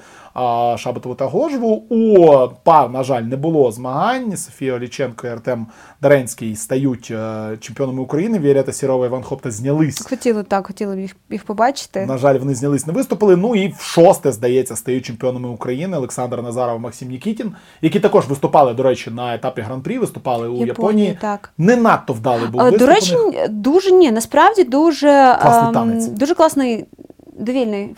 [0.78, 1.68] Шабатову та Гожву.
[1.88, 2.26] У
[2.64, 4.36] пар, на жаль, не було змагань.
[4.36, 5.66] Софія Оліченко і Артем
[6.02, 8.38] Даренський стають е, чемпіонами України.
[8.38, 12.06] Віолетта Сірова і Іван Хопта знялись Хотіли так, хотіли б їх, їх побачити.
[12.06, 13.36] на жаль, вони знялись, не виступили.
[13.36, 17.52] Ну і в шосте, здається, стають чемпіонами України Олександр Назаров, Максим Нікітін,
[17.82, 21.18] які також виступали, до речі, на етапі гран-прі, виступали у Японії, Японії.
[21.20, 21.50] так.
[21.58, 22.80] Не надто вдалий був А, виступ.
[22.80, 23.16] До речі,
[23.50, 26.06] дуже ні, насправді дуже Класний ем, танець.
[26.06, 26.84] дуже класний.
[27.38, 27.94] Довільний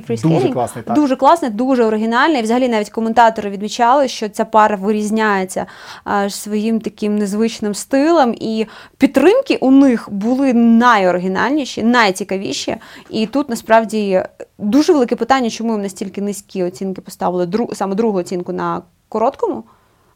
[0.00, 0.94] фрі, дуже класний, так.
[0.94, 2.42] дуже класний, дуже оригінальний.
[2.42, 5.66] Взагалі навіть коментатори відмічали, що ця пара вирізняється
[6.04, 8.66] а, своїм таким незвичним стилем, і
[8.98, 12.76] підтримки у них були найоригінальніші, найцікавіші.
[13.10, 14.22] І тут насправді
[14.58, 19.64] дуже велике питання, чому їм настільки низькі оцінки поставили дру, саме другу оцінку на короткому.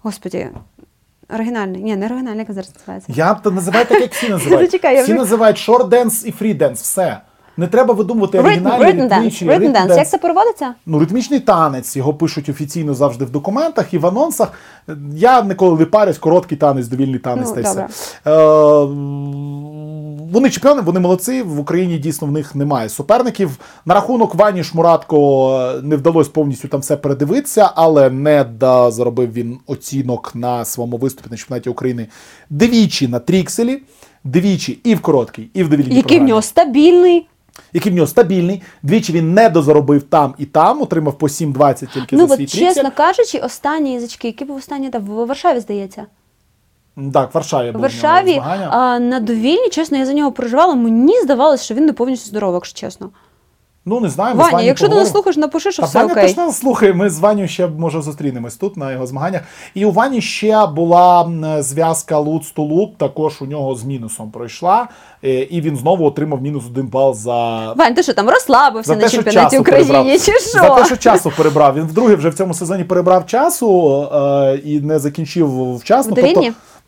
[0.02, 0.46] Господі,
[1.34, 1.82] оригінальний.
[1.82, 3.12] Ні, не оригінальний, як зараз називається.
[3.16, 4.70] Я б то називаю так, як всі називають.
[4.70, 6.82] Зачекай, я всі вже- називають шорт денс і фрі денс.
[6.82, 7.20] Все.
[7.56, 9.48] Не треба видумувати Written, оригінальні ритмічні.
[9.48, 9.96] Rhythm dance.
[9.96, 10.74] Як це переводиться?
[10.86, 14.52] Ну, ритмічний танець, його пишуть офіційно завжди в документах і в анонсах.
[15.14, 17.88] Я ніколи не парюсь, короткий танець, довільний танець Ну, та все.
[18.26, 18.84] Е,
[20.32, 21.42] вони чемпіони, вони молодці.
[21.42, 23.58] В Україні дійсно в них немає суперників.
[23.86, 29.58] На рахунок Вані Шмуратко не вдалося повністю там все передивитися, але не да, заробив він
[29.66, 32.06] оцінок на своєму виступі на чемпіонаті України
[32.50, 33.82] двічі на трікселі,
[34.24, 37.26] двічі і в короткій, і в довільній Який в нього стабільний.
[37.72, 38.62] Який в нього стабільний.
[38.82, 42.46] Двічі він не дозаробив там і там, отримав по 7,20 тільки Ну за от свій
[42.46, 42.90] чесно тріксель.
[42.96, 46.06] кажучи, останні язички, які був останній етап в Варшаві, здається.
[47.12, 48.68] Так, в Варшаві був Варшаві в змагання.
[48.72, 50.74] а, на довільні, чесно, я за нього переживала.
[50.74, 53.10] Мені здавалося, що він не повністю здоровий, якщо чесно.
[53.86, 55.12] Ну, не знаю, ми з Ваня, Ванею якщо ти нас поговоримо.
[55.12, 56.26] слухаєш, напиши, що Та все Ваня окей.
[56.26, 56.94] точно нас слухає.
[56.94, 59.40] Ми з Ваню ще може зустрінемось тут на його змаганнях.
[59.74, 64.88] І у Вані ще була зв'язка лутц тулуп, також у нього з мінусом пройшла.
[65.24, 67.72] Е, І він знову отримав мінус один бал за.
[67.72, 70.58] Вань, ти що там розслабився За на те, чемпіонаті України, чи що?
[70.58, 71.74] За те, що часу перебрав.
[71.74, 76.12] Він вдруге вже в цьому сезоні перебрав часу е, і не закінчив вчасно.
[76.14, 76.20] В?
[76.20, 76.40] Тобто,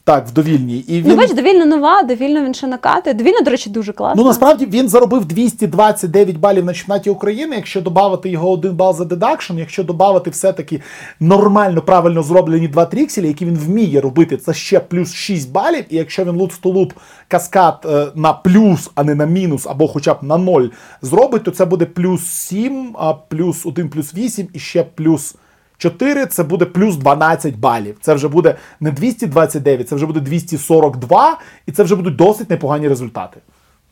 [0.06, 0.78] так, в довільній.
[0.78, 3.14] І він, Ну, бач, довільно нова, довільно він ще накатує.
[3.14, 4.22] Довільно, до речі, дуже класно.
[4.22, 7.56] Ну насправді він заробив 229 балів на чемпіонаті України.
[7.56, 10.80] Якщо додати його один бал за deduction, якщо додати все-таки
[11.20, 15.84] нормально, правильно зроблені два трікселі, які він вміє робити, це ще плюс 6 балів.
[15.90, 16.92] І якщо він луц тулуп
[17.28, 20.62] каскад е, на плюс, а не на мінус, або хоча б на 0
[21.02, 25.34] зробить, то це буде плюс 7, а плюс 1 плюс 8 і ще плюс.
[25.78, 27.96] 4 це буде плюс 12 балів.
[28.00, 32.88] Це вже буде не 229, це вже буде 242, і це вже будуть досить непогані
[32.88, 33.40] результати.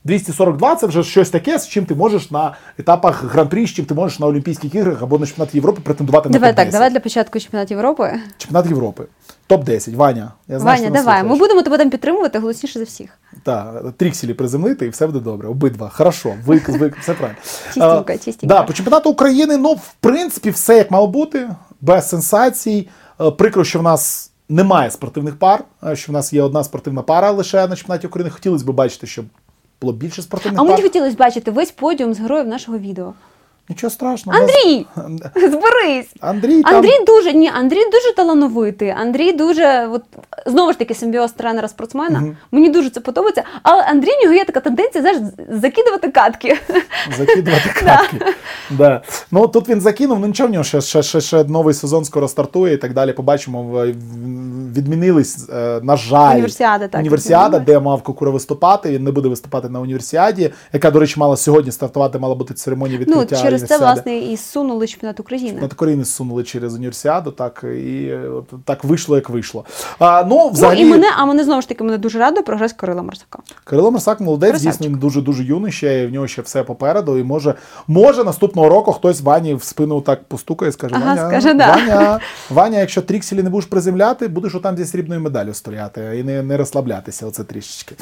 [0.05, 3.95] 242 це вже щось таке, з чим ти можеш на етапах гран-прі, з чим ти
[3.95, 6.57] можеш на Олімпійських іграх або на чемпіонаті Європи претендувати на Давай топ-10.
[6.57, 8.13] так, давай для початку чемпіонат Європи.
[8.37, 9.05] Чемпіонат Європи.
[9.49, 9.97] Топ-10.
[9.97, 10.33] Ваня.
[10.49, 11.25] Я знаю, Ваня, що ти нас давай.
[11.25, 13.11] Ми будемо тебе там підтримувати голосніше за всіх.
[13.43, 15.49] Так, трікселі приземлити і все буде добре.
[15.49, 15.89] Обидва.
[15.89, 16.35] Хорошо.
[16.47, 17.41] Вик, звик, все правильно.
[17.67, 18.47] Чистенько, Е, чистенько.
[18.55, 21.49] Да, по чемпіонату України, ну, в принципі, все як мало бути,
[21.85, 22.89] без сенсацій.
[23.21, 27.03] Е, Прикро, що в нас немає спортивних пар, е, що в нас є одна спортивна
[27.03, 28.31] пара лише на чемпіонаті України.
[28.31, 29.25] Хотілося б бачити, щоб
[29.81, 30.71] було більше спортивних А пар.
[30.71, 33.13] мені хотілося бачити весь подіум з героїв нашого відео.
[33.69, 34.39] Нічого страшного.
[34.39, 34.87] Андрій,
[35.51, 36.07] зберись!
[36.21, 36.75] Андрій там.
[36.77, 38.91] Андрій дуже ні, Андрій дуже талановитий.
[38.91, 40.03] Андрій дуже, от
[40.47, 42.21] знову ж таки, симбіоз тренера спортсмена.
[42.21, 42.37] Мгм.
[42.53, 43.43] Мені дуже це подобається.
[43.63, 45.21] Але Андрій в нього є така тенденція, знаєш,
[45.51, 46.59] закидувати катки.
[47.19, 48.35] Закидувати катки.
[48.71, 49.03] да.
[49.31, 52.29] Ну тут він закинув, ну нічого в нього ще, ще, ще, ще новий сезон скоро
[52.29, 53.13] стартує і так далі.
[53.13, 53.85] Побачимо,
[54.77, 58.91] відмінились, е, на жаль, Універсіада, так, універсіада, де мав Кокура виступати.
[58.91, 62.99] Він не буде виступати на універсіаді, яка, до речі, мала сьогодні стартувати, мала бути церемонія
[62.99, 63.54] Ну, відкриття.
[63.59, 65.61] Через це, власне, і сунули чемпіонат України.
[65.61, 69.65] На України зсунули через універсіаду, так і от, так вийшло, як вийшло.
[69.99, 72.73] А, ну, взагалі, Ну і мене, а мене знову ж таки мене дуже радує прогрес
[72.73, 73.39] Кирила Марсака.
[73.65, 74.73] Кирило Марсак молодець, Красавчик.
[74.73, 77.19] дійсно він дуже дуже юний ще, і в нього ще все попереду.
[77.19, 77.55] І може,
[77.87, 81.69] може наступного року хтось Вані в спину так постукає і скаже: Ага, Ваня, скаже, да.
[81.77, 82.21] Ваня,
[82.51, 86.57] Ваня, якщо трікселі не будеш приземляти, будеш отам зі срібною медаллю стояти і не, не
[86.57, 87.27] розслаблятися.
[87.27, 87.95] Оце трішечки.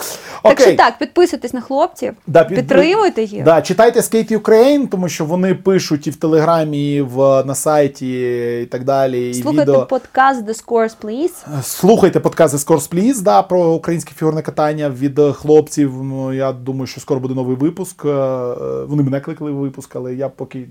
[0.42, 3.44] Так що так, підписуйтесь на хлопців, Да, під- підтримуйте їх.
[3.44, 8.20] Да, читайте Skate Ukraine, тому що вони пишуть і в Телеграмі, і в, на сайті,
[8.62, 9.30] і так далі.
[9.30, 9.86] І Слухайте відео.
[9.86, 11.62] подкаст The Scores, Please.
[11.62, 16.04] Слухайте подкаст The Scores Please, да, про українське фігурне катання від е, хлопців.
[16.04, 18.04] Ну, я думаю, що скоро буде новий випуск.
[18.04, 20.66] Е, е, Вони мене кликали в випуск, але я поки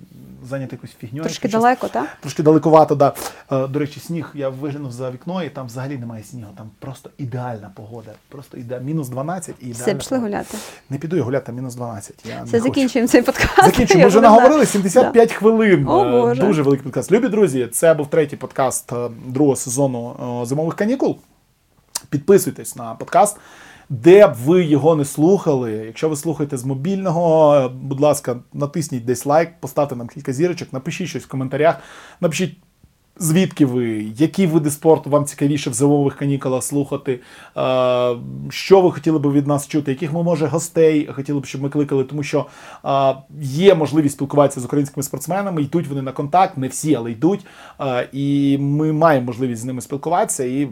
[0.49, 1.23] зайнятий якоюсь фігньою.
[1.23, 2.07] Трошки якщо далеко, так?
[2.19, 3.13] Трошки далекувато, да.
[3.51, 6.49] Е, До речі, сніг я виглянув за вікно, і там взагалі немає снігу.
[6.57, 8.11] Там просто ідеальна погода.
[8.29, 10.37] Просто іде мінус 12 і ідеальна Все, пішли погода.
[10.37, 10.57] гуляти.
[10.89, 12.25] Не піду я гуляти, мінус 12.
[12.25, 12.63] Я не Все, хочу.
[12.73, 13.65] закінчуємо цей подкаст.
[13.65, 13.99] Закінчимо.
[13.99, 15.87] Я Ми вже наговорили 75 хвилин.
[15.87, 16.41] О, Е, Боже.
[16.41, 17.11] Дуже великий подкаст.
[17.11, 20.15] Любі друзі, це був третій подкаст е, другого сезону
[20.45, 21.17] зимових канікул.
[22.09, 23.37] Підписуйтесь на подкаст.
[23.91, 29.25] Де б ви його не слухали, якщо ви слухаєте з мобільного, будь ласка, натисніть десь
[29.25, 31.75] лайк, поставте нам кілька зірочок, напишіть щось в коментарях,
[32.21, 32.57] напишіть,
[33.17, 37.19] звідки ви, які види спорту вам цікавіше в зимових канікулах слухати,
[37.57, 38.15] е,
[38.49, 41.69] що ви хотіли б від нас чути, яких ми, може, гостей хотіли б, щоб ми
[41.69, 42.45] кликали, тому що
[42.85, 47.45] е, є можливість спілкуватися з українськими спортсменами, йдуть вони на контакт, не всі, але йдуть.
[47.81, 50.69] Е, і ми маємо можливість з ними спілкуватися і.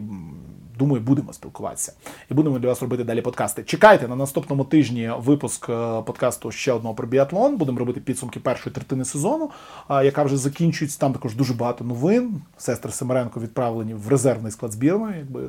[0.80, 1.92] Думаю, будемо спілкуватися
[2.30, 3.62] і будемо для вас робити далі подкасти.
[3.62, 7.56] Чекайте на наступному тижні випуск е, подкасту ще одного про біатлон.
[7.56, 9.50] Будемо робити підсумки першої третини сезону,
[9.90, 10.98] яка вже закінчується.
[10.98, 12.42] Там також дуже багато новин.
[12.58, 15.14] Сестри Семеренко відправлені в резервний склад збірної.
[15.18, 15.40] Якби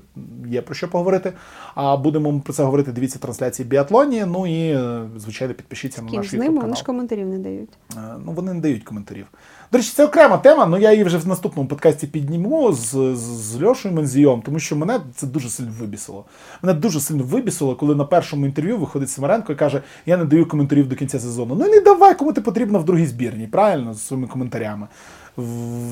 [0.47, 1.33] є про що поговорити.
[1.75, 2.91] А будемо про це говорити.
[2.91, 4.25] Дивіться трансляції біатлоні.
[4.25, 7.69] Ну і е, звичайно підпишіться на Ким наш з ними, вони ж коментарів не дають.
[7.97, 9.27] Е, Ну, вони не дають коментарів.
[9.71, 13.17] До речі, це окрема тема, але я її вже в наступному подкасті підніму з, з,
[13.17, 16.25] з Льошою Мензійом, тому що мене це дуже сильно вибісило.
[16.61, 20.47] Мене дуже сильно вибісило, коли на першому інтерв'ю виходить Семаренко і каже: Я не даю
[20.47, 21.55] коментарів до кінця сезону.
[21.55, 24.87] Ну не давай, кому ти потрібно в другій збірні, правильно, з своїми коментарями.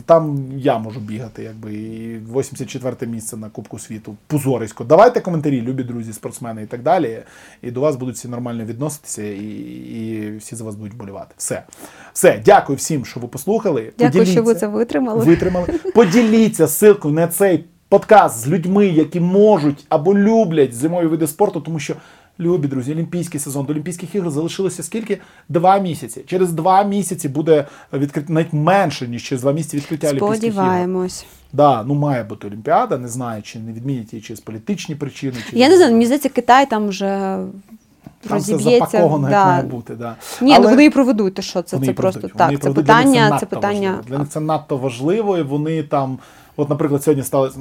[0.05, 4.15] Там я можу бігати, якби і 84 місце на Кубку світу.
[4.27, 4.83] Позорисько.
[4.83, 7.19] Давайте коментарі, любі друзі, спортсмени і так далі.
[7.61, 11.33] І до вас будуть всі нормально відноситися, і, і всі за вас будуть болювати.
[11.37, 11.63] Все.
[12.13, 13.93] Все, дякую всім, що ви послухали.
[13.97, 15.25] Дякую, що ви це витримали.
[15.25, 15.67] Витримали.
[15.95, 21.79] Поділіться ссылкою на цей подкаст з людьми, які можуть або люблять зимові види спорту, тому
[21.79, 21.95] що.
[22.39, 25.21] Любі друзі, Олімпійський сезон до Олімпійських ігор залишилося скільки?
[25.49, 26.23] Два місяці.
[26.27, 30.53] Через два місяці буде відкрито навіть менше, ніж через два місяці відкриття Олімпійських ігор.
[30.53, 31.25] Сподіваємось.
[31.53, 35.37] Да, ну має бути Олімпіада, не знаю, чи не відмінять її через політичні причини.
[35.49, 37.47] Чи Я не знаю, мені здається, Китай там вже там
[38.21, 38.85] все розіб'ється.
[38.85, 39.95] запаковано, як має бути.
[39.95, 40.15] Да.
[40.41, 42.61] Ні, Але ну вони і проведуть, то що це, вони це просто вони так.
[42.61, 43.89] Це питання, надто це питання.
[43.89, 44.03] важливо.
[44.07, 46.19] Для них це надто важливо, і вони там,
[46.55, 47.51] от, наприклад, сьогодні стали.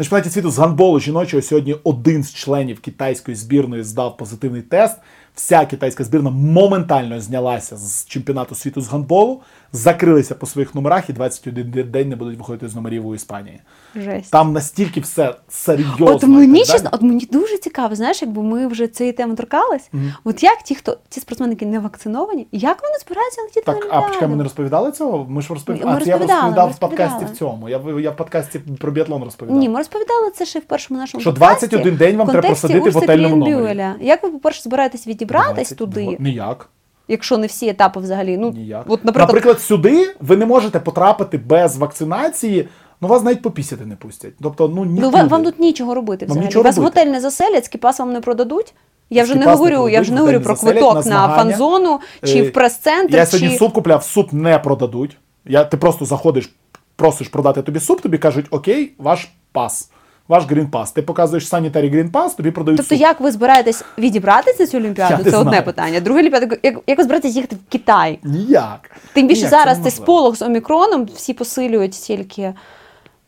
[0.00, 4.96] На чемпіонаті світу з гандболу жіночого сьогодні один з членів китайської збірної здав позитивний тест.
[5.34, 9.40] Вся китайська збірна моментально знялася з чемпіонату світу з гандболу,
[9.72, 13.60] закрилися по своїх номерах і 21 день не будуть виходити з номерів у Іспанії.
[13.94, 14.30] Жесть.
[14.30, 16.06] Там настільки все серйозно.
[16.06, 19.90] От мені чесно, от мені дуже цікаво, знаєш, якби ми вже цієї теми торкались.
[20.24, 23.98] От як ті, хто ті спортсмени, які не вакциновані, як вони збираються летіти Так, на
[23.98, 25.26] а почекай, ми не розповідали цього?
[25.28, 25.90] Ми ж розповідали.
[25.90, 27.68] Ми А, це я розповідав ми в подкасті в цьому.
[27.68, 29.58] Я, я в подкасті про біатлон розповідав.
[29.58, 31.66] Ні, ми розповідали це ще в першому нашому Що подкасті.
[31.66, 33.86] 21 день вам треба контексті в готельному номері.
[34.00, 36.68] Як ви, по-перше, збираєтесь відібратись 20, туди, Ніяк.
[37.10, 38.36] Якщо не всі етапи взагалі?
[38.36, 38.84] Ну, Ніяк.
[38.88, 39.28] от, наприклад...
[39.28, 42.68] наприклад, сюди ви не можете потрапити без вакцинації,
[43.00, 44.32] ну вас навіть попісяти не пустять.
[44.42, 46.46] Тобто, ну ну, вам, вам тут нічого робити взагалі.
[46.46, 47.00] нічого Вас робити.
[47.00, 48.74] готель не заселять, скіпас вам не продадуть.
[49.10, 52.42] Я вже не говорю, я вже не говорю про квиток на на фан-зону чи Е,
[52.42, 53.16] в прес-центр.
[53.16, 53.30] Я чи...
[53.30, 55.16] сьогодні суп купляв, суп не продадуть.
[55.46, 56.50] Я, ти просто заходиш,
[56.96, 59.90] просиш продати тобі суп, тобі кажуть, окей, ваш пас,
[60.30, 60.92] ваш green pass.
[60.92, 63.02] Ти показуєш санітарі Green Pass, тобі продають Тобто, суп.
[63.02, 65.24] як ви збираєтесь відібратися цю Я олімпіаду?
[65.24, 65.64] не Це одне знаю.
[65.64, 66.00] питання.
[66.00, 68.18] Друге олімпіада, як, як ви збираєтесь їхати в Китай?
[68.24, 68.90] Ніяк.
[69.12, 72.52] Тим більше Ніяк, це зараз цей сполох з омікроном всі посилюють тільки.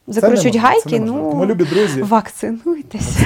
[0.06, 3.18] Закручують гайки, ну Тому, любі друзі, вакцинуйтесь.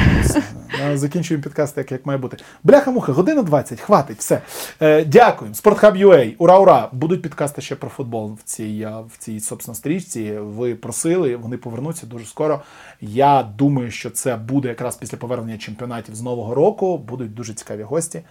[0.85, 2.36] Е, Закінчуємо підкаст так, як має бути.
[2.65, 4.40] Бляха-муха, година 20, хватить, все.
[4.81, 5.55] Е, дякуємо.
[5.55, 6.89] Спортхаб.ua, ура, ура!
[6.93, 10.39] Будуть підкасти ще про футбол в цій, е, в цій собственно, стрічці.
[10.39, 12.61] Ви просили, вони повернуться дуже скоро.
[13.01, 16.98] Я думаю, що це буде якраз після повернення чемпіонатів з Нового року.
[16.98, 18.23] Будуть дуже цікаві гості.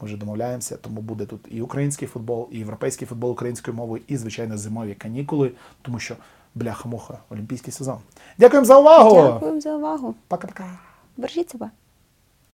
[0.00, 4.16] Ми вже домовляємося, тому буде тут і український футбол, і європейський футбол українською мовою, і,
[4.16, 5.50] звичайно, зимові канікули,
[5.82, 6.14] тому що
[6.54, 7.98] бляха-муха, олімпійський сезон.
[8.38, 9.14] Дякуємо за увагу!
[9.14, 10.14] Дякуємо за увагу.
[10.28, 10.78] Пока-пока.
[11.16, 11.70] Бережіть себе.